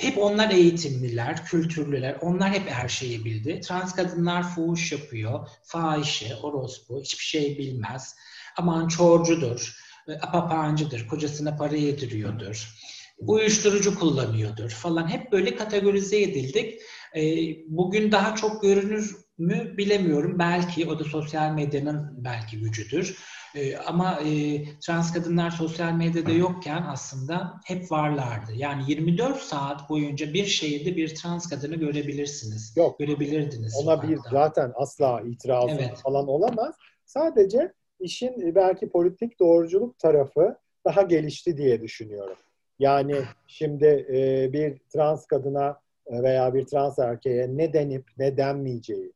hep 0.02 0.18
onlar 0.18 0.50
eğitimliler, 0.50 1.46
kültürlüler. 1.46 2.18
Onlar 2.22 2.54
hep 2.54 2.70
her 2.70 2.90
şeyi 2.90 3.26
bildi. 3.26 3.62
Trans 3.62 3.96
kadınlar 3.96 4.50
fuhuş 4.50 4.92
yapıyor. 4.92 5.48
Fahişe, 5.64 6.36
orospu, 6.36 7.02
hiçbir 7.02 7.24
şey 7.24 7.58
bilmez. 7.58 8.16
Aman 8.58 8.88
çorcudur 8.88 9.85
apapancıdır, 10.22 11.08
kocasına 11.08 11.56
para 11.56 11.76
yediriyordur, 11.76 12.76
uyuşturucu 13.20 14.00
kullanıyordur 14.00 14.70
falan. 14.70 15.08
Hep 15.08 15.32
böyle 15.32 15.56
kategorize 15.56 16.22
edildik. 16.22 16.82
E, 17.16 17.22
bugün 17.68 18.12
daha 18.12 18.36
çok 18.36 18.62
görünür 18.62 19.16
mü 19.38 19.78
bilemiyorum. 19.78 20.40
Belki 20.40 20.90
o 20.90 21.00
da 21.00 21.04
sosyal 21.04 21.52
medyanın 21.52 22.24
belki 22.24 22.60
gücüdür. 22.60 23.18
E, 23.56 23.78
ama 23.78 24.20
e, 24.26 24.64
trans 24.80 25.14
kadınlar 25.14 25.52
sosyal 25.52 25.92
medyada 25.92 26.32
yokken 26.32 26.86
aslında 26.90 27.54
hep 27.66 27.92
varlardı. 27.92 28.52
Yani 28.56 28.84
24 28.88 29.42
saat 29.42 29.90
boyunca 29.90 30.34
bir 30.34 30.46
şehirde 30.46 30.96
bir 30.96 31.16
trans 31.16 31.50
kadını 31.50 31.76
görebilirsiniz. 31.76 32.74
Yok. 32.78 33.00
Görebilirdiniz. 33.00 33.76
Ona 33.76 33.96
sokakta. 33.96 34.10
bir 34.10 34.20
zaten 34.32 34.72
asla 34.76 35.22
itirazı 35.22 35.76
evet. 35.76 35.98
falan 36.04 36.28
olamaz. 36.28 36.76
Sadece 37.06 37.74
işin 38.00 38.48
e, 38.48 38.56
belki 38.56 38.90
politik 38.90 39.40
doğruculuk 39.40 40.00
tarafı 40.00 40.58
daha 40.86 41.02
gelişti 41.02 41.58
diye 41.58 41.82
düşünüyorum. 41.82 42.38
Yani 42.80 43.16
şimdi 43.48 44.06
e, 44.10 44.54
bir 44.54 44.78
trans 44.94 45.26
kadına 45.26 45.80
e, 46.08 46.24
veya 46.24 46.54
bir 46.54 46.66
trans 46.66 47.00
erkeğe 47.00 47.58
ne 47.58 47.74
denip 47.74 48.06
ne 48.18 48.38
denmeyeceği, 48.38 49.12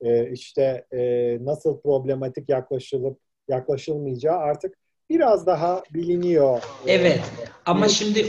e, 0.00 0.30
işte 0.30 0.86
e, 0.92 0.98
nasıl 1.40 1.80
problematik 1.80 2.48
yaklaşılıp 2.48 3.18
yaklaşılmayacağı 3.48 4.36
artık 4.36 4.74
biraz 5.10 5.46
daha 5.46 5.82
biliniyor. 5.94 6.62
Evet 6.86 7.20
ama 7.66 7.88
şimdi 7.88 8.26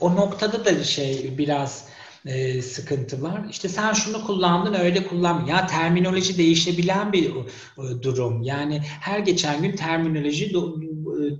o 0.00 0.16
noktada 0.16 0.64
da 0.64 0.84
şey 0.84 1.38
biraz 1.38 1.88
e, 2.26 2.62
sıkıntı 2.62 3.22
var. 3.22 3.40
İşte 3.50 3.68
sen 3.68 3.92
şunu 3.92 4.24
kullandın 4.26 4.74
öyle 4.74 5.06
kullan. 5.06 5.46
Ya 5.46 5.66
terminoloji 5.66 6.38
değişebilen 6.38 7.12
bir 7.12 7.30
e, 7.30 8.02
durum. 8.02 8.42
Yani 8.42 8.80
her 8.82 9.18
geçen 9.18 9.62
gün 9.62 9.76
terminoloji 9.76 10.54
do, 10.54 10.80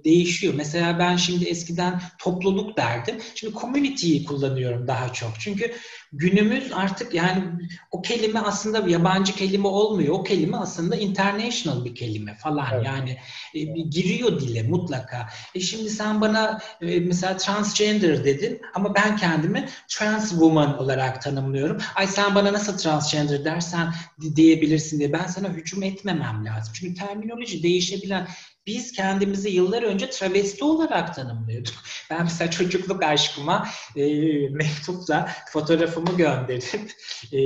değişiyor. 0.05 0.55
Mesela 0.57 0.99
ben 0.99 1.17
şimdi 1.17 1.45
eskiden 1.45 2.01
topluluk 2.19 2.77
derdim. 2.77 3.17
Şimdi 3.35 3.55
community'yi 3.55 4.25
kullanıyorum 4.25 4.89
daha 4.89 5.13
çok. 5.13 5.31
Çünkü 5.39 5.73
günümüz 6.13 6.73
artık 6.73 7.15
yani 7.15 7.45
o 7.91 8.03
kelime 8.03 8.41
aslında 8.41 8.89
yabancı 8.89 9.35
kelime 9.35 9.69
olmuyor. 9.69 10.15
O 10.15 10.23
kelime 10.23 10.57
aslında 10.57 10.97
international 10.97 11.85
bir 11.85 11.95
kelime 11.95 12.35
falan. 12.35 12.67
Evet. 12.75 12.87
Yani 12.87 13.17
e, 13.55 13.61
giriyor 13.83 14.41
dile 14.41 14.63
mutlaka. 14.63 15.29
E 15.55 15.61
şimdi 15.61 15.91
sen 15.91 16.21
bana 16.21 16.61
e, 16.81 17.01
mesela 17.01 17.37
transgender 17.37 18.25
dedin 18.25 18.61
ama 18.75 18.95
ben 18.95 19.17
kendimi 19.17 19.69
trans 19.89 20.31
woman 20.31 20.79
olarak 20.79 21.23
tanımlıyorum. 21.23 21.79
Ay 21.95 22.07
sen 22.07 22.35
bana 22.35 22.53
nasıl 22.53 22.79
transgender 22.79 23.45
dersen 23.45 23.95
diyebilirsin 24.37 24.99
diye. 24.99 25.13
Ben 25.13 25.27
sana 25.27 25.49
hücum 25.49 25.83
etmemem 25.83 26.45
lazım. 26.45 26.73
Çünkü 26.77 26.95
terminoloji 26.95 27.63
değişebilen 27.63 28.29
biz 28.67 28.93
kendimizi 28.93 29.51
yıllar 29.51 29.83
önce 29.83 30.11
travesti 30.11 30.65
olarak 30.65 31.15
tanımlıyorduk. 31.15 31.75
Ben 32.11 32.25
mesela 32.25 32.51
çocukluk 32.51 33.03
aşkıma 33.03 33.69
e, 33.97 34.05
mektupla 34.49 35.31
fotoğrafımı 35.51 36.17
gönderip 36.17 36.93
e, 37.33 37.41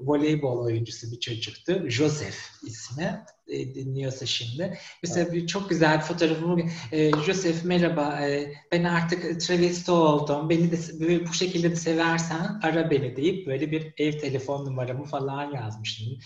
voleybol 0.00 0.64
oyuncusu 0.64 1.12
bir 1.12 1.20
çocuktu. 1.20 1.88
Joseph 1.88 2.36
ismi. 2.62 3.24
E, 3.48 3.74
dinliyorsa 3.74 4.26
şimdi. 4.26 4.78
Mesela 5.02 5.22
evet. 5.22 5.32
bir 5.32 5.46
çok 5.46 5.70
güzel 5.70 6.00
fotoğrafımı 6.00 6.60
e, 6.92 7.10
Joseph 7.10 7.64
merhaba 7.64 8.20
e, 8.20 8.54
ben 8.72 8.84
artık 8.84 9.40
travesti 9.40 9.90
oldum. 9.90 10.50
Beni 10.50 10.72
de 10.72 10.76
böyle, 11.00 11.28
bu 11.28 11.32
şekilde 11.32 11.70
de 11.70 11.76
seversen 11.76 12.60
ara 12.62 12.90
beni 12.90 13.16
deyip 13.16 13.46
böyle 13.46 13.70
bir 13.70 13.94
ev 13.98 14.18
telefon 14.18 14.66
numaramı 14.66 15.04
falan 15.04 15.54
yazmıştım. 15.54 16.18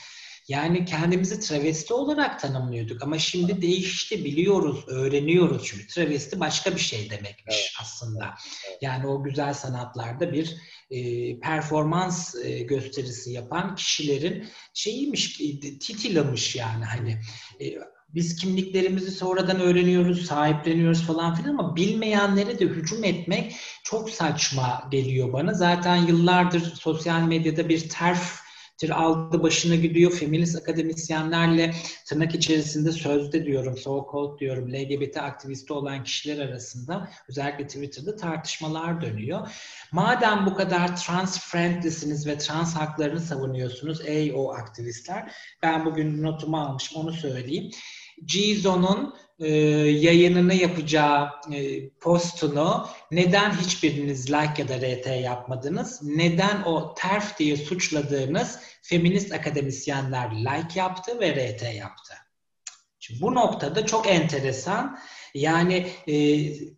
Yani 0.49 0.85
kendimizi 0.85 1.41
travesti 1.41 1.95
olarak 1.95 2.41
tanımlıyorduk 2.41 3.03
ama 3.03 3.19
şimdi 3.19 3.63
değişti 3.63 4.25
biliyoruz, 4.25 4.85
öğreniyoruz 4.89 5.63
çünkü 5.65 5.87
travesti 5.87 6.41
başka 6.41 6.75
bir 6.75 6.81
şey 6.81 7.11
demekmiş 7.11 7.57
evet. 7.57 7.73
aslında. 7.81 8.35
Yani 8.81 9.07
o 9.07 9.23
güzel 9.23 9.55
sanatlarda 9.55 10.33
bir 10.33 10.57
e, 10.91 11.41
performans 11.41 12.35
e, 12.35 12.63
gösterisi 12.63 13.33
yapan 13.33 13.75
kişilerin 13.75 14.49
şeyiymiş, 14.75 15.41
e, 15.41 15.61
titilamış 15.79 16.57
yani 16.57 16.85
hani 16.85 17.21
e, 17.61 17.79
biz 18.15 18.37
kimliklerimizi 18.37 19.11
sonradan 19.11 19.61
öğreniyoruz, 19.61 20.27
sahipleniyoruz 20.27 21.03
falan 21.03 21.35
filan 21.35 21.51
ama 21.51 21.77
bilmeyenlere 21.77 22.59
de 22.59 22.65
hücum 22.65 23.05
etmek 23.05 23.57
çok 23.85 24.11
saçma 24.11 24.89
geliyor 24.91 25.33
bana. 25.33 25.55
Zaten 25.55 25.97
yıllardır 25.97 26.61
sosyal 26.61 27.23
medyada 27.23 27.69
bir 27.69 27.89
terf 27.89 28.44
aldı 28.91 29.43
başına 29.43 29.75
gidiyor. 29.75 30.13
Feminist 30.13 30.57
akademisyenlerle 30.57 31.75
tırnak 32.09 32.35
içerisinde 32.35 32.93
sözde 32.93 33.47
diyorum, 33.47 33.79
so 33.79 34.07
called 34.13 34.41
diyorum, 34.41 34.73
LGBT 34.73 35.17
aktivisti 35.17 35.73
olan 35.73 36.05
kişiler 36.05 36.49
arasında 36.49 37.11
özellikle 37.29 37.67
Twitter'da 37.67 38.17
tartışmalar 38.17 39.01
dönüyor. 39.01 39.49
Madem 39.93 40.47
bu 40.47 40.55
kadar 40.55 40.97
trans 40.97 41.41
friendlysiniz 41.41 42.27
ve 42.27 42.39
trans 42.39 42.75
haklarını 42.75 43.21
savunuyorsunuz 43.21 44.01
ey 44.05 44.33
o 44.37 44.53
aktivistler, 44.53 45.33
ben 45.63 45.85
bugün 45.85 46.23
notumu 46.23 46.61
almışım 46.61 47.01
onu 47.01 47.13
söyleyeyim. 47.13 47.71
Gizo'nun 48.27 49.15
e, 49.39 49.49
yayınını 49.89 50.55
yapacağı 50.55 51.31
e, 51.53 51.89
postunu 51.89 52.89
neden 53.11 53.51
hiçbiriniz 53.51 54.33
like 54.33 54.63
ya 54.63 54.69
da 54.69 54.77
RT 54.79 55.07
yapmadınız? 55.07 56.03
Neden 56.03 56.63
o 56.63 56.95
terf 56.95 57.39
diye 57.39 57.57
suçladığınız 57.57 58.61
feminist 58.83 59.33
akademisyenler 59.33 60.31
like 60.31 60.81
yaptı 60.81 61.21
ve 61.21 61.55
RT 61.55 61.75
yaptı? 61.75 62.15
Şimdi 63.07 63.21
bu 63.21 63.35
noktada 63.35 63.87
çok 63.87 64.07
enteresan. 64.07 64.99
Yani 65.35 65.87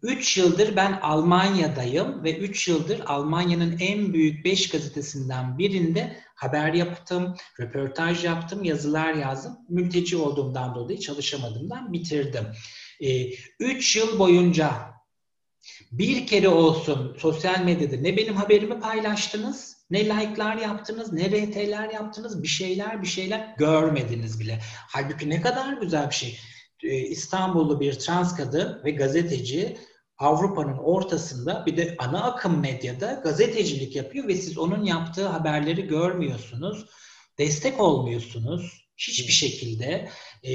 3 0.03 0.39
e, 0.39 0.41
yıldır 0.41 0.77
ben 0.77 0.93
Almanya'dayım 1.03 2.25
ve 2.25 2.37
3 2.39 2.69
yıldır 2.69 3.01
Almanya'nın 3.07 3.79
en 3.81 4.13
büyük 4.13 4.45
5 4.45 4.69
gazetesinden 4.69 5.59
birinde 5.59 6.17
haber 6.35 6.73
yaptım, 6.73 7.37
röportaj 7.61 8.25
yaptım, 8.25 8.65
yazılar 8.65 9.15
yazdım. 9.15 9.59
Mülteci 9.69 10.17
olduğumdan 10.17 10.75
dolayı 10.75 11.01
çalışamadığımdan 11.01 11.93
bitirdim. 11.93 12.47
3 13.61 13.97
e, 13.97 14.01
yıl 14.01 14.19
boyunca 14.19 14.71
bir 15.93 16.27
kere 16.27 16.49
olsun 16.49 17.17
sosyal 17.19 17.61
medyada 17.61 17.97
ne 17.97 18.17
benim 18.17 18.37
haberimi 18.37 18.81
paylaştınız, 18.81 19.76
ne 19.91 20.05
like'lar 20.05 20.57
yaptınız, 20.57 21.13
ne 21.13 21.31
RT'ler 21.31 21.91
yaptınız, 21.91 22.43
bir 22.43 22.49
şeyler 22.49 23.03
bir 23.03 23.07
şeyler 23.07 23.55
görmediniz 23.59 24.41
bile. 24.41 24.61
Halbuki 24.89 25.31
ne 25.31 25.41
kadar 25.41 25.73
güzel 25.73 26.11
bir 26.11 26.15
şey. 26.15 26.39
E, 26.83 26.97
İstanbullu 26.97 27.81
bir 27.81 27.93
trans 27.93 28.37
kadın 28.37 28.81
ve 28.85 28.91
gazeteci 28.91 29.79
Avrupa'nın 30.19 30.79
ortasında 30.79 31.67
bir 31.67 31.77
de 31.77 31.95
ana 31.99 32.25
akım 32.25 32.61
medyada 32.61 33.13
gazetecilik 33.25 33.97
yapıyor 33.97 34.29
ve 34.29 34.35
siz 34.35 34.59
onun 34.59 34.85
yaptığı 34.85 35.29
haberleri 35.29 35.87
görmüyorsunuz. 35.87 36.87
Destek 37.39 37.81
olmuyorsunuz 37.81 38.86
hiçbir 38.99 39.33
şekilde. 39.33 40.09
E, 40.43 40.53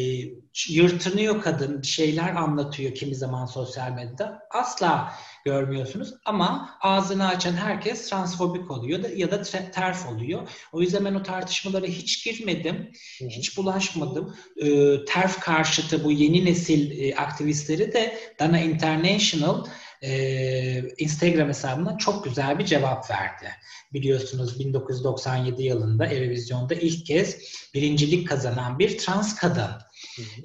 yırtınıyor 0.70 1.42
kadın, 1.42 1.82
bir 1.82 1.88
şeyler 1.88 2.36
anlatıyor 2.36 2.96
kimi 2.96 3.16
zaman 3.16 3.46
sosyal 3.46 3.92
medyada. 3.92 4.40
Asla 4.52 5.14
görmüyorsunuz 5.46 6.14
ama 6.26 6.78
ağzını 6.82 7.28
açan 7.28 7.54
herkes 7.54 8.10
transfobik 8.10 8.72
oluyor 8.72 9.10
ya 9.10 9.32
da 9.32 9.42
terf 9.72 10.08
oluyor. 10.08 10.50
O 10.72 10.82
yüzden 10.82 11.06
ben 11.06 11.14
o 11.14 11.24
tartışmalara 11.24 11.86
hiç 11.86 12.26
girmedim, 12.26 12.92
hiç 13.20 13.58
bulaşmadım. 13.58 14.36
E, 14.58 14.98
terf 15.06 15.40
karşıtı 15.40 16.04
bu 16.04 16.12
yeni 16.12 16.46
nesil 16.46 17.00
e, 17.02 17.16
aktivistleri 17.16 17.94
de 17.94 18.18
Dana 18.40 18.60
International 18.60 19.66
e, 20.02 20.94
Instagram 20.98 21.48
hesabına 21.48 21.98
çok 21.98 22.24
güzel 22.24 22.60
bir 22.60 22.66
cevap 22.66 23.12
verdi. 23.12 23.50
Biliyorsunuz 23.94 24.60
1997 24.60 25.64
yılında 25.64 26.08
Eurovision'da 26.08 26.74
ilk 26.74 27.06
kez 27.06 27.38
birincilik 27.74 28.28
kazanan 28.28 28.80
bir 28.80 28.98
trans 28.98 29.36
kadın. 29.36 29.72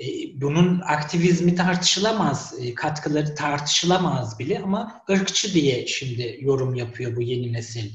E, 0.01 0.07
bunun 0.41 0.81
aktivizmi 0.81 1.55
tartışılamaz, 1.55 2.55
e, 2.61 2.75
katkıları 2.75 3.35
tartışılamaz 3.35 4.39
bile 4.39 4.59
ama 4.59 5.05
ırkçı 5.11 5.55
diye 5.55 5.87
şimdi 5.87 6.39
yorum 6.41 6.75
yapıyor 6.75 7.17
bu 7.17 7.23
yeni 7.23 7.53
nesil 7.53 7.93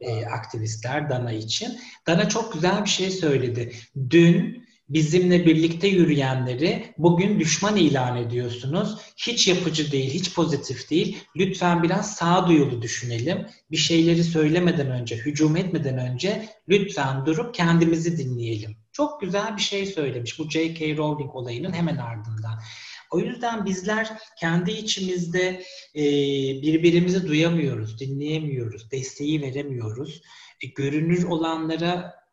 e, 0.00 0.26
aktivistler 0.26 1.10
Dana 1.10 1.32
için. 1.32 1.80
Dana 2.06 2.28
çok 2.28 2.52
güzel 2.52 2.84
bir 2.84 2.90
şey 2.90 3.10
söyledi. 3.10 3.72
Dün 4.10 4.63
bizimle 4.88 5.46
birlikte 5.46 5.88
yürüyenleri 5.88 6.94
bugün 6.98 7.40
düşman 7.40 7.76
ilan 7.76 8.16
ediyorsunuz. 8.16 8.98
Hiç 9.16 9.48
yapıcı 9.48 9.92
değil, 9.92 10.10
hiç 10.10 10.34
pozitif 10.34 10.90
değil. 10.90 11.18
Lütfen 11.36 11.82
biraz 11.82 12.14
sağduyulu 12.14 12.82
düşünelim. 12.82 13.46
Bir 13.70 13.76
şeyleri 13.76 14.24
söylemeden 14.24 14.90
önce, 14.90 15.16
hücum 15.16 15.56
etmeden 15.56 15.98
önce 15.98 16.48
lütfen 16.68 17.26
durup 17.26 17.54
kendimizi 17.54 18.18
dinleyelim. 18.18 18.76
Çok 18.92 19.20
güzel 19.20 19.56
bir 19.56 19.62
şey 19.62 19.86
söylemiş 19.86 20.38
bu 20.38 20.50
J.K. 20.50 20.96
Rowling 20.96 21.36
olayının 21.36 21.72
hemen 21.72 21.96
ardından. 21.96 22.60
O 23.10 23.20
yüzden 23.20 23.64
bizler 23.64 24.08
kendi 24.40 24.70
içimizde 24.70 25.62
e, 25.94 26.02
birbirimizi 26.62 27.28
duyamıyoruz, 27.28 28.00
dinleyemiyoruz, 28.00 28.90
desteği 28.90 29.42
veremiyoruz. 29.42 30.22
E, 30.62 30.66
görünür 30.66 31.24
olanlara 31.24 32.23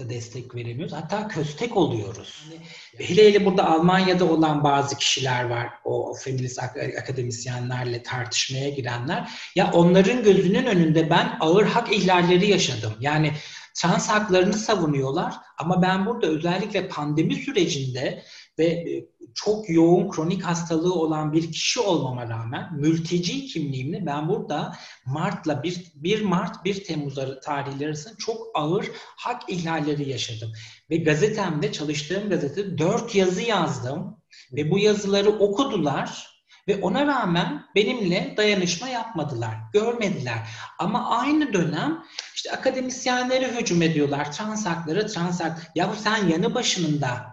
da 0.00 0.10
destek 0.10 0.54
veremiyoruz. 0.54 0.92
Hatta 0.92 1.28
köstek 1.28 1.76
oluyoruz. 1.76 2.44
Yani, 2.50 2.62
hele 3.08 3.28
hele 3.28 3.46
burada 3.46 3.70
Almanya'da 3.70 4.24
olan 4.24 4.64
bazı 4.64 4.96
kişiler 4.96 5.44
var. 5.44 5.68
O, 5.84 6.14
feminist 6.14 6.58
akademisyenlerle 6.98 8.02
tartışmaya 8.02 8.68
girenler. 8.68 9.30
Ya 9.56 9.70
onların 9.72 10.22
gözünün 10.22 10.66
önünde 10.66 11.10
ben 11.10 11.36
ağır 11.40 11.66
hak 11.66 11.92
ihlalleri 11.92 12.50
yaşadım. 12.50 12.92
Yani 13.00 13.32
trans 13.74 14.08
haklarını 14.08 14.54
savunuyorlar 14.54 15.34
ama 15.58 15.82
ben 15.82 16.06
burada 16.06 16.26
özellikle 16.26 16.88
pandemi 16.88 17.34
sürecinde 17.34 18.22
ve 18.60 18.66
e, 18.66 19.06
çok 19.34 19.70
yoğun 19.70 20.10
kronik 20.10 20.42
hastalığı 20.42 20.94
olan 20.94 21.32
bir 21.32 21.52
kişi 21.52 21.80
olmama 21.80 22.28
rağmen 22.28 22.68
mülteci 22.74 23.46
kimliğimle 23.46 24.06
ben 24.06 24.28
burada 24.28 24.76
Mart'la 25.06 25.62
1, 25.62 25.92
1 25.94 26.22
Mart 26.22 26.64
1 26.64 26.84
Temmuz 26.84 27.14
tarihleri 27.44 27.88
arasında 27.88 28.14
çok 28.18 28.46
ağır 28.54 28.86
hak 29.16 29.42
ihlalleri 29.48 30.08
yaşadım. 30.08 30.52
Ve 30.90 30.96
gazetemde 30.96 31.72
çalıştığım 31.72 32.28
gazetede 32.28 32.78
dört 32.78 33.14
yazı 33.14 33.42
yazdım 33.42 34.16
ve 34.52 34.70
bu 34.70 34.78
yazıları 34.78 35.30
okudular 35.30 36.30
ve 36.68 36.82
ona 36.82 37.06
rağmen 37.06 37.64
benimle 37.74 38.34
dayanışma 38.36 38.88
yapmadılar, 38.88 39.54
görmediler. 39.72 40.38
Ama 40.78 41.08
aynı 41.08 41.52
dönem 41.52 42.04
işte 42.34 42.52
akademisyenlere 42.52 43.52
hücum 43.52 43.82
ediyorlar. 43.82 44.32
Trans 44.32 44.66
hakları, 44.66 45.06
trans 45.06 45.40
hak. 45.40 45.70
Yahu 45.74 45.96
sen 46.02 46.28
yanı 46.28 46.54
başında 46.54 47.29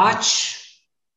aç, 0.00 0.56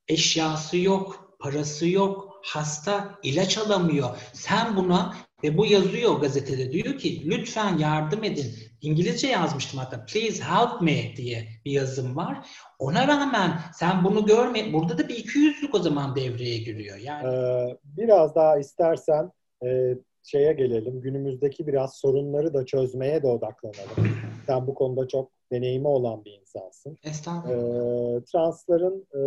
eşyası 0.07 0.77
yok, 0.77 1.35
parası 1.39 1.87
yok, 1.87 2.39
hasta, 2.43 3.19
ilaç 3.23 3.57
alamıyor. 3.57 4.09
Sen 4.33 4.75
buna 4.75 5.13
ve 5.43 5.57
bu 5.57 5.65
yazıyor 5.65 6.19
gazetede 6.19 6.71
diyor 6.71 6.97
ki 6.97 7.29
lütfen 7.29 7.77
yardım 7.77 8.23
edin. 8.23 8.53
İngilizce 8.81 9.27
yazmıştım 9.27 9.79
hatta 9.79 10.05
please 10.05 10.43
help 10.43 10.81
me 10.81 11.15
diye 11.15 11.47
bir 11.65 11.71
yazım 11.71 12.15
var. 12.15 12.47
Ona 12.79 13.07
rağmen 13.07 13.59
sen 13.73 14.03
bunu 14.03 14.25
görme. 14.25 14.73
Burada 14.73 14.97
da 14.97 15.09
bir 15.09 15.15
iki 15.15 15.39
yüzlük 15.39 15.75
o 15.75 15.79
zaman 15.79 16.15
devreye 16.15 16.57
giriyor. 16.57 16.97
Yani 16.97 17.35
ee, 17.35 17.77
biraz 17.83 18.35
daha 18.35 18.57
istersen 18.57 19.31
e, 19.65 19.97
şeye 20.23 20.53
gelelim. 20.53 21.01
Günümüzdeki 21.01 21.67
biraz 21.67 21.95
sorunları 21.95 22.53
da 22.53 22.65
çözmeye 22.65 23.23
de 23.23 23.27
odaklanalım. 23.27 24.17
Sen 24.47 24.67
bu 24.67 24.73
konuda 24.73 25.07
çok 25.07 25.31
deneyimi 25.51 25.87
olan 25.87 26.25
bir 26.25 26.31
insansın. 26.31 26.97
Estağfurullah. 27.03 28.21
E, 28.21 28.23
transların 28.23 29.07
e, 29.13 29.21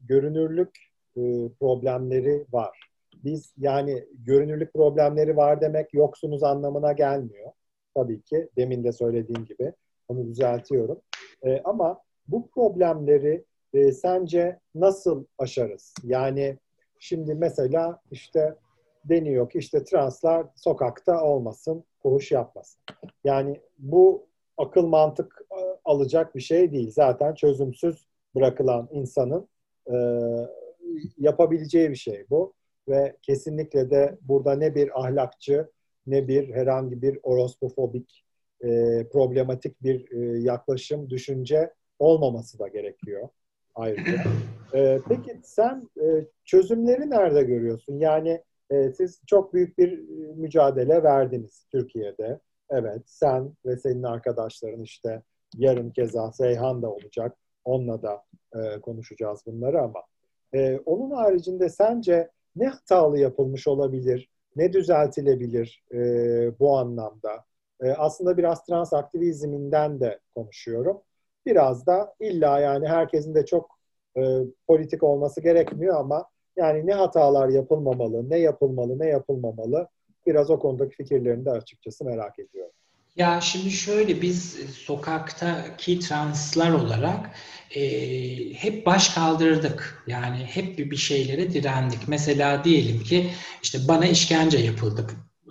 görünürlük 0.00 0.78
e, 1.16 1.20
problemleri 1.60 2.46
var. 2.52 2.90
Biz 3.24 3.54
yani 3.58 4.04
görünürlük 4.12 4.74
problemleri 4.74 5.36
var 5.36 5.60
demek 5.60 5.94
yoksunuz 5.94 6.42
anlamına 6.42 6.92
gelmiyor. 6.92 7.52
Tabii 7.94 8.22
ki 8.22 8.48
demin 8.56 8.84
de 8.84 8.92
söylediğim 8.92 9.44
gibi 9.44 9.72
onu 10.08 10.26
düzeltiyorum. 10.26 11.00
E, 11.42 11.60
ama 11.64 12.00
bu 12.28 12.48
problemleri 12.50 13.44
e, 13.74 13.92
sence 13.92 14.58
nasıl 14.74 15.24
aşarız? 15.38 15.94
Yani 16.04 16.58
şimdi 16.98 17.34
mesela 17.34 18.00
işte 18.10 18.54
deniyor 19.04 19.50
ki 19.50 19.58
işte 19.58 19.84
translar 19.84 20.46
sokakta 20.56 21.24
olmasın, 21.24 21.84
koğuş 22.02 22.32
yapmasın. 22.32 22.80
Yani 23.24 23.60
bu 23.78 24.26
akıl 24.56 24.86
mantık 24.86 25.44
e, 25.52 25.60
alacak 25.84 26.34
bir 26.34 26.40
şey 26.40 26.72
değil. 26.72 26.90
Zaten 26.90 27.34
çözümsüz 27.34 28.06
bırakılan 28.34 28.88
insanın 28.92 29.48
e, 29.92 29.96
yapabileceği 31.18 31.90
bir 31.90 31.96
şey 31.96 32.24
bu. 32.30 32.52
Ve 32.88 33.16
kesinlikle 33.22 33.90
de 33.90 34.18
burada 34.22 34.52
ne 34.52 34.74
bir 34.74 35.00
ahlakçı 35.00 35.68
ne 36.06 36.28
bir 36.28 36.54
herhangi 36.54 37.02
bir 37.02 37.18
orospofobik 37.22 38.24
e, 38.64 38.68
problematik 39.12 39.82
bir 39.82 40.12
e, 40.12 40.38
yaklaşım, 40.38 41.10
düşünce 41.10 41.74
olmaması 41.98 42.58
da 42.58 42.68
gerekiyor 42.68 43.28
ayrıca. 43.74 44.22
E, 44.74 44.98
peki 45.08 45.40
sen 45.42 45.90
e, 46.02 46.26
çözümleri 46.44 47.10
nerede 47.10 47.42
görüyorsun? 47.42 47.98
Yani 47.98 48.42
e, 48.70 48.92
siz 48.92 49.20
çok 49.26 49.54
büyük 49.54 49.78
bir 49.78 49.92
e, 49.92 50.34
mücadele 50.34 51.02
verdiniz 51.02 51.66
Türkiye'de. 51.72 52.40
Evet, 52.70 53.02
sen 53.06 53.52
ve 53.66 53.76
senin 53.76 54.02
arkadaşların 54.02 54.82
işte 54.82 55.22
yarın 55.56 55.90
keza 55.90 56.32
Seyhan 56.32 56.82
da 56.82 56.90
olacak. 56.90 57.36
Onunla 57.64 58.02
da 58.02 58.24
e, 58.54 58.80
konuşacağız 58.80 59.42
bunları 59.46 59.82
ama 59.82 60.00
e, 60.54 60.78
onun 60.78 61.10
haricinde 61.10 61.68
sence 61.68 62.30
ne 62.56 62.66
hatalı 62.66 63.18
yapılmış 63.18 63.68
olabilir? 63.68 64.30
Ne 64.56 64.72
düzeltilebilir 64.72 65.84
e, 65.92 65.98
bu 66.58 66.78
anlamda? 66.78 67.44
e, 67.82 67.92
aslında 67.92 68.36
biraz 68.36 68.64
trans 68.64 68.92
aktivizminden 68.92 70.00
de 70.00 70.20
konuşuyorum. 70.34 71.02
Biraz 71.46 71.86
da 71.86 72.14
illa 72.20 72.60
yani 72.60 72.88
herkesin 72.88 73.34
de 73.34 73.46
çok 73.46 73.78
e, 74.16 74.40
politik 74.66 75.02
olması 75.02 75.40
gerekmiyor 75.40 75.96
ama 76.00 76.26
yani 76.60 76.86
ne 76.86 76.94
hatalar 76.94 77.48
yapılmamalı, 77.48 78.30
ne 78.30 78.38
yapılmalı, 78.38 78.98
ne 78.98 79.06
yapılmamalı 79.06 79.88
biraz 80.26 80.50
o 80.50 80.58
konudaki 80.58 80.96
fikirlerini 80.96 81.44
de 81.44 81.50
açıkçası 81.50 82.04
merak 82.04 82.38
ediyorum. 82.38 82.72
Ya 83.16 83.40
şimdi 83.40 83.70
şöyle 83.70 84.22
biz 84.22 84.52
sokaktaki 84.74 85.98
translar 85.98 86.70
olarak 86.72 87.30
e, 87.74 87.82
hep 88.54 88.86
baş 88.86 89.08
kaldırdık. 89.08 90.04
Yani 90.06 90.36
hep 90.36 90.78
bir 90.78 90.96
şeylere 90.96 91.52
direndik. 91.52 92.08
Mesela 92.08 92.64
diyelim 92.64 93.02
ki 93.02 93.30
işte 93.62 93.78
bana 93.88 94.06
işkence 94.06 94.58
yapıldı 94.58 95.06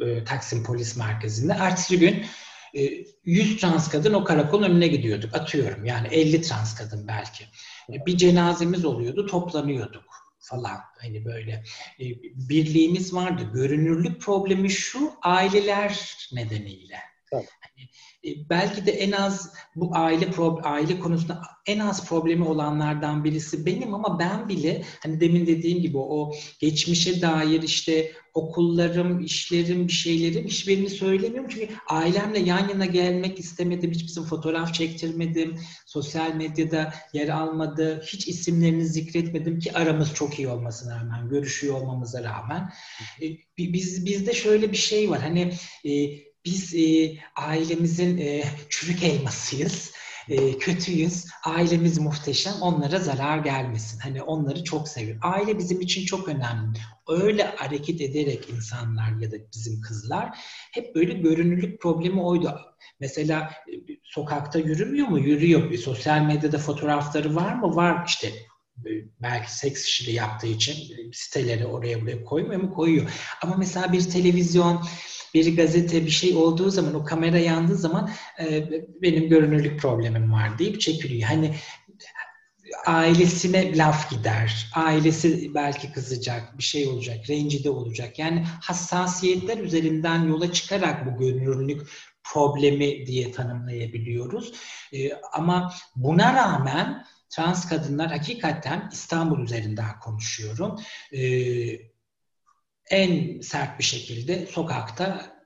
e, 0.06 0.24
Taksim 0.24 0.64
Polis 0.64 0.98
Merkezi'nde. 0.98 1.54
Ertesi 1.60 2.00
gün 2.00 2.26
e, 2.76 2.90
100 3.26 3.62
trans 3.62 3.90
kadın 3.90 4.14
o 4.14 4.24
karakolun 4.24 4.64
önüne 4.64 4.88
gidiyorduk. 4.88 5.36
Atıyorum 5.36 5.86
yani 5.86 6.08
50 6.08 6.42
trans 6.42 6.76
kadın 6.76 7.08
belki. 7.08 7.44
E, 7.94 8.06
bir 8.06 8.18
cenazemiz 8.18 8.86
oluyordu, 8.86 9.26
toplanıyorduk 9.26 10.29
falan 10.50 10.78
hani 11.02 11.26
böyle 11.26 11.64
e, 12.00 12.06
birliğimiz 12.50 13.14
vardı. 13.14 13.50
Görünürlük 13.54 14.22
problemi 14.22 14.70
şu 14.70 15.12
aileler 15.22 16.18
nedeniyle. 16.34 16.98
Tabii. 17.32 17.48
Hani, 17.62 17.90
e, 18.26 18.50
belki 18.50 18.86
de 18.86 18.92
en 18.92 19.12
az 19.12 19.54
bu 19.76 19.92
aile 19.94 20.28
aile 20.64 21.00
konusunda 21.00 21.42
en 21.66 21.80
az 21.80 22.06
problemi 22.10 22.48
olanlardan 22.48 23.24
birisi 23.24 23.66
benim 23.66 23.94
ama 23.94 24.20
ben 24.20 24.50
bile 24.50 24.84
hani 25.04 25.22
demin 25.22 25.48
dediğim 25.48 25.82
gibi 25.82 25.98
o 25.98 26.34
geçmişe 26.60 27.22
dair 27.22 27.62
işte 27.62 28.12
okullarım, 28.40 29.20
işlerim, 29.20 29.88
bir 29.88 29.94
şeylerim 29.94 30.46
hiçbirini 30.46 30.90
söylemiyorum. 30.90 31.50
Çünkü 31.50 31.68
ailemle 31.88 32.40
yan 32.40 32.70
yana 32.70 32.86
gelmek 32.86 33.40
istemedim. 33.40 33.92
Hiç 33.92 34.08
bizim 34.08 34.24
fotoğraf 34.24 34.74
çektirmedim. 34.74 35.60
Sosyal 35.86 36.34
medyada 36.36 36.94
yer 37.14 37.28
almadı. 37.28 38.02
Hiç 38.06 38.28
isimlerini 38.28 38.86
zikretmedim 38.86 39.60
ki 39.60 39.74
aramız 39.74 40.14
çok 40.14 40.40
iyi 40.40 40.48
olmasına 40.48 40.96
rağmen, 40.96 41.30
görüşüyor 41.30 41.82
olmamıza 41.82 42.24
rağmen. 42.24 42.70
E, 43.22 43.26
biz 43.58 44.06
bizde 44.06 44.34
şöyle 44.34 44.72
bir 44.72 44.78
şey 44.78 45.10
var. 45.10 45.22
Hani 45.22 45.54
e, 45.86 45.92
biz 46.46 46.76
e, 46.76 47.18
ailemizin 47.36 48.24
çürük 48.70 49.04
elmasıyız 49.04 49.92
e, 50.30 50.58
kötüyüz, 50.58 51.26
ailemiz 51.46 52.00
muhteşem, 52.00 52.54
onlara 52.62 53.00
zarar 53.00 53.38
gelmesin. 53.38 54.00
Hani 54.00 54.24
onları 54.24 54.64
çok 54.64 54.88
seviyor. 54.88 55.18
Aile 55.22 55.58
bizim 55.58 55.82
için 55.82 56.06
çok 56.06 56.28
önemli. 56.28 56.80
Öyle 57.08 57.44
hareket 57.44 58.02
ederek 58.02 58.50
insanlar 58.50 59.22
ya 59.22 59.32
da 59.32 59.36
bizim 59.56 59.82
kızlar 59.82 60.38
hep 60.74 60.96
böyle 60.96 61.14
görünürlük 61.14 61.82
problemi 61.82 62.22
oydu. 62.22 62.60
Mesela 63.00 63.42
e, 63.42 63.74
sokakta 64.04 64.60
yürümüyor 64.60 65.08
mu? 65.08 65.20
Yürüyor. 65.20 65.78
Sosyal 65.78 66.22
medyada 66.22 66.58
fotoğrafları 66.58 67.36
var 67.36 67.54
mı? 67.54 67.76
Var 67.76 68.04
işte 68.08 68.28
e, 68.86 68.90
belki 69.22 69.56
seks 69.56 69.88
işi 69.88 70.12
yaptığı 70.12 70.48
için 70.48 70.76
siteleri 71.14 71.66
oraya 71.66 72.02
buraya 72.02 72.24
koymuyor 72.24 72.62
mu? 72.62 72.74
Koyuyor. 72.74 73.12
Ama 73.42 73.56
mesela 73.56 73.94
bir 73.94 74.10
televizyon 74.10 74.86
bir 75.34 75.56
gazete 75.56 76.06
bir 76.06 76.10
şey 76.10 76.36
olduğu 76.36 76.70
zaman 76.70 76.94
o 76.94 77.04
kamera 77.04 77.38
yandığı 77.38 77.76
zaman 77.76 78.10
e, 78.40 78.70
benim 79.02 79.30
görünürlük 79.30 79.80
problemim 79.80 80.34
var 80.34 80.60
deyip 80.60 80.82
çekiliyor. 80.82 81.30
Hani 81.30 81.56
ailesine 82.86 83.78
laf 83.78 84.10
gider. 84.10 84.72
Ailesi 84.76 85.56
belki 85.56 85.92
kızacak, 85.92 86.58
bir 86.58 86.64
şey 86.64 86.88
olacak, 86.88 87.30
rencide 87.30 87.70
olacak. 87.70 88.20
Yani 88.20 88.46
hassasiyetler 88.62 89.58
üzerinden 89.58 90.28
yola 90.28 90.54
çıkarak 90.54 91.06
bu 91.06 91.20
görünürlük 91.20 91.88
problemi 92.24 93.06
diye 93.06 93.32
tanımlayabiliyoruz. 93.32 94.54
Ee, 94.94 95.12
ama 95.34 95.74
buna 95.96 96.34
rağmen 96.34 97.06
trans 97.30 97.70
kadınlar 97.70 98.12
hakikaten 98.12 98.90
İstanbul 98.92 99.40
üzerinden 99.40 100.00
konuşuyorum. 100.00 100.80
Ee, 101.14 101.20
en 102.90 103.42
sert 103.42 103.80
bir 103.80 103.84
şekilde 103.84 104.46
sokakta 104.46 105.40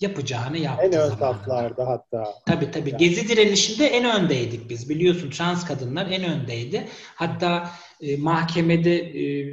yapacağını 0.00 0.58
yaptı. 0.58 0.86
En 0.86 0.92
ön 0.92 1.08
saflarda 1.08 1.86
hatta. 1.86 2.24
Tabii 2.46 2.70
tabii. 2.70 2.90
Yani. 2.90 2.98
Gezi 2.98 3.28
direnişinde 3.28 3.86
en 3.86 4.22
öndeydik 4.22 4.70
biz. 4.70 4.88
Biliyorsun 4.88 5.30
trans 5.30 5.64
kadınlar 5.64 6.06
en 6.10 6.24
öndeydi. 6.24 6.88
Hatta 7.14 7.70
e, 8.00 8.16
mahkemede 8.16 8.98
e, 8.98 9.52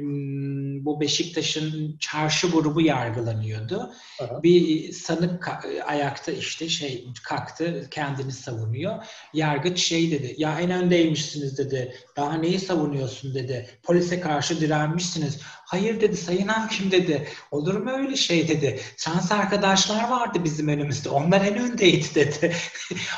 bu 0.84 1.00
Beşiktaş'ın 1.00 1.96
çarşı 2.00 2.50
grubu 2.50 2.80
yargılanıyordu. 2.80 3.92
Aha. 4.20 4.42
Bir 4.42 4.92
sanık 4.92 5.48
ayakta 5.86 6.32
işte 6.32 6.68
şey 6.68 7.08
kalktı 7.24 7.86
kendini 7.90 8.32
savunuyor. 8.32 9.04
Yargıç 9.34 9.78
şey 9.78 10.10
dedi 10.10 10.34
ya 10.38 10.60
en 10.60 10.70
öndeymişsiniz 10.70 11.58
dedi. 11.58 11.94
Daha 12.16 12.34
neyi 12.34 12.58
savunuyorsun 12.58 13.34
dedi. 13.34 13.68
Polise 13.82 14.20
karşı 14.20 14.60
direnmişsiniz. 14.60 15.40
Hayır 15.68 16.00
dedi 16.00 16.16
sayın 16.16 16.48
hakim 16.48 16.90
dedi. 16.90 17.28
Olur 17.50 17.74
mu 17.74 17.90
öyle 17.90 18.16
şey 18.16 18.48
dedi. 18.48 18.80
Trans 18.96 19.32
arkadaşlar 19.32 20.10
vardı 20.10 20.38
bizim 20.44 20.68
önümüzde. 20.68 21.08
Onlar 21.08 21.40
en 21.40 21.58
öndeydi 21.58 22.06
dedi. 22.14 22.52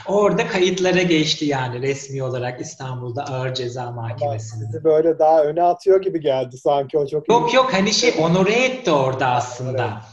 Orada 0.07 0.49
kayıtlara 0.49 1.03
geçti 1.03 1.45
yani 1.45 1.83
resmi 1.83 2.23
olarak 2.23 2.61
İstanbul'da 2.61 3.25
ağır 3.25 3.55
ceza 3.55 3.91
mahkemesinde. 3.91 4.85
Böyle 4.85 5.19
daha 5.19 5.43
öne 5.45 5.63
atıyor 5.63 6.03
gibi 6.03 6.21
geldi 6.21 6.59
sanki 6.59 6.99
o 6.99 7.07
çok 7.07 7.29
Yok 7.29 7.53
iyi. 7.53 7.57
yok 7.57 7.73
hani 7.73 7.95
şey 7.95 8.15
onore 8.19 8.53
etti 8.65 8.91
orada 8.91 9.27
aslında. 9.27 9.83
Evet. 9.85 10.10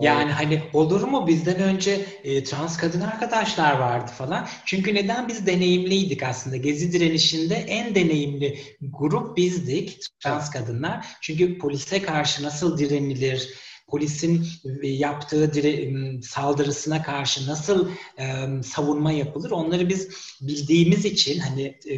Yani 0.00 0.32
hani 0.32 0.62
olur 0.72 1.02
mu 1.02 1.26
bizden 1.26 1.60
önce 1.60 2.06
e, 2.24 2.44
trans 2.44 2.76
kadın 2.76 3.00
arkadaşlar 3.00 3.78
vardı 3.78 4.10
falan. 4.18 4.48
Çünkü 4.64 4.94
neden 4.94 5.28
biz 5.28 5.46
deneyimliydik 5.46 6.22
aslında. 6.22 6.56
Gezi 6.56 6.92
direnişinde 6.92 7.54
en 7.54 7.94
deneyimli 7.94 8.58
grup 8.80 9.36
bizdik 9.36 9.98
trans 10.20 10.50
kadınlar. 10.50 11.06
Çünkü 11.20 11.58
polise 11.58 12.02
karşı 12.02 12.42
nasıl 12.42 12.78
direnilir, 12.78 13.54
polisin 13.88 14.46
yaptığı 14.82 15.54
dire, 15.54 15.92
saldırısına 16.22 17.02
karşı 17.02 17.50
nasıl 17.50 17.88
e, 18.18 18.24
savunma 18.62 19.12
yapılır 19.12 19.50
onları 19.50 19.88
biz 19.88 20.08
bildiğimiz 20.40 21.04
için 21.04 21.40
hani 21.40 21.62
e, 21.66 21.96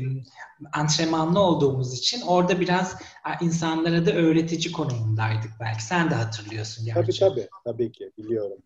antrenmanlı 0.73 1.41
olduğumuz 1.41 1.99
için 1.99 2.21
orada 2.21 2.61
biraz 2.61 2.97
insanlara 3.41 4.07
da 4.07 4.13
öğretici 4.13 4.73
konumundaydık 4.73 5.51
belki. 5.61 5.85
Sen 5.85 6.11
de 6.11 6.15
hatırlıyorsun 6.15 6.85
gerçi. 6.85 7.21
Tabii 7.21 7.35
tabii. 7.35 7.49
Tabii 7.65 7.93
ki 7.93 8.11
biliyorum. 8.19 8.59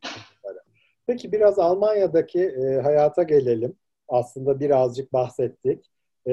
Peki 1.06 1.32
biraz 1.32 1.58
Almanya'daki 1.58 2.40
e, 2.40 2.80
hayata 2.82 3.22
gelelim. 3.22 3.76
Aslında 4.08 4.60
birazcık 4.60 5.12
bahsettik. 5.12 5.90
E, 6.26 6.32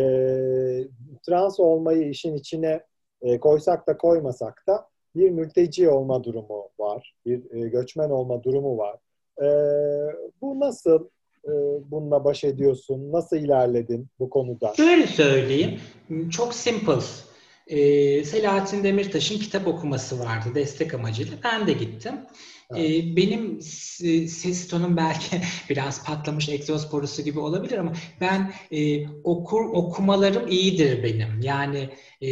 trans 1.28 1.60
olmayı 1.60 2.10
işin 2.10 2.36
içine 2.36 2.84
e, 3.22 3.40
koysak 3.40 3.88
da 3.88 3.98
koymasak 3.98 4.64
da 4.68 4.91
bir 5.16 5.30
mülteci 5.30 5.90
olma 5.90 6.24
durumu 6.24 6.70
var. 6.80 7.16
Bir 7.26 7.52
e, 7.52 7.70
göçmen 7.70 8.10
olma 8.10 8.44
durumu 8.44 8.78
var. 8.78 9.00
E, 9.42 9.48
bu 10.42 10.60
nasıl 10.60 11.08
e, 11.46 11.52
bununla 11.92 12.24
baş 12.24 12.44
ediyorsun? 12.44 13.12
Nasıl 13.12 13.38
ilerledin 13.38 14.08
bu 14.20 14.30
konuda? 14.30 14.74
Şöyle 14.78 15.08
söyleyeyim. 15.08 15.80
Çok 16.32 16.54
simple. 16.54 17.00
Ee, 17.68 18.24
Selahattin 18.24 18.84
Demirtaş'ın 18.84 19.40
kitap 19.40 19.68
okuması 19.68 20.20
vardı 20.20 20.50
destek 20.56 20.94
amacıyla. 20.94 21.34
Ben 21.44 21.68
de 21.68 21.74
gittim. 21.74 22.14
Evet. 22.76 23.04
Benim 23.18 23.62
ses 24.28 24.68
tonum 24.68 24.98
belki 24.98 25.42
biraz 25.70 26.06
patlamış 26.06 26.50
egzoz 26.50 26.92
borusu 26.92 27.22
gibi 27.22 27.40
olabilir 27.40 27.78
ama 27.78 27.94
ben 28.22 28.52
e, 28.72 29.08
okur 29.24 29.62
okumalarım 29.62 30.48
iyidir 30.48 31.04
benim. 31.04 31.42
Yani 31.42 31.90
e, 32.22 32.30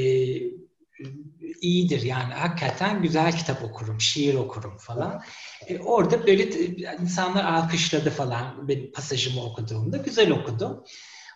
iyidir 1.62 2.02
yani 2.02 2.34
hakikaten 2.34 3.02
güzel 3.02 3.38
kitap 3.38 3.64
okurum, 3.64 4.02
şiir 4.02 4.36
okurum 4.36 4.78
falan. 4.78 5.24
E, 5.68 5.80
orada 5.80 6.28
böyle 6.28 6.66
insanlar 7.02 7.44
alkışladı 7.44 8.10
falan 8.10 8.68
benim 8.68 8.92
pasajımı 8.92 9.44
okuduğumda. 9.44 9.98
Güzel 9.98 10.32
okudum. 10.32 10.84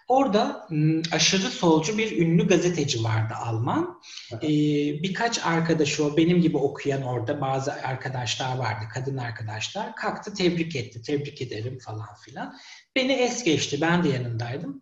Orada 0.07 0.67
aşırı 1.11 1.49
solcu 1.49 1.97
bir 1.97 2.21
ünlü 2.21 2.47
gazeteci 2.47 3.03
vardı 3.03 3.33
Alman. 3.39 4.01
Ee, 4.33 4.47
birkaç 5.03 5.45
arkadaşı 5.45 6.05
o 6.05 6.17
benim 6.17 6.41
gibi 6.41 6.57
okuyan 6.57 7.01
orada 7.01 7.41
bazı 7.41 7.73
arkadaşlar 7.73 8.57
vardı, 8.57 8.85
kadın 8.93 9.17
arkadaşlar. 9.17 9.95
Kalktı 9.95 10.33
tebrik 10.33 10.75
etti, 10.75 11.01
tebrik 11.01 11.41
ederim 11.41 11.79
falan 11.79 12.15
filan. 12.25 12.55
Beni 12.95 13.11
es 13.11 13.43
geçti, 13.43 13.77
ben 13.81 14.03
de 14.03 14.09
yanındaydım. 14.09 14.81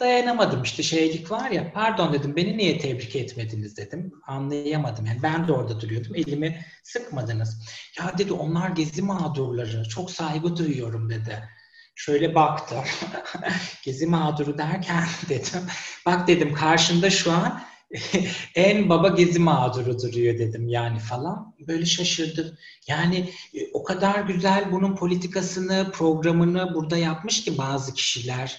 Dayanamadım 0.00 0.62
işte 0.62 0.82
şeylik 0.82 1.30
var 1.30 1.50
ya 1.50 1.72
pardon 1.72 2.12
dedim 2.12 2.36
beni 2.36 2.58
niye 2.58 2.78
tebrik 2.78 3.16
etmediniz 3.16 3.76
dedim. 3.76 4.12
Anlayamadım 4.26 5.06
yani 5.06 5.22
ben 5.22 5.48
de 5.48 5.52
orada 5.52 5.80
duruyordum 5.80 6.14
elimi 6.14 6.64
sıkmadınız. 6.82 7.66
Ya 7.98 8.18
dedi 8.18 8.32
onlar 8.32 8.68
gezi 8.68 9.02
mağdurları 9.02 9.88
çok 9.88 10.10
saygı 10.10 10.56
duyuyorum 10.56 11.10
dedi. 11.10 11.48
Şöyle 11.94 12.34
baktım. 12.34 12.84
gezi 13.84 14.06
mağduru 14.06 14.58
derken 14.58 15.04
dedim. 15.28 15.62
Bak 16.06 16.28
dedim 16.28 16.54
karşında 16.54 17.10
şu 17.10 17.32
an 17.32 17.62
en 18.54 18.88
baba 18.88 19.08
gezi 19.08 19.38
mağduru 19.38 19.98
duruyor 20.02 20.38
dedim 20.38 20.68
yani 20.68 20.98
falan. 20.98 21.54
Böyle 21.68 21.86
şaşırdım. 21.86 22.58
Yani 22.88 23.30
e, 23.54 23.58
o 23.72 23.84
kadar 23.84 24.20
güzel 24.20 24.72
bunun 24.72 24.96
politikasını, 24.96 25.90
programını 25.92 26.74
burada 26.74 26.96
yapmış 26.96 27.44
ki 27.44 27.58
bazı 27.58 27.94
kişiler 27.94 28.58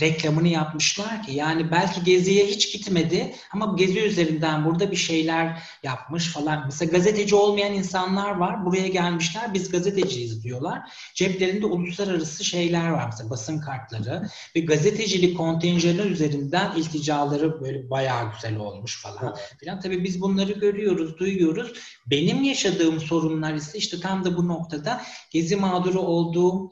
reklamını 0.00 0.48
yapmışlar 0.48 1.22
ki 1.22 1.32
yani 1.32 1.70
belki 1.70 2.04
geziye 2.04 2.46
hiç 2.46 2.72
gitmedi 2.72 3.34
ama 3.52 3.74
gezi 3.78 4.00
üzerinden 4.00 4.64
burada 4.64 4.90
bir 4.90 4.96
şeyler 4.96 5.62
yapmış 5.82 6.28
falan. 6.28 6.62
Mesela 6.64 6.90
gazeteci 6.90 7.34
olmayan 7.34 7.74
insanlar 7.74 8.30
var. 8.30 8.66
Buraya 8.66 8.88
gelmişler. 8.88 9.54
Biz 9.54 9.70
gazeteciyiz 9.70 10.44
diyorlar. 10.44 10.78
Ceplerinde 11.14 11.66
uluslararası 11.66 12.44
şeyler 12.44 12.90
var. 12.90 13.06
Mesela 13.06 13.30
basın 13.30 13.60
kartları 13.60 14.28
ve 14.56 14.60
gazetecilik 14.60 15.36
kontenjanı 15.36 16.02
üzerinden 16.02 16.76
ilticaları 16.76 17.60
böyle 17.60 17.90
bayağı 17.90 18.32
güzel 18.32 18.56
olmuş 18.56 19.02
falan 19.02 19.36
filan. 19.60 19.80
Tabii 19.80 20.04
biz 20.04 20.20
bunları 20.20 20.52
görüyoruz, 20.52 21.18
duyuyoruz. 21.18 21.72
Benim 22.06 22.42
yaşadığım 22.42 23.00
sorunlar 23.00 23.54
ise 23.54 23.78
işte 23.78 24.00
tam 24.00 24.24
da 24.24 24.36
bu 24.36 24.48
noktada 24.48 25.02
gezi 25.30 25.56
mağduru 25.56 26.00
olduğum 26.00 26.70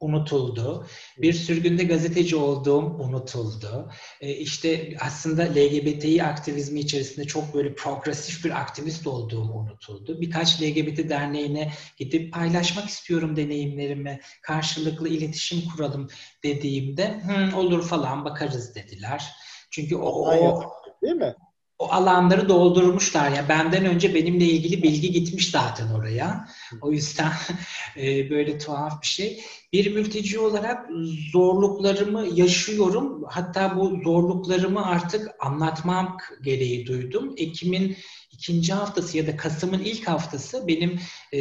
unutuldu. 0.00 0.86
Bir 1.18 1.32
sürgünde 1.32 1.84
gazeteci 1.84 2.36
olduğum 2.36 2.84
unutuldu. 2.84 3.90
E, 4.20 4.32
işte 4.32 4.94
aslında 5.00 5.42
LGBTİ 5.42 6.24
aktivizmi 6.24 6.80
içerisinde 6.80 7.26
çok 7.26 7.54
böyle 7.54 7.74
progresif 7.74 8.44
bir 8.44 8.60
aktivist 8.60 9.06
olduğum 9.06 9.52
unutuldu. 9.52 10.20
Birkaç 10.20 10.62
LGBT 10.62 11.08
derneğine 11.08 11.72
gidip 11.96 12.32
paylaşmak 12.32 12.88
istiyorum 12.88 13.36
deneyimlerimi, 13.36 14.20
karşılıklı 14.42 15.08
iletişim 15.08 15.70
kuralım 15.70 16.08
dediğimde 16.44 17.22
olur 17.56 17.82
falan 17.82 18.24
bakarız 18.24 18.74
dediler. 18.74 19.24
Çünkü 19.70 19.96
o, 19.96 20.08
o 20.08 20.62
değil 21.02 21.14
mi? 21.14 21.34
O 21.80 21.92
alanları 21.92 22.48
doldurmuşlar. 22.48 23.30
Ya 23.30 23.48
benden 23.48 23.84
önce 23.84 24.14
benimle 24.14 24.44
ilgili 24.44 24.82
bilgi 24.82 25.12
gitmiş 25.12 25.50
zaten 25.50 25.88
oraya. 25.88 26.48
O 26.80 26.92
yüzden 26.92 27.32
e, 27.96 28.30
böyle 28.30 28.58
tuhaf 28.58 29.02
bir 29.02 29.06
şey. 29.06 29.40
Bir 29.72 29.94
mülteci 29.94 30.38
olarak 30.38 30.88
zorluklarımı 31.32 32.26
yaşıyorum. 32.34 33.24
Hatta 33.28 33.76
bu 33.76 34.00
zorluklarımı 34.04 34.86
artık 34.86 35.30
anlatmak 35.40 36.38
gereği 36.42 36.86
duydum. 36.86 37.34
Ekim'in 37.36 37.96
ikinci 38.32 38.72
haftası 38.72 39.18
ya 39.18 39.26
da 39.26 39.36
Kasım'ın 39.36 39.80
ilk 39.80 40.08
haftası 40.08 40.68
benim 40.68 41.00
e, 41.32 41.40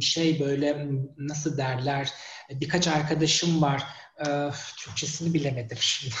şey 0.00 0.40
böyle 0.40 0.86
nasıl 1.18 1.56
derler 1.56 2.10
birkaç 2.50 2.88
arkadaşım 2.88 3.62
var 3.62 3.82
Türkçesini 4.78 5.34
bilemedim 5.34 5.78
şimdi. 5.80 6.14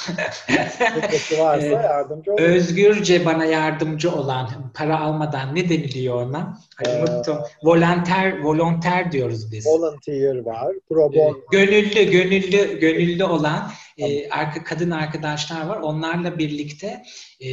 varsa 1.38 1.66
ee, 1.66 1.70
yardımcı 1.70 2.32
olur. 2.32 2.40
Özgürce 2.40 3.26
bana 3.26 3.44
yardımcı 3.44 4.12
olan, 4.12 4.72
para 4.74 5.00
almadan 5.00 5.54
ne 5.54 5.68
deniliyor 5.68 6.26
ona? 6.26 6.58
Ee, 6.86 7.02
unuttum. 7.02 7.38
Volonter, 7.62 8.42
volonter 8.42 9.12
diyoruz 9.12 9.52
biz. 9.52 9.66
Volunteer 9.66 10.36
var, 10.36 10.74
pro 10.88 11.12
bono. 11.12 11.36
Gönüllü, 11.50 12.10
gönüllü, 12.10 12.78
gönüllü 12.78 13.24
olan 13.24 13.70
e, 13.98 14.30
arka 14.30 14.64
kadın 14.64 14.90
arkadaşlar 14.90 15.66
var. 15.66 15.76
Onlarla 15.76 16.38
birlikte 16.38 17.02
e, 17.40 17.48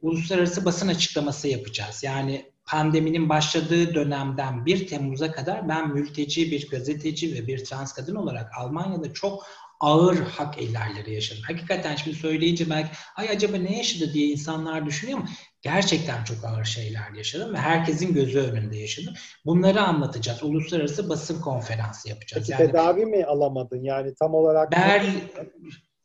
uluslararası 0.00 0.64
basın 0.64 0.88
açıklaması 0.88 1.48
yapacağız. 1.48 2.02
Yani 2.04 2.44
pandeminin 2.66 3.28
başladığı 3.28 3.94
dönemden 3.94 4.66
1 4.66 4.86
Temmuz'a 4.86 5.32
kadar 5.32 5.68
ben 5.68 5.94
mülteci 5.94 6.50
bir 6.50 6.70
gazeteci 6.70 7.34
ve 7.34 7.46
bir 7.46 7.64
trans 7.64 7.92
kadın 7.92 8.14
olarak 8.14 8.50
Almanya'da 8.58 9.12
çok 9.12 9.46
ağır 9.80 10.16
hak 10.16 10.62
ihlalleri 10.62 11.14
yaşadım. 11.14 11.42
Hakikaten 11.46 11.96
şimdi 11.96 12.16
söyleyince 12.16 12.70
belki 12.70 12.90
ay 13.16 13.28
acaba 13.28 13.56
ne 13.56 13.76
yaşadı 13.76 14.12
diye 14.12 14.26
insanlar 14.26 14.86
düşünüyor 14.86 15.18
ama 15.18 15.28
gerçekten 15.62 16.24
çok 16.24 16.44
ağır 16.44 16.64
şeyler 16.64 17.12
yaşadım 17.12 17.54
ve 17.54 17.58
herkesin 17.58 18.14
gözü 18.14 18.38
önünde 18.38 18.76
yaşadım. 18.76 19.14
Bunları 19.46 19.82
anlatacağız. 19.82 20.42
Uluslararası 20.42 21.08
basın 21.08 21.40
konferansı 21.40 22.08
yapacağız. 22.08 22.46
Peki 22.48 22.62
yani, 22.62 22.70
tedavi 22.70 23.06
mi 23.06 23.24
alamadın? 23.24 23.82
Yani 23.82 24.14
tam 24.14 24.34
olarak 24.34 24.72
Ber, 24.72 25.04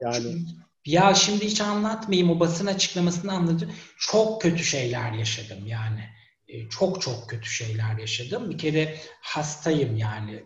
yani 0.02 0.46
ya 0.86 1.14
şimdi 1.14 1.46
hiç 1.46 1.62
anlatmayayım 1.62 2.30
o 2.30 2.40
basın 2.40 2.68
açıklamasını 2.68 3.34
anlatacağım. 3.34 3.74
Çok 3.98 4.42
kötü 4.42 4.64
şeyler 4.64 5.12
yaşadım 5.12 5.66
yani. 5.66 6.10
E, 6.54 6.70
çok 6.70 7.02
çok 7.02 7.30
kötü 7.30 7.50
şeyler 7.50 7.98
yaşadım. 7.98 8.50
Bir 8.50 8.58
kere 8.58 8.96
hastayım 9.22 9.98
yani 9.98 10.44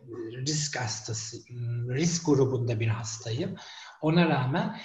risk 0.48 0.80
hastası, 0.80 1.38
risk 1.90 2.26
grubunda 2.26 2.80
bir 2.80 2.88
hastayım. 2.88 3.56
Ona 4.02 4.30
rağmen 4.30 4.80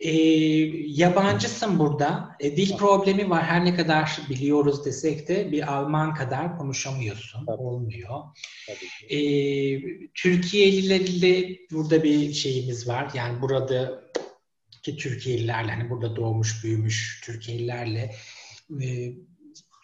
e, 0.00 0.10
yabancısın 0.86 1.78
burada. 1.78 2.36
E, 2.40 2.56
dil 2.56 2.76
problemi 2.76 3.30
var. 3.30 3.44
Her 3.44 3.64
ne 3.64 3.74
kadar 3.74 4.18
biliyoruz 4.30 4.84
desek 4.84 5.28
de 5.28 5.52
bir 5.52 5.74
Alman 5.74 6.14
kadar 6.14 6.58
konuşamıyorsun. 6.58 7.46
Tabii. 7.46 7.56
Olmuyor. 7.56 8.20
Tabii. 8.66 9.16
E, 9.16 9.20
Türkiye'lilerle 10.14 11.58
burada 11.72 12.02
bir 12.02 12.32
şeyimiz 12.32 12.88
var. 12.88 13.10
Yani 13.14 13.42
burada 13.42 14.04
ki 14.82 14.96
Türkiye'lilerle 14.96 15.72
hani 15.72 15.90
burada 15.90 16.16
doğmuş 16.16 16.64
büyümüş 16.64 17.20
Türkiye'lilerle 17.24 18.14
e, 18.82 19.12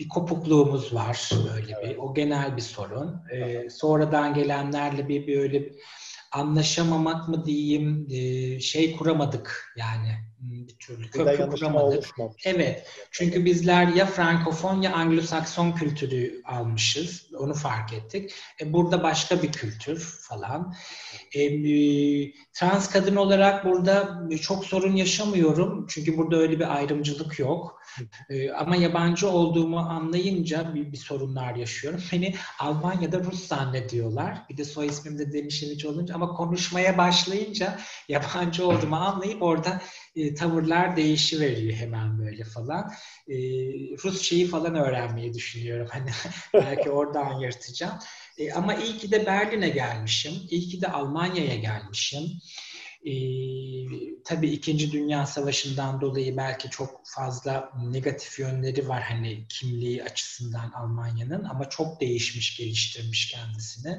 bir 0.01 0.09
kopukluğumuz 0.09 0.95
var 0.95 1.31
böyle 1.55 1.83
bir. 1.83 1.97
O 1.97 2.15
genel 2.15 2.57
bir 2.57 2.63
sorun. 2.63 3.23
Ee, 3.33 3.71
sonradan 3.71 4.35
gelenlerle 4.35 5.09
bir 5.09 5.27
böyle 5.27 5.61
bir 5.61 5.75
anlaşamamak 6.33 7.29
mı 7.29 7.45
diyeyim 7.45 8.07
e, 8.11 8.61
şey 8.61 8.97
kuramadık 8.97 9.75
yani 9.77 10.30
köprü 10.81 11.51
kuramadık. 11.51 12.05
Evet. 12.45 12.87
Çünkü 13.11 13.45
bizler 13.45 13.87
ya 13.87 14.07
Frankofon 14.07 14.83
ya 14.83 14.93
Anglo-Sakson 14.93 15.75
kültürü 15.75 16.43
almışız. 16.45 17.31
Onu 17.39 17.55
fark 17.55 17.93
ettik. 17.93 18.35
E, 18.61 18.73
burada 18.73 19.03
başka 19.03 19.43
bir 19.43 19.53
kültür 19.53 19.99
falan. 20.29 20.75
E, 21.35 21.43
e, 21.43 22.33
trans 22.53 22.91
kadın 22.91 23.17
olarak 23.17 23.65
burada 23.65 24.21
çok 24.43 24.65
sorun 24.65 24.97
yaşamıyorum. 24.97 25.87
Çünkü 25.89 26.19
burada 26.19 26.37
öyle 26.37 26.59
bir 26.59 26.77
ayrımcılık 26.77 27.39
yok. 27.39 27.81
E, 28.31 28.51
ama 28.51 28.77
yabancı 28.77 29.31
olduğumu 29.31 29.79
anlayınca 29.79 30.75
bir, 30.75 30.93
bir 30.93 30.97
sorunlar 30.97 31.55
yaşıyorum. 31.55 32.01
Beni 32.13 32.35
Almanya'da 32.59 33.19
Rus 33.19 33.47
zannediyorlar. 33.47 34.43
Bir 34.51 34.57
de 34.57 34.65
soy 34.65 34.87
ismim 34.87 35.19
de 35.19 35.33
Demişeviç 35.33 35.85
olunca 35.85 36.15
ama 36.15 36.29
konuşmaya 36.29 36.99
başlayınca 36.99 37.79
yabancı 38.09 38.67
olduğumu 38.67 38.97
anlayıp 38.97 39.43
orada 39.43 39.81
e, 40.17 40.35
tavırlar 40.35 40.97
değişiveriyor 40.97 41.73
hemen 41.73 42.19
böyle 42.19 42.45
falan. 42.45 42.93
E, 43.29 43.35
Rusçayı 44.05 44.49
falan 44.49 44.75
öğrenmeyi 44.75 45.35
düşünüyorum. 45.35 45.87
Hani 45.93 46.11
belki 46.55 46.91
oradan 46.91 47.41
yırtacağım. 47.41 47.99
E, 48.39 48.53
ama 48.53 48.75
iyi 48.75 48.99
ki 48.99 49.11
de 49.11 49.27
Berlin'e 49.27 49.69
gelmişim. 49.69 50.33
İyi 50.51 50.69
ki 50.69 50.81
de 50.81 50.89
Almanya'ya 50.89 51.57
gelmişim. 51.57 52.23
E, 53.05 53.13
tabii 54.25 54.51
İkinci 54.51 54.93
Dünya 54.93 55.27
Savaşı'ndan 55.27 56.01
dolayı 56.01 56.37
belki 56.37 56.71
çok 56.71 57.01
fazla 57.05 57.73
negatif 57.91 58.39
yönleri 58.39 58.89
var 58.89 59.03
hani 59.03 59.47
kimliği 59.49 60.05
açısından 60.05 60.73
Almanya'nın 60.73 61.45
ama 61.45 61.69
çok 61.69 62.01
değişmiş, 62.01 62.57
geliştirmiş 62.57 63.31
kendisini. 63.31 63.99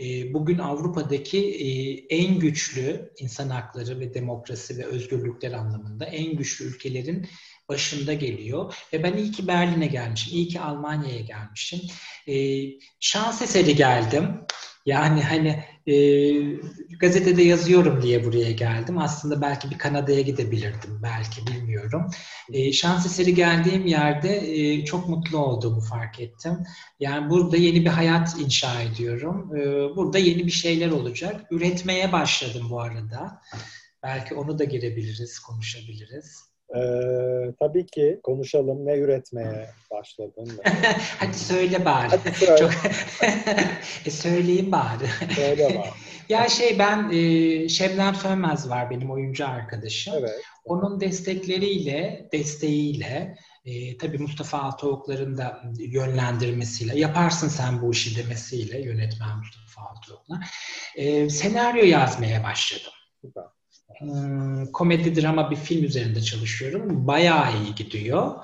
E, 0.00 0.34
bugün 0.34 0.58
Avrupa'daki 0.58 1.38
e, 1.38 1.68
en 2.16 2.38
güçlü 2.38 3.12
insan 3.18 3.48
hakları 3.48 4.00
ve 4.00 4.14
demokrasi 4.14 4.78
ve 4.78 4.84
özgürlükler 4.84 5.52
anlamında 5.52 6.04
en 6.04 6.36
güçlü 6.36 6.64
ülkelerin 6.64 7.28
başında 7.68 8.14
geliyor. 8.14 8.74
Ve 8.92 9.02
ben 9.02 9.16
iyi 9.16 9.32
ki 9.32 9.46
Berlin'e 9.46 9.86
gelmişim, 9.86 10.34
iyi 10.34 10.48
ki 10.48 10.60
Almanya'ya 10.60 11.20
gelmişim. 11.20 11.80
E, 12.28 12.64
şans 13.00 13.42
eseri 13.42 13.76
geldim. 13.76 14.40
Yani 14.86 15.22
hani 15.22 15.64
e, 15.88 15.94
gazetede 17.00 17.42
yazıyorum 17.42 18.02
diye 18.02 18.24
buraya 18.24 18.52
geldim. 18.52 18.98
Aslında 18.98 19.42
belki 19.42 19.70
bir 19.70 19.78
Kanada'ya 19.78 20.20
gidebilirdim. 20.20 21.00
Belki 21.02 21.46
bilmiyorum. 21.46 22.10
E, 22.52 22.72
şans 22.72 23.06
eseri 23.06 23.34
geldiğim 23.34 23.86
yerde 23.86 24.36
e, 24.36 24.84
çok 24.84 25.08
mutlu 25.08 25.38
olduğumu 25.38 25.80
fark 25.80 26.20
ettim. 26.20 26.58
Yani 27.00 27.30
burada 27.30 27.56
yeni 27.56 27.80
bir 27.84 27.90
hayat 27.90 28.40
inşa 28.40 28.82
ediyorum. 28.82 29.56
E, 29.56 29.60
burada 29.96 30.18
yeni 30.18 30.46
bir 30.46 30.50
şeyler 30.50 30.90
olacak. 30.90 31.46
Üretmeye 31.50 32.12
başladım 32.12 32.66
bu 32.70 32.80
arada. 32.80 33.40
Belki 34.02 34.34
onu 34.34 34.58
da 34.58 34.64
girebiliriz, 34.64 35.38
konuşabiliriz. 35.38 36.47
Ee, 36.76 37.54
tabii 37.60 37.86
ki 37.86 38.20
konuşalım. 38.22 38.86
Ne 38.86 38.98
üretmeye 38.98 39.70
başladın? 39.90 40.60
Hadi 41.18 41.38
söyle 41.38 41.84
bari. 41.84 42.08
Hadi 42.08 42.34
söyle. 42.34 42.58
Çok... 42.58 42.72
e, 44.06 44.10
söyleyeyim 44.10 44.72
bari. 44.72 45.32
Söyle 45.34 45.64
bari. 45.64 45.88
ya 46.28 46.48
şey 46.48 46.78
ben 46.78 47.10
e, 47.10 47.68
Şebnem 47.68 48.14
Sönmez 48.14 48.70
var 48.70 48.90
benim 48.90 49.10
oyuncu 49.10 49.48
arkadaşım. 49.48 50.14
Evet. 50.18 50.42
Onun 50.64 51.00
destekleriyle, 51.00 52.28
desteğiyle 52.32 53.36
e, 53.64 53.98
tabii 53.98 54.18
Mustafa 54.18 54.58
Altıoklar'ın 54.58 55.38
da 55.38 55.62
yönlendirmesiyle, 55.78 56.98
yaparsın 56.98 57.48
sen 57.48 57.82
bu 57.82 57.92
işi 57.92 58.16
demesiyle 58.16 58.82
yönetmen 58.82 59.38
Mustafa 59.38 59.82
Altıoklar, 59.90 60.38
e, 60.96 61.30
senaryo 61.30 61.84
yazmaya 61.84 62.44
başladım. 62.44 62.92
Süper. 63.20 63.57
Hmm, 63.98 64.66
komedi 64.66 65.22
drama 65.22 65.50
bir 65.50 65.56
film 65.56 65.84
üzerinde 65.84 66.20
çalışıyorum. 66.20 67.06
Bayağı 67.06 67.46
iyi 67.62 67.74
gidiyor. 67.74 68.34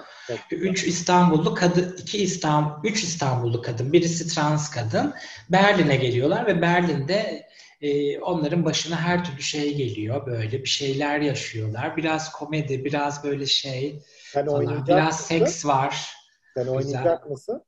Üç 0.51 0.85
İstanbullu 0.85 1.55
kadın, 1.55 1.97
iki 1.99 2.23
İstanbul, 2.23 2.89
üç 2.89 3.03
İstanbullu 3.03 3.63
kadın, 3.63 3.93
birisi 3.93 4.35
trans 4.35 4.71
kadın 4.71 5.15
Berlin'e 5.51 5.97
geliyorlar 5.97 6.47
ve 6.47 6.63
Berlin'de 6.63 7.49
e, 7.81 8.19
onların 8.19 8.65
başına 8.65 9.01
her 9.01 9.25
türlü 9.25 9.43
şey 9.43 9.77
geliyor. 9.77 10.27
Böyle 10.27 10.63
bir 10.63 10.69
şeyler 10.69 11.21
yaşıyorlar. 11.21 11.97
Biraz 11.97 12.33
komedi, 12.33 12.85
biraz 12.85 13.25
böyle 13.25 13.47
şey 13.47 14.03
Sen 14.33 14.47
falan. 14.47 14.87
Biraz 14.87 15.07
mısın? 15.07 15.25
seks 15.25 15.67
var. 15.67 16.15
Sen 16.57 16.67
oynayacak 16.67 17.31
mısın? 17.31 17.63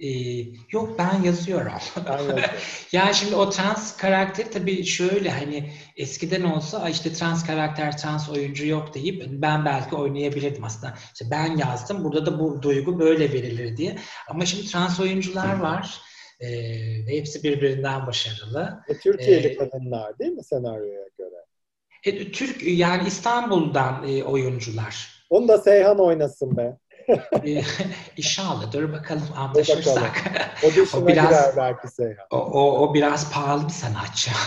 Ee, 0.00 0.08
yok 0.72 0.98
ben 0.98 1.22
yazıyorum. 1.22 1.72
yani 2.92 3.14
şimdi 3.14 3.34
o 3.34 3.50
trans 3.50 3.96
karakter 3.96 4.52
tabii 4.52 4.84
şöyle 4.84 5.30
hani 5.30 5.72
eskiden 5.96 6.42
olsa 6.42 6.88
işte 6.88 7.12
trans 7.12 7.46
karakter, 7.46 7.98
trans 7.98 8.28
oyuncu 8.28 8.66
yok 8.66 8.94
deyip 8.94 9.24
ben 9.28 9.64
belki 9.64 9.96
oynayabilirdim 9.96 10.64
aslında. 10.64 10.94
İşte 11.12 11.24
ben 11.30 11.56
yazdım 11.56 12.04
burada 12.04 12.26
da 12.26 12.38
bu 12.38 12.62
duygu 12.62 12.98
böyle 12.98 13.32
verilir 13.32 13.76
diye. 13.76 13.96
Ama 14.28 14.46
şimdi 14.46 14.66
trans 14.66 15.00
oyuncular 15.00 15.60
var. 15.60 16.00
Ee, 16.40 16.48
ve 17.06 17.16
hepsi 17.16 17.42
birbirinden 17.42 18.06
başarılı. 18.06 18.80
E, 18.88 18.98
Türkiye'li 18.98 19.46
ee, 19.46 19.56
kadınlar 19.56 20.18
değil 20.18 20.32
mi 20.32 20.44
senaryoya 20.44 21.06
göre? 21.18 21.44
E, 22.04 22.32
Türk 22.32 22.62
yani 22.62 23.08
İstanbul'dan 23.08 24.08
e, 24.08 24.24
oyuncular. 24.24 25.24
Onu 25.30 25.48
da 25.48 25.58
Seyhan 25.58 26.00
oynasın 26.00 26.56
be. 26.56 26.76
İnşallah 28.16 28.72
dur 28.72 28.92
bakalım 28.92 29.28
anlaşırsak. 29.36 30.24
O, 30.64 30.66
o 30.98 31.06
biraz 31.06 31.56
belki. 31.56 31.88
O, 32.30 32.36
o, 32.36 32.88
o 32.88 32.94
biraz 32.94 33.32
pahalı 33.32 33.64
bir 33.64 33.72
sanatçı. 33.72 34.30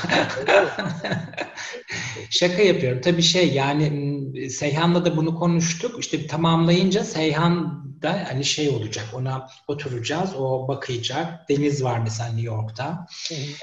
Şaka 2.30 2.62
yapıyorum. 2.62 3.02
Tabii 3.02 3.22
şey 3.22 3.54
yani 3.54 4.50
Seyhan'la 4.50 5.06
da 5.06 5.18
bunu 5.18 5.36
konuştuk. 5.36 6.00
İşte 6.00 6.28
tamamlayınca 6.28 7.04
Seyhan 7.04 7.83
da 8.04 8.26
hani 8.30 8.46
şey 8.46 8.70
olacak. 8.70 9.06
Ona 9.14 9.48
oturacağız. 9.68 10.36
O 10.36 10.68
bakacak. 10.68 11.50
Deniz 11.50 11.84
var 11.84 12.00
mesela 12.00 12.30
New 12.30 12.46
York'ta. 12.46 13.08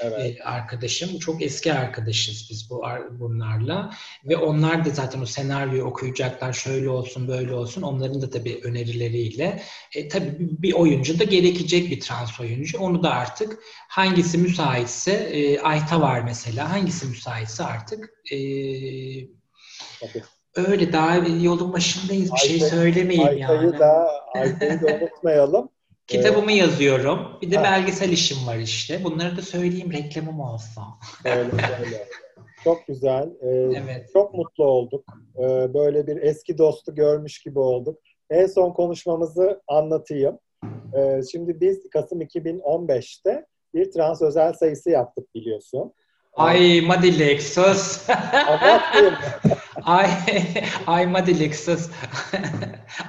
Evet. 0.01 0.39
Ee, 0.39 0.43
arkadaşım. 0.43 1.19
Çok 1.19 1.41
eski 1.41 1.73
arkadaşız 1.73 2.47
biz 2.49 2.69
bu 2.69 2.83
bunlarla. 3.11 3.93
Ve 4.25 4.37
onlar 4.37 4.85
da 4.85 4.89
zaten 4.89 5.21
o 5.21 5.25
senaryoyu 5.25 5.83
okuyacaklar. 5.83 6.53
Şöyle 6.53 6.89
olsun, 6.89 7.27
böyle 7.27 7.53
olsun. 7.53 7.81
Onların 7.81 8.21
da 8.21 8.29
tabii 8.29 8.61
önerileriyle. 8.63 9.63
E, 9.95 10.07
tabii 10.07 10.35
bir 10.39 10.73
oyuncu 10.73 11.19
da 11.19 11.23
gerekecek 11.23 11.91
bir 11.91 11.99
trans 11.99 12.39
oyuncu. 12.39 12.79
Onu 12.79 13.03
da 13.03 13.11
artık 13.11 13.59
hangisi 13.87 14.37
müsaitse 14.37 15.11
e, 15.11 15.59
Ayta 15.59 16.01
var 16.01 16.21
mesela. 16.21 16.69
Hangisi 16.69 17.07
müsaitse 17.07 17.63
artık 17.63 18.09
e, 18.31 18.37
Tabii. 19.99 20.23
Öyle 20.55 20.93
daha 20.93 21.15
yolun 21.15 21.73
başındayız. 21.73 22.31
Bir 22.33 22.37
şey 22.37 22.59
söylemeyeyim 22.59 23.27
Aytay'ı 23.27 23.61
yani. 23.63 23.79
Da, 23.79 24.09
Aytay'ı 24.35 24.81
da 24.81 24.87
unutmayalım. 24.87 25.69
Kitabımı 26.07 26.51
ee, 26.51 26.55
yazıyorum. 26.55 27.19
Bir 27.41 27.51
de 27.51 27.57
ha. 27.57 27.63
belgesel 27.63 28.09
işim 28.09 28.47
var 28.47 28.57
işte. 28.57 29.03
Bunları 29.03 29.37
da 29.37 29.41
söyleyeyim 29.41 29.93
reklamım 29.93 30.39
olsa. 30.39 30.81
Öyle 31.25 31.51
öyle. 31.85 32.07
Çok 32.63 32.87
güzel. 32.87 33.29
Ee, 33.41 33.79
evet. 33.83 34.09
Çok 34.13 34.33
mutlu 34.33 34.65
olduk. 34.65 35.05
Ee, 35.37 35.73
böyle 35.73 36.07
bir 36.07 36.21
eski 36.21 36.57
dostu 36.57 36.95
görmüş 36.95 37.43
gibi 37.43 37.59
olduk. 37.59 37.99
En 38.29 38.45
son 38.45 38.73
konuşmamızı 38.73 39.61
anlatayım. 39.67 40.39
Ee, 40.97 41.21
şimdi 41.31 41.61
biz 41.61 41.89
Kasım 41.89 42.21
2015'te 42.21 43.45
bir 43.73 43.91
trans 43.91 44.21
özel 44.21 44.53
sayısı 44.53 44.89
yaptık 44.89 45.35
biliyorsun. 45.35 45.93
Ay 46.35 46.81
Madilik 46.81 47.41
sus. 47.41 48.07
ay, 49.85 50.07
ay 50.87 51.07
Madilik 51.07 51.55
sus. 51.55 51.89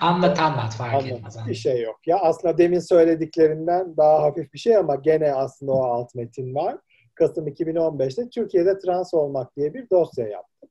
anlat 0.01 0.39
anlat 0.41 0.75
fark 0.75 0.95
anlat. 0.95 1.07
etmez. 1.07 1.37
Bir 1.49 1.55
şey 1.55 1.83
yok. 1.83 1.97
Ya 2.07 2.18
aslında 2.18 2.59
demin 2.59 2.79
söylediklerinden 2.79 3.97
daha 3.97 4.23
hafif 4.23 4.53
bir 4.53 4.59
şey 4.59 4.77
ama 4.77 4.95
gene 4.95 5.33
aslında 5.35 5.73
o 5.73 5.83
alt 5.83 6.14
metin 6.14 6.55
var. 6.55 6.79
Kasım 7.14 7.49
2015'te 7.49 8.29
Türkiye'de 8.29 8.79
trans 8.79 9.14
olmak 9.14 9.57
diye 9.57 9.75
bir 9.75 9.91
dosya 9.91 10.29
yaptık. 10.29 10.70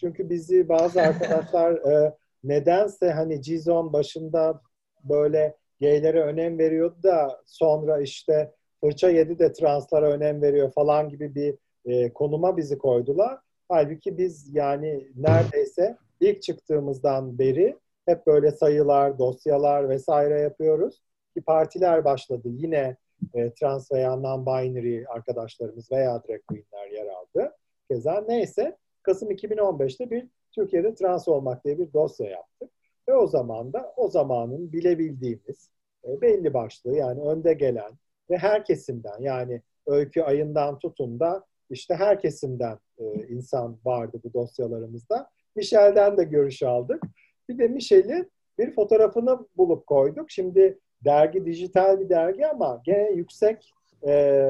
Çünkü 0.00 0.30
bizi 0.30 0.68
bazı 0.68 1.02
arkadaşlar 1.02 1.72
e, 1.92 2.14
nedense 2.44 3.10
hani 3.10 3.42
Cizon 3.42 3.92
başında 3.92 4.60
böyle 5.04 5.56
geylere 5.80 6.20
önem 6.22 6.58
veriyordu 6.58 7.02
da 7.02 7.40
sonra 7.46 8.00
işte 8.00 8.52
fırça 8.80 9.10
yedi 9.10 9.38
de 9.38 9.52
translara 9.52 10.10
önem 10.10 10.42
veriyor 10.42 10.72
falan 10.72 11.08
gibi 11.08 11.34
bir 11.34 11.54
e, 11.88 12.12
konuma 12.12 12.56
bizi 12.56 12.78
koydular. 12.78 13.38
Halbuki 13.68 14.18
biz 14.18 14.54
yani 14.54 15.08
neredeyse 15.16 15.96
ilk 16.20 16.42
çıktığımızdan 16.42 17.38
beri 17.38 17.76
hep 18.06 18.26
böyle 18.26 18.50
sayılar, 18.50 19.18
dosyalar 19.18 19.88
vesaire 19.88 20.40
yapıyoruz. 20.40 21.02
Ki 21.34 21.42
partiler 21.42 22.04
başladı. 22.04 22.48
Yine 22.48 22.96
e, 23.34 23.52
trans 23.54 23.92
veya 23.92 24.10
non-binary 24.10 25.06
arkadaşlarımız 25.08 25.92
veya 25.92 26.22
drag 26.28 26.40
queenler 26.46 26.90
yer 26.90 27.06
aldı. 27.06 27.52
Keza 27.90 28.24
neyse 28.28 28.76
Kasım 29.02 29.30
2015'te 29.30 30.10
bir 30.10 30.28
Türkiye'de 30.52 30.94
trans 30.94 31.28
olmak 31.28 31.64
diye 31.64 31.78
bir 31.78 31.92
dosya 31.92 32.30
yaptık. 32.30 32.70
Ve 33.08 33.16
o 33.16 33.26
zaman 33.26 33.72
da 33.72 33.92
o 33.96 34.08
zamanın 34.08 34.72
bilebildiğimiz 34.72 35.70
e, 36.04 36.20
belli 36.20 36.54
başlı 36.54 36.96
yani 36.96 37.20
önde 37.20 37.52
gelen 37.52 37.92
ve 38.30 38.36
her 38.36 38.64
kesimden 38.64 39.20
yani 39.20 39.62
öykü 39.86 40.22
ayından 40.22 40.78
tutun 40.78 41.20
da 41.20 41.44
işte 41.70 41.94
her 41.94 42.20
kesimden 42.20 42.78
e, 42.98 43.04
insan 43.28 43.78
vardı 43.84 44.20
bu 44.24 44.32
dosyalarımızda. 44.32 45.30
Michel'den 45.56 46.16
de 46.16 46.24
görüş 46.24 46.62
aldık. 46.62 47.02
Bir 47.48 47.58
de 47.58 47.68
Michel'in 47.68 48.30
bir 48.58 48.74
fotoğrafını 48.74 49.38
bulup 49.56 49.86
koyduk. 49.86 50.30
Şimdi 50.30 50.78
dergi 51.04 51.46
dijital 51.46 52.00
bir 52.00 52.08
dergi 52.08 52.46
ama 52.46 52.82
gene 52.84 53.10
yüksek 53.10 53.72
e, 54.06 54.44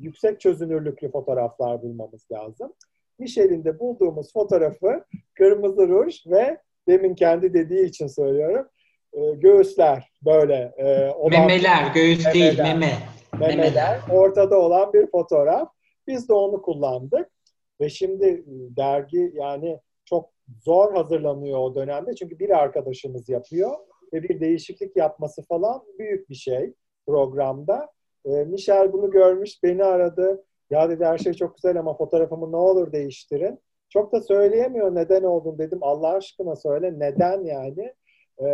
yüksek 0.00 0.40
çözünürlüklü 0.40 1.10
fotoğraflar 1.10 1.82
bulmamız 1.82 2.26
lazım. 2.32 2.72
Michel'in 3.18 3.64
de 3.64 3.78
bulduğumuz 3.78 4.32
fotoğrafı 4.32 5.04
kırmızı 5.34 5.88
ruj 5.88 6.26
ve 6.26 6.58
demin 6.88 7.14
kendi 7.14 7.54
dediği 7.54 7.84
için 7.84 8.06
söylüyorum 8.06 8.66
e, 9.12 9.30
göğüsler 9.34 10.10
böyle. 10.24 10.74
E, 10.76 11.10
olan, 11.10 11.40
memeler, 11.40 11.92
göğüs 11.94 12.24
memeler, 12.24 12.34
değil 12.34 12.58
meme. 12.58 12.92
Memeler, 13.32 13.56
memeler 13.56 14.00
ortada 14.12 14.58
olan 14.58 14.92
bir 14.92 15.10
fotoğraf. 15.10 15.68
Biz 16.06 16.28
de 16.28 16.32
onu 16.32 16.62
kullandık 16.62 17.30
ve 17.80 17.88
şimdi 17.88 18.44
ıı, 18.48 18.76
dergi 18.76 19.32
yani 19.34 19.80
çok 20.04 20.30
zor 20.64 20.92
hazırlanıyor 20.92 21.58
o 21.58 21.74
dönemde 21.74 22.14
çünkü 22.14 22.38
bir 22.38 22.50
arkadaşımız 22.50 23.28
yapıyor 23.28 23.70
ve 24.12 24.22
bir 24.22 24.40
değişiklik 24.40 24.96
yapması 24.96 25.42
falan 25.42 25.82
büyük 25.98 26.30
bir 26.30 26.34
şey 26.34 26.74
programda. 27.06 27.88
E, 28.24 28.30
Michel 28.30 28.92
bunu 28.92 29.10
görmüş, 29.10 29.62
beni 29.62 29.84
aradı. 29.84 30.44
Ya 30.70 30.90
dedi 30.90 31.04
her 31.04 31.18
şey 31.18 31.32
çok 31.32 31.54
güzel 31.56 31.78
ama 31.78 31.96
fotoğrafımı 31.96 32.52
ne 32.52 32.56
olur 32.56 32.92
değiştirin. 32.92 33.58
Çok 33.88 34.12
da 34.12 34.20
söyleyemiyor 34.20 34.94
neden 34.94 35.22
oldun 35.22 35.58
dedim. 35.58 35.78
Allah 35.82 36.08
aşkına 36.08 36.56
söyle 36.56 36.98
neden 36.98 37.44
yani. 37.44 37.94
E, 38.38 38.46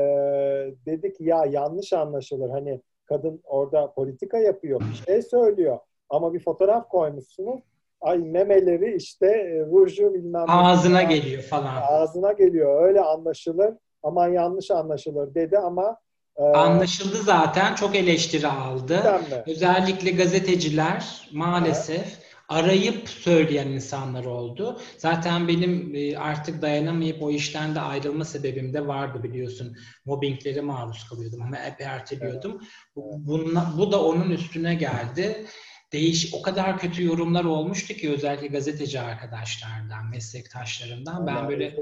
dedi 0.87 1.13
ki 1.13 1.25
ya 1.25 1.45
yanlış 1.51 1.93
anlaşılır. 1.93 2.51
Hani 2.51 2.81
kadın 3.07 3.41
orada 3.45 3.93
politika 3.93 4.39
yapıyor, 4.39 4.81
bir 4.81 4.95
şey 5.07 5.23
söylüyor. 5.23 5.79
Ama 6.13 6.35
bir 6.35 6.41
fotoğraf 6.41 6.89
koymuşsunuz. 6.89 7.61
Ay 8.01 8.19
memeleri 8.19 8.97
işte 8.97 9.27
e, 9.27 9.67
ruju 9.67 10.15
bilmem 10.15 10.45
Ağzına 10.49 11.01
ne. 11.01 11.15
geliyor 11.15 11.43
falan. 11.43 11.83
Ağzına 11.89 12.33
geliyor. 12.33 12.89
Öyle 12.89 13.01
anlaşılır. 13.01 13.75
Aman 14.03 14.29
yanlış 14.29 14.71
anlaşılır 14.71 15.35
dedi 15.35 15.59
ama 15.59 15.97
e, 16.37 16.43
Anlaşıldı 16.43 17.17
zaten. 17.17 17.75
Çok 17.75 17.97
eleştiri 17.97 18.49
aldı. 18.49 19.03
Özellikle 19.47 20.11
gazeteciler 20.11 21.29
maalesef 21.33 21.97
evet. 21.97 22.19
arayıp 22.49 23.09
söyleyen 23.09 23.69
insanlar 23.69 24.25
oldu. 24.25 24.81
Zaten 24.99 25.49
benim 25.49 25.95
e, 25.95 26.17
artık 26.17 26.63
dayanamayıp 26.63 27.23
o 27.23 27.31
işten 27.31 27.75
de 27.75 27.81
ayrılma 27.81 28.25
sebebim 28.25 28.75
de 28.75 28.87
vardı 28.87 29.23
biliyorsun. 29.23 29.77
Mobbinglere 30.05 30.61
maruz 30.61 31.09
kalıyordum 31.09 31.43
ama 31.43 31.57
epey 31.57 31.87
erteliyordum. 31.87 32.53
Evet. 32.61 32.71
Bu, 32.97 33.45
bu 33.79 33.93
da 33.93 34.05
onun 34.05 34.31
üstüne 34.31 34.75
geldi 34.75 35.47
değiş 35.93 36.34
o 36.34 36.43
kadar 36.43 36.78
kötü 36.78 37.05
yorumlar 37.05 37.45
olmuştu 37.45 37.95
ki 37.95 38.12
özellikle 38.12 38.47
gazeteci 38.47 39.01
arkadaşlardan, 39.01 40.07
meslektaşlarımdan 40.11 41.14
Allah 41.14 41.26
ben 41.26 41.49
böyle. 41.49 41.76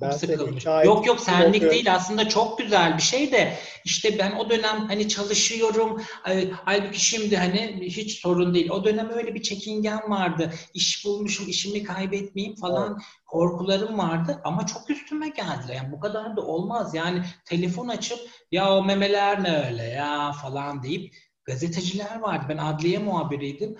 Ben 0.00 0.10
sıkılmış. 0.10 0.66
Yok 0.84 1.06
yok 1.06 1.20
senlik 1.20 1.62
değil 1.62 1.94
aslında 1.94 2.28
çok 2.28 2.58
güzel 2.58 2.96
bir 2.96 3.02
şey 3.02 3.32
de 3.32 3.54
işte 3.84 4.18
ben 4.18 4.32
o 4.32 4.50
dönem 4.50 4.86
hani 4.88 5.08
çalışıyorum 5.08 6.02
halbuki 6.64 7.00
şimdi 7.00 7.36
hani 7.36 7.80
hiç 7.82 8.20
sorun 8.20 8.54
değil. 8.54 8.70
O 8.70 8.84
dönem 8.84 9.10
öyle 9.10 9.34
bir 9.34 9.42
çekingen 9.42 10.10
vardı. 10.10 10.50
İş 10.74 11.04
bulmuşum, 11.04 11.48
işimi 11.48 11.82
kaybetmeyeyim 11.82 12.56
falan 12.56 12.92
evet. 12.92 13.02
korkularım 13.26 13.98
vardı 13.98 14.40
ama 14.44 14.66
çok 14.66 14.90
üstüme 14.90 15.28
geldi. 15.28 15.72
Yani 15.74 15.92
bu 15.92 16.00
kadar 16.00 16.36
da 16.36 16.40
olmaz. 16.40 16.94
Yani 16.94 17.22
telefon 17.44 17.88
açıp 17.88 18.18
ya 18.52 18.76
o 18.76 18.84
memeler 18.84 19.42
ne 19.42 19.66
öyle 19.66 19.82
ya 19.82 20.32
falan 20.32 20.82
deyip 20.82 21.14
gazeteciler 21.44 22.20
vardı. 22.20 22.46
Ben 22.48 22.56
adliye 22.56 22.98
muhabiriydim. 22.98 23.76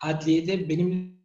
Adliyede 0.00 0.68
benim 0.68 1.20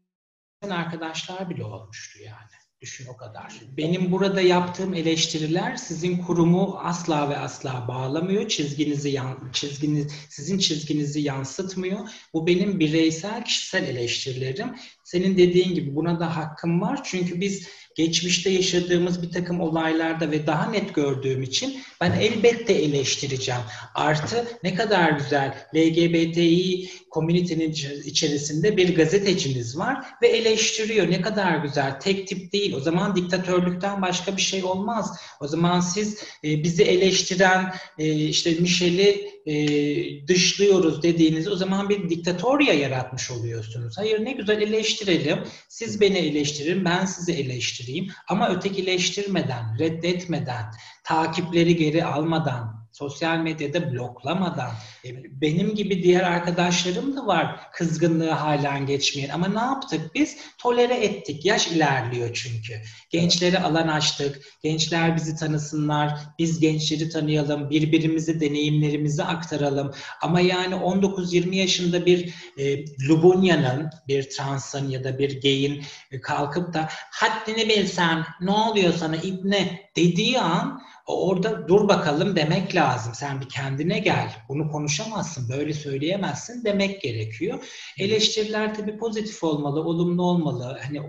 arkadaşlar 0.69 1.49
bile 1.49 1.63
olmuştu 1.63 2.19
yani. 2.23 2.49
Düşün 2.81 3.07
o 3.07 3.17
kadar. 3.17 3.61
Benim 3.77 4.11
burada 4.11 4.41
yaptığım 4.41 4.93
eleştiriler 4.93 5.75
sizin 5.75 6.17
kurumu 6.17 6.79
asla 6.83 7.29
ve 7.29 7.37
asla 7.37 7.85
bağlamıyor. 7.87 8.47
Çizginizi 8.47 9.21
çizginiz, 9.53 10.13
sizin 10.29 10.57
çizginizi 10.57 11.21
yansıtmıyor. 11.21 12.09
Bu 12.33 12.47
benim 12.47 12.79
bireysel 12.79 13.45
kişisel 13.45 13.83
eleştirilerim. 13.83 14.75
Senin 15.03 15.37
dediğin 15.37 15.75
gibi 15.75 15.95
buna 15.95 16.19
da 16.19 16.35
hakkım 16.35 16.81
var. 16.81 17.03
Çünkü 17.03 17.41
biz 17.41 17.67
geçmişte 17.95 18.49
yaşadığımız 18.49 19.21
bir 19.21 19.31
takım 19.31 19.61
olaylarda 19.61 20.31
ve 20.31 20.47
daha 20.47 20.71
net 20.71 20.95
gördüğüm 20.95 21.43
için 21.43 21.77
ben 22.01 22.11
elbette 22.11 22.73
eleştireceğim. 22.73 23.61
Artı 23.95 24.45
ne 24.63 24.75
kadar 24.75 25.11
güzel 25.11 25.67
LGBTİ 25.75 26.89
komünitenin 27.09 27.71
içerisinde 28.05 28.77
bir 28.77 28.95
gazeteciniz 28.95 29.77
var 29.77 30.05
ve 30.21 30.27
eleştiriyor. 30.27 31.11
Ne 31.11 31.21
kadar 31.21 31.57
güzel. 31.57 31.99
Tek 31.99 32.27
tip 32.27 32.53
değil. 32.53 32.73
O 32.73 32.79
zaman 32.79 33.15
diktatörlükten 33.15 34.01
başka 34.01 34.37
bir 34.37 34.41
şey 34.41 34.63
olmaz. 34.63 35.17
O 35.41 35.47
zaman 35.47 35.79
siz 35.79 36.23
e, 36.43 36.63
bizi 36.63 36.83
eleştiren 36.83 37.73
e, 37.97 38.13
işte 38.13 38.51
Michel'i 38.51 39.34
e, 39.45 40.27
dışlıyoruz 40.27 41.03
dediğiniz 41.03 41.47
o 41.47 41.55
zaman 41.55 41.89
bir 41.89 42.09
diktatorya 42.09 42.73
yaratmış 42.73 43.31
oluyorsunuz. 43.31 43.97
Hayır 43.97 44.25
ne 44.25 44.31
güzel 44.31 44.61
eleştirelim. 44.61 45.39
Siz 45.69 46.01
beni 46.01 46.17
eleştirin, 46.17 46.85
ben 46.85 47.05
sizi 47.05 47.33
eleştireyim. 47.33 48.07
Ama 48.27 48.49
ötekileştirmeden, 48.49 49.79
reddetmeden, 49.79 50.65
takipleri 51.03 51.75
geri 51.75 52.05
almadan, 52.05 52.84
sosyal 52.95 53.37
medyada 53.37 53.93
bloklamadan 53.93 54.71
e, 55.05 55.09
benim 55.41 55.75
gibi 55.75 56.03
diğer 56.03 56.23
arkadaşlarım 56.23 57.17
da 57.17 57.27
var 57.27 57.71
kızgınlığı 57.73 58.29
halen 58.29 58.85
geçmeyen 58.85 59.29
ama 59.29 59.47
ne 59.47 59.59
yaptık 59.59 60.15
biz? 60.15 60.37
Tolere 60.57 60.93
ettik. 60.93 61.45
Yaş 61.45 61.67
ilerliyor 61.67 62.33
çünkü. 62.33 62.73
Gençlere 63.09 63.59
alan 63.59 63.87
açtık. 63.87 64.41
Gençler 64.63 65.15
bizi 65.15 65.35
tanısınlar. 65.35 66.19
Biz 66.39 66.59
gençleri 66.59 67.09
tanıyalım. 67.09 67.69
Birbirimize 67.69 68.39
deneyimlerimizi 68.39 69.23
aktaralım. 69.23 69.93
Ama 70.21 70.39
yani 70.39 70.75
19-20 70.75 71.55
yaşında 71.55 72.05
bir 72.05 72.33
e, 72.57 72.85
Lubunya'nın, 73.09 73.89
bir 74.07 74.29
transın 74.29 74.89
ya 74.89 75.03
da 75.03 75.19
bir 75.19 75.41
geyin 75.41 75.83
e, 76.11 76.21
kalkıp 76.21 76.73
da 76.73 76.89
haddini 77.11 77.69
bilsen 77.69 78.25
ne 78.41 78.51
oluyor 78.51 78.93
sana 78.93 79.15
ibne 79.15 79.89
dediği 79.95 80.39
an 80.39 80.81
orada 81.05 81.67
dur 81.67 81.87
bakalım 81.87 82.35
demek 82.35 82.75
lazım. 82.75 83.13
Sen 83.15 83.41
bir 83.41 83.49
kendine 83.49 83.99
gel. 83.99 84.35
Bunu 84.49 84.71
konuşamazsın, 84.71 85.49
böyle 85.49 85.73
söyleyemezsin 85.73 86.63
demek 86.63 87.01
gerekiyor. 87.01 87.63
Eleştiriler 87.99 88.75
tabii 88.75 88.97
pozitif 88.97 89.43
olmalı, 89.43 89.83
olumlu 89.83 90.23
olmalı. 90.23 90.79
Hani 90.83 91.01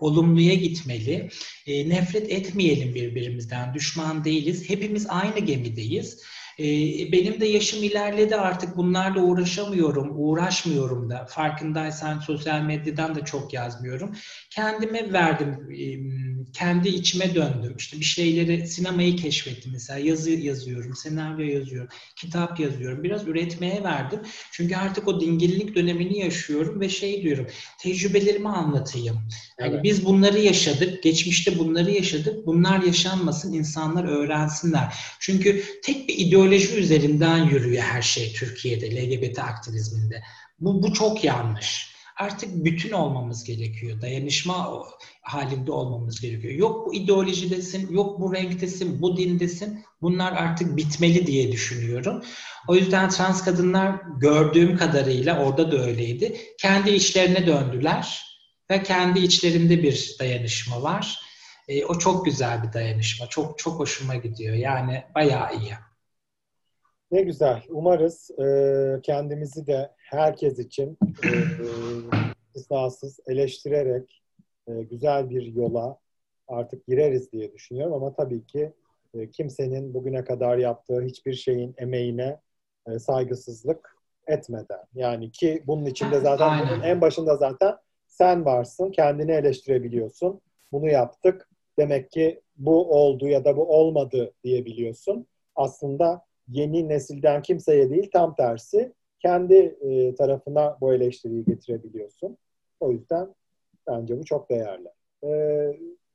olumluya 0.00 0.54
gitmeli. 0.54 1.28
E, 1.66 1.88
nefret 1.88 2.32
etmeyelim 2.32 2.94
birbirimizden. 2.94 3.74
Düşman 3.74 4.24
değiliz. 4.24 4.70
Hepimiz 4.70 5.06
aynı 5.10 5.38
gemideyiz. 5.38 6.22
E, 6.58 6.64
benim 7.12 7.40
de 7.40 7.46
yaşım 7.46 7.84
ilerledi 7.84 8.36
artık 8.36 8.76
bunlarla 8.76 9.22
uğraşamıyorum, 9.22 10.12
uğraşmıyorum 10.14 11.10
da. 11.10 11.26
Farkındaysan 11.28 12.18
sosyal 12.18 12.60
medyadan 12.60 13.14
da 13.14 13.24
çok 13.24 13.52
yazmıyorum. 13.52 14.12
Kendime 14.50 15.12
verdim, 15.12 15.68
e, 15.70 15.84
kendi 16.58 16.88
içime 16.88 17.34
döndüm. 17.34 17.74
İşte 17.78 18.00
bir 18.00 18.04
şeyleri, 18.04 18.66
sinemayı 18.68 19.16
keşfettim 19.16 19.72
mesela. 19.72 19.98
Yazı 19.98 20.30
yazıyorum, 20.30 20.96
senaryo 20.96 21.44
yazıyorum, 21.44 21.88
kitap 22.16 22.60
yazıyorum. 22.60 23.04
Biraz 23.04 23.28
üretmeye 23.28 23.82
verdim. 23.82 24.20
Çünkü 24.52 24.76
artık 24.76 25.08
o 25.08 25.20
dingillik 25.20 25.74
dönemini 25.74 26.18
yaşıyorum 26.18 26.80
ve 26.80 26.88
şey 26.88 27.22
diyorum, 27.22 27.46
tecrübelerimi 27.78 28.48
anlatayım. 28.48 29.20
Yani 29.60 29.72
evet. 29.74 29.84
biz 29.84 30.04
bunları 30.04 30.38
yaşadık, 30.38 31.02
geçmişte 31.02 31.58
bunları 31.58 31.90
yaşadık. 31.90 32.46
Bunlar 32.46 32.82
yaşanmasın, 32.82 33.52
insanlar 33.52 34.04
öğrensinler. 34.04 34.94
Çünkü 35.20 35.64
tek 35.82 36.08
bir 36.08 36.18
ideoloji 36.18 36.76
üzerinden 36.76 37.44
yürüyor 37.44 37.82
her 37.82 38.02
şey 38.02 38.32
Türkiye'de 38.32 38.90
LGBT 38.90 39.38
aktivizminde. 39.38 40.22
Bu, 40.60 40.82
bu 40.82 40.92
çok 40.92 41.24
yanlış. 41.24 41.95
Artık 42.16 42.64
bütün 42.64 42.92
olmamız 42.92 43.44
gerekiyor. 43.44 44.00
Dayanışma 44.00 44.82
halinde 45.22 45.72
olmamız 45.72 46.20
gerekiyor. 46.20 46.54
Yok 46.54 46.86
bu 46.86 46.94
ideolojidesin, 46.94 47.92
yok 47.92 48.20
bu 48.20 48.34
renktesin, 48.34 49.02
bu 49.02 49.16
dindesin. 49.16 49.84
Bunlar 50.02 50.32
artık 50.32 50.76
bitmeli 50.76 51.26
diye 51.26 51.52
düşünüyorum. 51.52 52.22
O 52.68 52.74
yüzden 52.74 53.08
trans 53.08 53.44
kadınlar 53.44 54.00
gördüğüm 54.20 54.76
kadarıyla 54.76 55.44
orada 55.44 55.72
da 55.72 55.76
öyleydi. 55.76 56.36
Kendi 56.58 56.90
içlerine 56.90 57.46
döndüler 57.46 58.22
ve 58.70 58.82
kendi 58.82 59.18
içlerinde 59.18 59.82
bir 59.82 60.16
dayanışma 60.20 60.82
var. 60.82 61.20
E, 61.68 61.84
o 61.84 61.98
çok 61.98 62.24
güzel 62.24 62.62
bir 62.62 62.72
dayanışma. 62.72 63.26
Çok 63.26 63.58
çok 63.58 63.78
hoşuma 63.78 64.14
gidiyor. 64.14 64.54
Yani 64.54 65.04
bayağı 65.14 65.56
iyi. 65.56 65.74
Ne 67.10 67.22
güzel. 67.22 67.62
Umarız 67.68 68.30
e, 68.30 68.46
kendimizi 69.02 69.66
de 69.66 69.95
herkes 70.10 70.58
için 70.58 70.98
e, 71.24 71.30
istisnasız 72.54 73.20
eleştirerek 73.26 74.22
e, 74.68 74.82
güzel 74.82 75.30
bir 75.30 75.42
yola 75.42 75.98
artık 76.48 76.86
gireriz 76.86 77.32
diye 77.32 77.52
düşünüyorum 77.52 77.94
ama 77.94 78.14
tabii 78.14 78.46
ki 78.46 78.72
e, 79.14 79.30
kimsenin 79.30 79.94
bugüne 79.94 80.24
kadar 80.24 80.58
yaptığı 80.58 81.02
hiçbir 81.02 81.34
şeyin 81.34 81.74
emeğine 81.78 82.40
e, 82.88 82.98
saygısızlık 82.98 83.96
etmeden. 84.26 84.84
Yani 84.94 85.32
ki 85.32 85.62
bunun 85.66 85.86
içinde 85.86 86.20
zaten 86.20 86.66
bunun 86.66 86.82
en 86.82 87.00
başında 87.00 87.36
zaten 87.36 87.76
sen 88.06 88.44
varsın, 88.44 88.90
kendini 88.90 89.32
eleştirebiliyorsun. 89.32 90.40
Bunu 90.72 90.88
yaptık. 90.88 91.48
Demek 91.78 92.10
ki 92.10 92.40
bu 92.56 92.92
oldu 92.92 93.28
ya 93.28 93.44
da 93.44 93.56
bu 93.56 93.76
olmadı 93.76 94.32
diyebiliyorsun. 94.44 95.26
Aslında 95.54 96.22
yeni 96.48 96.88
nesilden 96.88 97.42
kimseye 97.42 97.90
değil 97.90 98.10
tam 98.12 98.34
tersi 98.34 98.92
kendi 99.26 99.78
e, 99.80 100.14
tarafına 100.14 100.78
bu 100.80 100.94
eleştiriyi 100.94 101.44
getirebiliyorsun. 101.44 102.36
O 102.80 102.92
yüzden 102.92 103.34
bence 103.86 104.18
bu 104.18 104.24
çok 104.24 104.50
değerli. 104.50 104.88
E, 105.24 105.30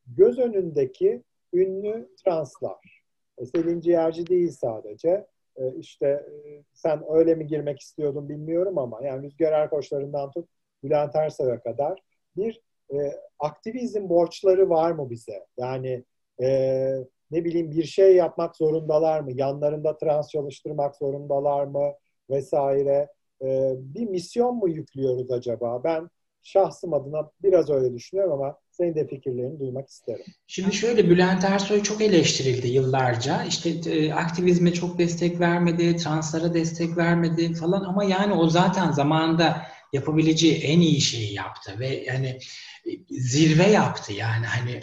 göz 0.08 0.40
önündeki 0.40 1.24
ünlü 1.54 2.10
translar. 2.26 3.04
E, 3.38 3.46
Selin 3.46 3.82
Ciğerci 3.82 4.28
değil 4.28 4.52
sadece. 4.52 5.28
E, 5.56 5.76
işte 5.78 6.08
e, 6.08 6.64
sen 6.74 7.04
öyle 7.10 7.36
mi 7.36 7.48
girmek 7.48 7.80
istiyordun 7.80 8.30
bilmiyorum 8.30 8.78
ama 8.78 9.00
yani 9.04 9.26
Rüzgar 9.26 9.52
Erkoçlarından 9.52 10.32
tut 10.32 10.50
Bülent 10.84 11.16
Ersoy'a 11.16 11.60
kadar 11.60 12.00
bir 12.38 12.62
e, 12.94 12.98
aktivizm 13.40 14.10
borçları 14.10 14.70
var 14.70 14.92
mı 14.92 15.10
bize? 15.10 15.46
Yani 15.58 16.04
e, 16.42 16.48
ne 17.32 17.46
bileyim 17.46 17.72
bir 17.72 17.84
şey 17.84 18.16
yapmak 18.16 18.56
zorundalar 18.56 19.20
mı? 19.20 19.32
Yanlarında 19.32 19.98
trans 19.98 20.30
çalıştırmak 20.30 20.96
zorundalar 20.96 21.64
mı? 21.64 21.94
Vesaire. 22.32 23.08
Ee, 23.42 23.74
bir 23.78 24.06
misyon 24.06 24.56
mu 24.56 24.70
yüklüyoruz 24.70 25.32
acaba? 25.32 25.84
Ben 25.84 26.10
şahsım 26.44 26.94
adına 26.94 27.30
biraz 27.44 27.70
öyle 27.70 27.94
düşünüyorum 27.94 28.34
ama 28.34 28.58
senin 28.72 28.96
de 28.96 29.08
fikirlerini 29.08 29.60
duymak 29.60 29.90
isterim. 29.90 30.26
Şimdi 30.48 30.76
şöyle 30.76 31.10
Bülent 31.10 31.44
Ersoy 31.44 31.84
çok 31.84 32.02
eleştirildi 32.02 32.68
yıllarca. 32.68 33.44
İşte 33.44 33.70
e, 33.70 34.14
aktivizme 34.14 34.74
çok 34.74 34.98
destek 34.98 35.40
vermedi, 35.40 35.96
translara 35.96 36.54
destek 36.54 36.98
vermedi 36.98 37.54
falan 37.54 37.84
ama 37.84 38.04
yani 38.04 38.34
o 38.34 38.50
zaten 38.50 38.92
zamanında 38.92 39.62
yapabileceği 39.94 40.56
en 40.56 40.80
iyi 40.80 41.02
şeyi 41.02 41.34
yaptı 41.34 41.80
ve 41.80 41.88
yani 41.88 42.40
e, 42.86 42.92
zirve 43.10 43.68
yaptı 43.68 44.14
yani 44.14 44.46
hani 44.46 44.80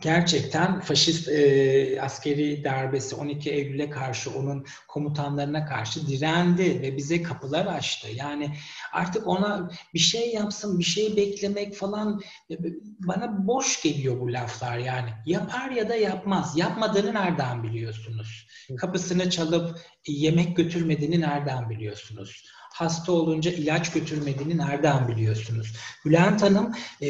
gerçekten 0.00 0.80
faşist 0.80 1.28
e, 1.28 2.02
askeri 2.02 2.64
darbesi 2.64 3.14
12 3.14 3.50
Eylül'e 3.50 3.90
karşı 3.90 4.30
onun 4.30 4.66
komutanlarına 4.88 5.66
karşı 5.66 6.08
direndi 6.08 6.82
ve 6.82 6.96
bize 6.96 7.22
kapılar 7.22 7.66
açtı. 7.66 8.08
Yani 8.14 8.56
artık 8.92 9.26
ona 9.26 9.70
bir 9.94 9.98
şey 9.98 10.32
yapsın, 10.32 10.78
bir 10.78 10.84
şey 10.84 11.16
beklemek 11.16 11.74
falan 11.74 12.20
e, 12.50 12.54
bana 12.98 13.46
boş 13.46 13.82
geliyor 13.82 14.20
bu 14.20 14.32
laflar 14.32 14.78
yani. 14.78 15.10
Yapar 15.26 15.70
ya 15.70 15.88
da 15.88 15.94
yapmaz. 15.94 16.58
Yapmadığını 16.58 17.14
nereden 17.14 17.62
biliyorsunuz? 17.62 18.46
Kapısını 18.78 19.30
çalıp 19.30 19.78
yemek 20.06 20.56
götürmediğini 20.56 21.20
nereden 21.20 21.70
biliyorsunuz? 21.70 22.44
hasta 22.80 23.12
olunca 23.12 23.50
ilaç 23.50 23.92
götürmediğini 23.92 24.58
nereden 24.58 25.08
biliyorsunuz? 25.08 25.72
Bülent 26.04 26.42
Hanım 26.42 26.74
e, 27.02 27.08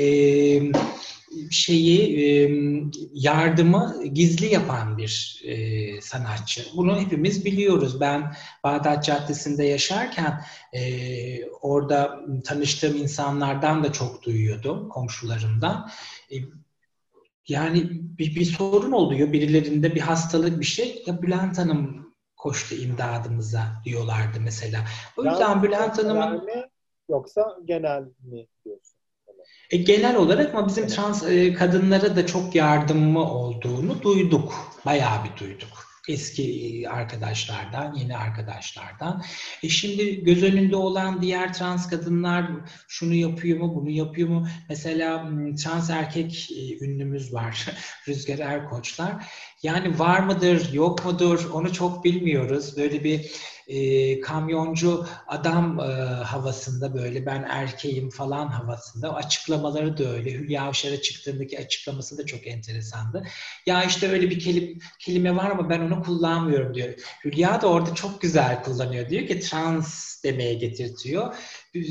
şeyi 1.50 2.20
e, 2.20 2.50
yardımı 3.12 4.04
gizli 4.04 4.46
yapan 4.46 4.98
bir 4.98 5.42
e, 5.44 6.00
sanatçı. 6.00 6.62
Bunu 6.76 7.00
hepimiz 7.00 7.44
biliyoruz. 7.44 8.00
Ben 8.00 8.34
Bağdat 8.64 9.04
Caddesi'nde 9.04 9.64
yaşarken 9.64 10.40
e, 10.72 11.44
orada 11.46 12.20
tanıştığım 12.44 12.96
insanlardan 12.96 13.84
da 13.84 13.92
çok 13.92 14.22
duyuyordum, 14.22 14.88
komşularımdan. 14.88 15.90
E, 16.32 16.36
yani 17.48 17.90
bir, 17.92 18.34
bir 18.34 18.44
sorun 18.44 18.92
oluyor 18.92 19.32
birilerinde 19.32 19.94
bir 19.94 20.00
hastalık 20.00 20.60
bir 20.60 20.64
şey. 20.64 21.02
Ya 21.06 21.22
Bülent 21.22 21.58
Hanım 21.58 22.14
koştu 22.36 22.74
imdadımıza 22.74 23.62
diyorlardı 23.84 24.40
mesela. 24.40 24.84
O 25.16 25.24
yüzden 25.24 25.62
Bülent 25.62 25.98
Hanım'ın... 25.98 26.48
Yoksa 27.08 27.56
genel 27.64 28.02
mi 28.02 28.46
diyorsun? 28.64 28.89
E, 29.70 29.76
genel 29.76 30.16
olarak 30.16 30.54
ama 30.54 30.68
bizim 30.68 30.86
trans 30.86 31.22
e, 31.22 31.54
kadınlara 31.54 32.16
da 32.16 32.26
çok 32.26 32.54
yardımı 32.54 33.32
olduğunu 33.32 34.02
duyduk. 34.02 34.54
Bayağı 34.86 35.24
bir 35.24 35.44
duyduk 35.44 35.90
eski 36.08 36.86
arkadaşlardan, 36.90 37.94
yeni 37.94 38.16
arkadaşlardan. 38.16 39.22
E 39.62 39.68
şimdi 39.68 40.24
göz 40.24 40.42
önünde 40.42 40.76
olan 40.76 41.22
diğer 41.22 41.54
trans 41.54 41.88
kadınlar 41.88 42.46
şunu 42.88 43.14
yapıyor 43.14 43.58
mu, 43.58 43.74
bunu 43.74 43.90
yapıyor 43.90 44.28
mu? 44.28 44.46
Mesela 44.68 45.30
trans 45.64 45.90
erkek 45.90 46.48
e, 46.50 46.84
ünlümüz 46.84 47.34
var, 47.34 47.66
Rüzgar 48.08 48.38
Erkoçlar. 48.38 49.26
Yani 49.62 49.98
var 49.98 50.20
mıdır, 50.20 50.72
yok 50.72 51.04
mudur 51.04 51.50
onu 51.52 51.72
çok 51.72 52.04
bilmiyoruz. 52.04 52.76
Böyle 52.76 53.04
bir 53.04 53.30
e, 53.70 54.20
kamyoncu 54.20 55.06
adam 55.26 55.80
e, 55.80 55.82
havasında 56.24 56.94
böyle 56.94 57.26
ben 57.26 57.46
erkeğim 57.48 58.10
falan 58.10 58.48
havasında. 58.48 59.10
O 59.10 59.14
açıklamaları 59.14 59.98
da 59.98 60.04
öyle. 60.04 60.30
Hülya 60.30 60.62
Avşar'a 60.62 61.00
çıktığındaki 61.00 61.58
açıklaması 61.58 62.18
da 62.18 62.26
çok 62.26 62.46
enteresandı. 62.46 63.22
Ya 63.66 63.84
işte 63.84 64.08
öyle 64.08 64.30
bir 64.30 64.38
kelime, 64.38 64.78
kelime 64.98 65.36
var 65.36 65.50
ama 65.50 65.70
ben 65.70 65.80
onu 65.80 66.02
kullanmıyorum 66.02 66.74
diyor. 66.74 66.94
Hülya 67.24 67.62
da 67.62 67.68
orada 67.68 67.94
çok 67.94 68.20
güzel 68.20 68.62
kullanıyor. 68.62 69.08
Diyor 69.08 69.26
ki 69.26 69.40
trans 69.40 70.24
demeye 70.24 70.54
getirtiyor. 70.54 71.34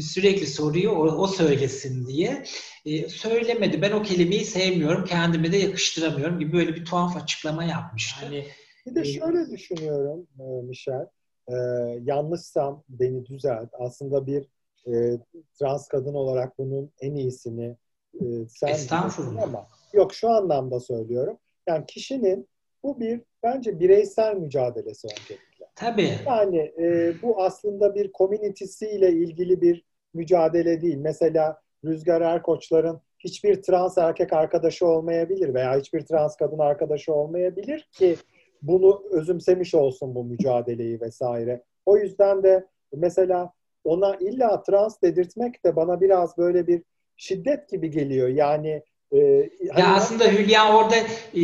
Sürekli 0.01 0.47
soruyor 0.47 0.95
o, 0.95 1.03
o 1.03 1.27
söylesin 1.27 2.07
diye. 2.07 2.43
E, 2.85 3.09
söylemedi. 3.09 3.81
Ben 3.81 3.91
o 3.91 4.03
kelimeyi 4.03 4.45
sevmiyorum. 4.45 5.05
Kendime 5.05 5.51
de 5.51 5.57
yakıştıramıyorum 5.57 6.39
gibi 6.39 6.53
böyle 6.53 6.75
bir 6.75 6.85
tuhaf 6.85 7.17
açıklama 7.17 7.63
yapmıştı. 7.63 8.25
Hani, 8.25 8.45
bir 8.85 8.95
de 8.95 9.05
şöyle 9.05 9.51
düşünüyorum 9.51 10.27
Michel 10.67 11.05
e, 11.49 11.55
yanlışsam 12.03 12.83
beni 12.89 13.25
düzelt. 13.25 13.69
Aslında 13.79 14.27
bir 14.27 14.49
e, 14.87 15.19
trans 15.59 15.87
kadın 15.87 16.13
olarak 16.13 16.57
bunun 16.57 16.91
en 17.01 17.15
iyisini 17.15 17.77
e, 18.13 18.25
sen 18.49 18.67
Estağfurullah. 18.67 19.43
ama 19.43 19.67
yok 19.93 20.13
şu 20.13 20.29
anlamda 20.29 20.79
söylüyorum. 20.79 21.37
Yani 21.67 21.85
kişinin 21.85 22.47
bu 22.83 22.99
bir 22.99 23.21
bence 23.43 23.79
bireysel 23.79 24.35
mücadelesi 24.35 25.07
öncelikle. 25.07 25.65
Tabii. 25.75 26.09
Yani 26.25 26.73
e, 26.79 27.13
bu 27.21 27.41
aslında 27.41 27.95
bir 27.95 28.11
komünitesiyle 28.11 29.11
ilgili 29.11 29.61
bir 29.61 29.83
mücadele 30.13 30.81
değil. 30.81 30.97
Mesela 30.97 31.61
Rüzgar 31.85 32.21
Erkoçların 32.21 33.01
hiçbir 33.19 33.61
trans 33.61 33.97
erkek 33.97 34.33
arkadaşı 34.33 34.87
olmayabilir 34.87 35.53
veya 35.53 35.79
hiçbir 35.79 36.01
trans 36.01 36.35
kadın 36.35 36.59
arkadaşı 36.59 37.13
olmayabilir 37.13 37.89
ki 37.91 38.15
bunu 38.61 39.03
özümsemiş 39.11 39.75
olsun 39.75 40.15
bu 40.15 40.23
mücadeleyi 40.23 41.01
vesaire. 41.01 41.63
O 41.85 41.97
yüzden 41.97 42.43
de 42.43 42.67
mesela 42.93 43.53
ona 43.83 44.15
illa 44.15 44.63
trans 44.63 45.01
dedirtmek 45.01 45.65
de 45.65 45.75
bana 45.75 46.01
biraz 46.01 46.37
böyle 46.37 46.67
bir 46.67 46.81
şiddet 47.17 47.69
gibi 47.69 47.91
geliyor. 47.91 48.27
Yani 48.27 48.83
e, 49.13 49.49
hani 49.71 49.81
ya 49.81 49.95
aslında 49.95 50.23
Hülya 50.31 50.75
orada 50.75 50.95
e, 50.95 51.41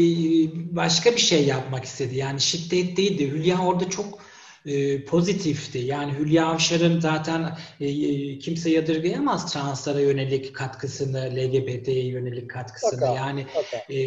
başka 0.75 1.11
bir 1.11 1.17
şey 1.17 1.45
yapmak 1.45 1.83
istedi. 1.83 2.17
Yani 2.17 2.41
şiddet 2.41 2.97
değildi. 2.97 3.31
Hülya 3.31 3.65
orada 3.67 3.89
çok 3.89 4.19
e, 4.65 5.05
pozitifti. 5.05 5.77
Yani 5.77 6.13
Hülya 6.19 6.45
Avşar'ın 6.45 6.99
zaten 6.99 7.57
e, 7.79 7.87
e 7.87 8.39
kimse 8.39 8.69
yadırgayamaz 8.69 9.53
translara 9.53 9.99
yönelik 9.99 10.55
katkısını, 10.55 11.35
LGBT'ye 11.35 12.05
yönelik 12.05 12.49
katkısını. 12.49 13.01
Baka, 13.01 13.15
yani 13.15 13.45
baka. 13.55 13.93
E, 13.93 13.99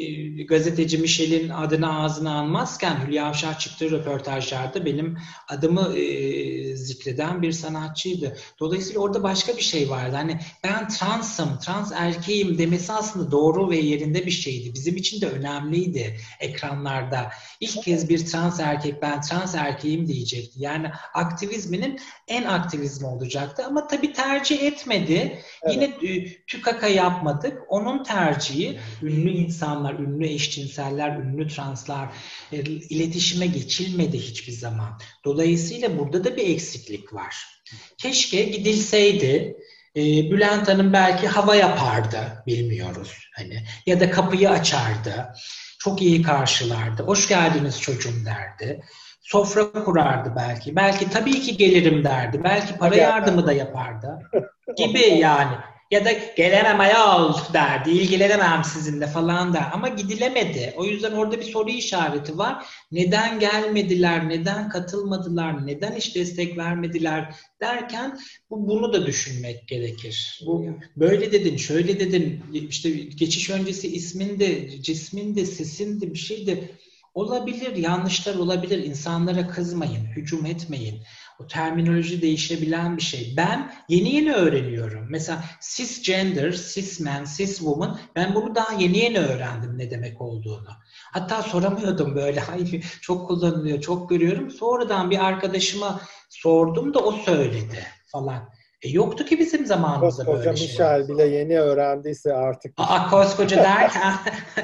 e, 0.00 0.42
gazeteci 0.42 0.98
Michel'in 0.98 1.48
adını 1.48 2.02
ağzına 2.02 2.40
almazken 2.40 3.06
Hülya 3.06 3.26
Avşar 3.26 3.58
çıktığı 3.58 3.90
röportajlarda 3.90 4.84
benim 4.84 5.18
adımı 5.48 5.98
e, 5.98 6.76
zikreden 6.76 7.42
bir 7.42 7.52
sanatçıydı. 7.52 8.36
Dolayısıyla 8.60 9.00
orada 9.00 9.22
başka 9.22 9.56
bir 9.56 9.62
şey 9.62 9.90
vardı. 9.90 10.16
Hani 10.16 10.40
ben 10.64 10.88
transım, 10.88 11.58
trans 11.58 11.92
erkeğim 11.94 12.58
demesi 12.58 12.92
aslında 12.92 13.30
doğru 13.30 13.70
ve 13.70 13.76
yerinde 13.76 14.26
bir 14.26 14.30
şeydi. 14.30 14.74
Bizim 14.74 14.96
için 14.96 15.20
de 15.20 15.26
önemliydi 15.26 16.16
ekranlarda. 16.40 17.30
İlk 17.60 17.82
kez 17.82 18.08
bir 18.08 18.26
trans 18.26 18.60
erkek 18.60 19.02
ben 19.02 19.20
trans 19.20 19.54
erkeğim 19.54 19.75
erkeğim 19.76 20.06
diyecekti. 20.06 20.62
Yani 20.62 20.90
aktivizminin 21.14 22.00
en 22.28 22.44
aktivizmi 22.44 23.06
olacaktı 23.06 23.64
ama 23.66 23.86
tabii 23.86 24.12
tercih 24.12 24.62
etmedi. 24.62 25.42
Evet. 25.62 25.74
Yine 25.74 25.84
e, 25.84 26.36
tükaka 26.46 26.88
yapmadık. 26.88 27.62
Onun 27.68 28.04
tercihi 28.04 28.78
ünlü 29.02 29.30
insanlar, 29.30 29.94
ünlü 29.94 30.26
eşcinseller, 30.26 31.16
ünlü 31.16 31.48
translar 31.48 32.08
e, 32.52 32.60
iletişime 32.90 33.46
geçilmedi 33.46 34.18
hiçbir 34.18 34.52
zaman. 34.52 34.98
Dolayısıyla 35.24 35.98
burada 35.98 36.24
da 36.24 36.36
bir 36.36 36.48
eksiklik 36.48 37.14
var. 37.14 37.36
Keşke 37.98 38.42
gidilseydi. 38.42 39.56
E, 39.96 40.00
Bülent 40.30 40.68
Hanım 40.68 40.92
belki 40.92 41.28
hava 41.28 41.56
yapardı, 41.56 42.42
bilmiyoruz. 42.46 43.12
Hani 43.36 43.64
ya 43.86 44.00
da 44.00 44.10
kapıyı 44.10 44.50
açardı. 44.50 45.32
Çok 45.78 46.02
iyi 46.02 46.22
karşılardı. 46.22 47.02
Hoş 47.02 47.28
geldiniz 47.28 47.80
çocuğum 47.80 48.24
derdi 48.24 48.82
sofra 49.26 49.72
kurardı 49.72 50.32
belki. 50.36 50.76
Belki 50.76 51.10
tabii 51.10 51.40
ki 51.40 51.56
gelirim 51.56 52.04
derdi. 52.04 52.44
Belki 52.44 52.78
para 52.78 52.96
yardımı 52.96 53.46
da 53.46 53.52
yapardı. 53.52 54.18
Gibi 54.76 55.18
yani. 55.18 55.56
Ya 55.90 56.04
da 56.04 56.12
gelemem 56.36 56.80
ayol 56.80 57.34
derdi. 57.52 57.90
İlgilenemem 57.90 58.64
sizinle 58.64 59.06
falan 59.06 59.54
der. 59.54 59.64
Ama 59.72 59.88
gidilemedi. 59.88 60.74
O 60.76 60.84
yüzden 60.84 61.12
orada 61.12 61.40
bir 61.40 61.44
soru 61.44 61.70
işareti 61.70 62.38
var. 62.38 62.66
Neden 62.92 63.38
gelmediler? 63.38 64.28
Neden 64.28 64.68
katılmadılar? 64.68 65.66
Neden 65.66 65.92
hiç 65.92 66.16
destek 66.16 66.58
vermediler? 66.58 67.34
Derken 67.60 68.18
bu, 68.50 68.68
bunu 68.68 68.92
da 68.92 69.06
düşünmek 69.06 69.68
gerekir. 69.68 70.40
Bu 70.46 70.66
böyle 70.96 71.32
dedin, 71.32 71.56
şöyle 71.56 72.00
dedin. 72.00 72.42
İşte 72.52 72.90
geçiş 72.90 73.50
öncesi 73.50 73.88
ismin 73.94 74.40
de, 74.40 74.82
cismin 74.82 75.36
de, 75.36 75.46
sesin 75.46 76.00
de 76.00 76.14
bir 76.14 76.18
şey 76.18 76.46
de 76.46 76.70
Olabilir, 77.16 77.76
yanlışlar 77.76 78.34
olabilir. 78.34 78.84
İnsanlara 78.84 79.48
kızmayın, 79.48 80.04
hücum 80.06 80.46
etmeyin. 80.46 81.02
O 81.40 81.46
terminoloji 81.46 82.22
değişebilen 82.22 82.96
bir 82.96 83.02
şey. 83.02 83.34
Ben 83.36 83.72
yeni 83.88 84.14
yeni 84.14 84.32
öğreniyorum. 84.32 85.06
Mesela 85.10 85.44
cisgender, 85.76 86.52
cisman, 86.52 87.26
ciswoman 87.36 87.98
ben 88.16 88.34
bunu 88.34 88.54
daha 88.54 88.74
yeni 88.74 88.98
yeni 88.98 89.18
öğrendim 89.18 89.78
ne 89.78 89.90
demek 89.90 90.20
olduğunu. 90.20 90.68
Hatta 91.12 91.42
soramıyordum 91.42 92.14
böyle. 92.14 92.42
Çok 93.00 93.28
kullanılıyor, 93.28 93.80
çok 93.80 94.10
görüyorum. 94.10 94.50
Sonradan 94.50 95.10
bir 95.10 95.26
arkadaşıma 95.26 96.00
sordum 96.30 96.94
da 96.94 96.98
o 96.98 97.12
söyledi 97.12 97.86
falan. 98.06 98.48
E 98.82 98.88
yoktu 98.88 99.24
ki 99.24 99.38
bizim 99.38 99.66
zamanımızda 99.66 100.24
koskoca 100.24 100.44
böyle 100.44 100.56
şey. 100.56 100.66
Michel 100.66 101.08
bile 101.08 101.26
yeni 101.26 101.60
öğrendiyse 101.60 102.32
artık. 102.32 102.74
Aa 102.76 103.10
koskoca 103.10 103.56
derken 103.56 104.14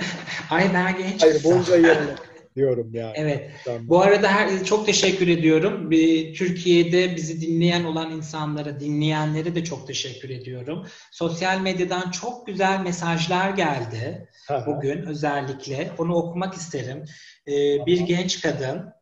ay 0.51 0.75
ben 0.75 0.99
genç. 0.99 1.23
Hayır 1.23 1.45
bunca 1.45 1.77
yıllık 1.77 2.19
diyorum 2.57 2.95
yani. 2.95 3.13
Evet. 3.17 3.51
Bu 3.81 4.03
arada 4.03 4.29
her, 4.29 4.65
çok 4.65 4.87
teşekkür 4.87 5.29
ediyorum. 5.29 5.91
Türkiye'de 6.35 7.17
bizi 7.17 7.41
dinleyen 7.41 7.85
olan 7.85 8.11
insanlara, 8.11 8.81
dinleyenlere 8.81 9.55
de 9.55 9.65
çok 9.65 9.87
teşekkür 9.87 10.31
ediyorum. 10.31 10.87
Sosyal 11.13 11.61
medyadan 11.61 12.11
çok 12.11 12.47
güzel 12.47 12.81
mesajlar 12.81 13.51
geldi 13.51 14.29
bugün 14.67 15.03
özellikle. 15.03 15.91
Onu 15.99 16.15
okumak 16.15 16.55
isterim. 16.55 17.05
Ee, 17.49 17.87
bir 17.87 18.01
genç 18.01 18.41
kadın 18.41 18.93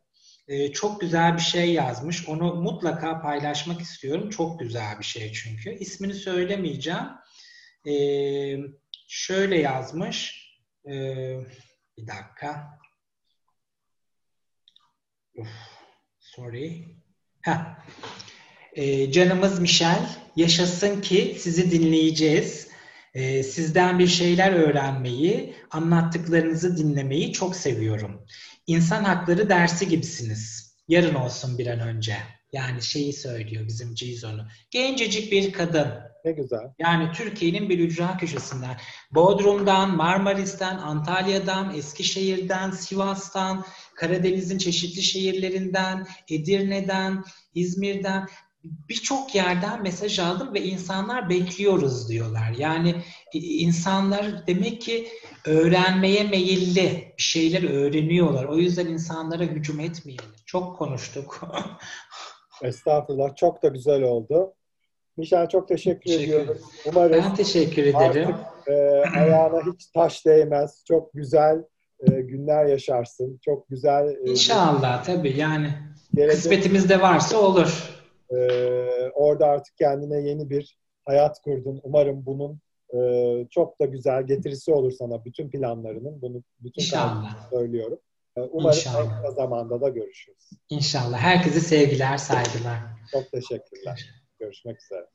e, 0.47 0.71
çok 0.71 1.01
güzel 1.01 1.35
bir 1.35 1.41
şey 1.41 1.73
yazmış. 1.73 2.29
Onu 2.29 2.55
mutlaka 2.55 3.21
paylaşmak 3.21 3.81
istiyorum. 3.81 4.29
Çok 4.29 4.59
güzel 4.59 4.99
bir 4.99 5.05
şey 5.05 5.31
çünkü. 5.31 5.73
İsmini 5.73 6.13
söylemeyeceğim. 6.13 7.07
Ee, 7.87 8.57
şöyle 9.07 9.59
yazmış. 9.59 10.47
Ee, 10.85 11.37
bir 11.97 12.07
dakika. 12.07 12.80
Sorry. 16.19 16.85
Heh. 17.41 17.75
Ee, 18.73 19.11
canımız 19.11 19.59
Michel, 19.59 20.09
yaşasın 20.35 21.01
ki 21.01 21.35
sizi 21.39 21.71
dinleyeceğiz. 21.71 22.67
Ee, 23.13 23.43
sizden 23.43 23.99
bir 23.99 24.07
şeyler 24.07 24.51
öğrenmeyi, 24.51 25.55
anlattıklarınızı 25.71 26.77
dinlemeyi 26.77 27.33
çok 27.33 27.55
seviyorum. 27.55 28.25
İnsan 28.67 29.03
hakları 29.03 29.49
dersi 29.49 29.87
gibisiniz. 29.87 30.75
Yarın 30.87 31.15
olsun 31.15 31.57
bir 31.57 31.67
an 31.67 31.79
önce. 31.79 32.17
Yani 32.53 32.81
şeyi 32.81 33.13
söylüyor 33.13 33.67
bizim 33.67 33.95
Cizon'u. 33.95 34.47
Gencecik 34.71 35.31
bir 35.31 35.53
kadın. 35.53 35.87
Ne 36.25 36.31
güzel. 36.31 36.73
Yani 36.79 37.11
Türkiye'nin 37.11 37.69
bir 37.69 37.79
ücra 37.79 38.17
köşesinden. 38.17 38.77
Bodrum'dan, 39.11 39.95
Marmaris'ten, 39.95 40.77
Antalya'dan, 40.77 41.75
Eskişehir'den, 41.75 42.71
Sivas'tan, 42.71 43.65
Karadeniz'in 43.95 44.57
çeşitli 44.57 45.01
şehirlerinden, 45.01 46.07
Edirne'den, 46.29 47.23
İzmir'den 47.55 48.27
birçok 48.63 49.35
yerden 49.35 49.81
mesaj 49.83 50.19
aldım 50.19 50.53
ve 50.53 50.61
insanlar 50.61 51.29
bekliyoruz 51.29 52.09
diyorlar. 52.09 52.53
Yani 52.57 52.95
insanlar 53.33 54.47
demek 54.47 54.81
ki 54.81 55.07
öğrenmeye 55.45 56.23
meyilli 56.23 57.13
bir 57.17 57.23
şeyler 57.23 57.69
öğreniyorlar. 57.69 58.45
O 58.45 58.57
yüzden 58.57 58.85
insanlara 58.87 59.43
hücum 59.43 59.79
etmeyelim. 59.79 60.25
Çok 60.45 60.77
konuştuk. 60.77 61.41
Estağfurullah. 62.63 63.35
Çok 63.35 63.63
da 63.63 63.67
güzel 63.67 64.01
oldu. 64.03 64.53
Mişel 65.17 65.49
çok 65.49 65.67
teşekkür, 65.67 66.01
Teşekkür 66.11 66.23
ediyorum. 66.23 66.57
Umarım 66.85 67.11
Ben 67.13 67.35
teşekkür 67.35 67.81
ederim. 67.85 68.27
artık 68.27 68.67
e, 68.67 68.73
ayağına 69.19 69.73
hiç 69.73 69.85
taş 69.85 70.25
değmez. 70.25 70.83
Çok 70.87 71.13
güzel 71.13 71.63
e, 72.07 72.21
günler 72.21 72.65
yaşarsın. 72.65 73.39
Çok 73.45 73.69
güzel 73.69 74.07
e, 74.09 74.31
İnşallah 74.31 75.03
tabii 75.03 75.37
yani 75.37 75.73
gelecek 76.13 76.35
kısmetimiz 76.35 76.89
de 76.89 77.01
varsa 77.01 77.37
olur. 77.37 77.97
e, 78.29 78.35
orada 79.13 79.45
artık 79.45 79.77
kendine 79.77 80.21
yeni 80.29 80.49
bir 80.49 80.77
hayat 81.05 81.41
kurdun. 81.41 81.79
Umarım 81.83 82.25
bunun 82.25 82.59
e, 82.93 82.99
çok 83.49 83.79
da 83.81 83.85
güzel 83.85 84.23
getirisi 84.27 84.71
olur 84.73 84.91
sana 84.91 85.25
bütün 85.25 85.49
planlarının. 85.49 86.21
Bunu 86.21 86.43
bütün 86.59 86.81
İnşallah. 86.81 87.49
söylüyorum. 87.49 87.99
E, 88.37 88.41
Umarım 88.41 88.77
İnşallah. 88.77 89.05
en 89.05 89.21
kısa 89.21 89.31
zamanda 89.31 89.81
da 89.81 89.89
görüşürüz. 89.89 90.49
İnşallah. 90.69 91.17
Herkese 91.17 91.59
sevgiler, 91.59 92.17
saygılar. 92.17 92.79
Çok 93.11 93.31
teşekkürler. 93.31 94.09
Görüşmek 94.39 94.81
üzere. 94.83 95.05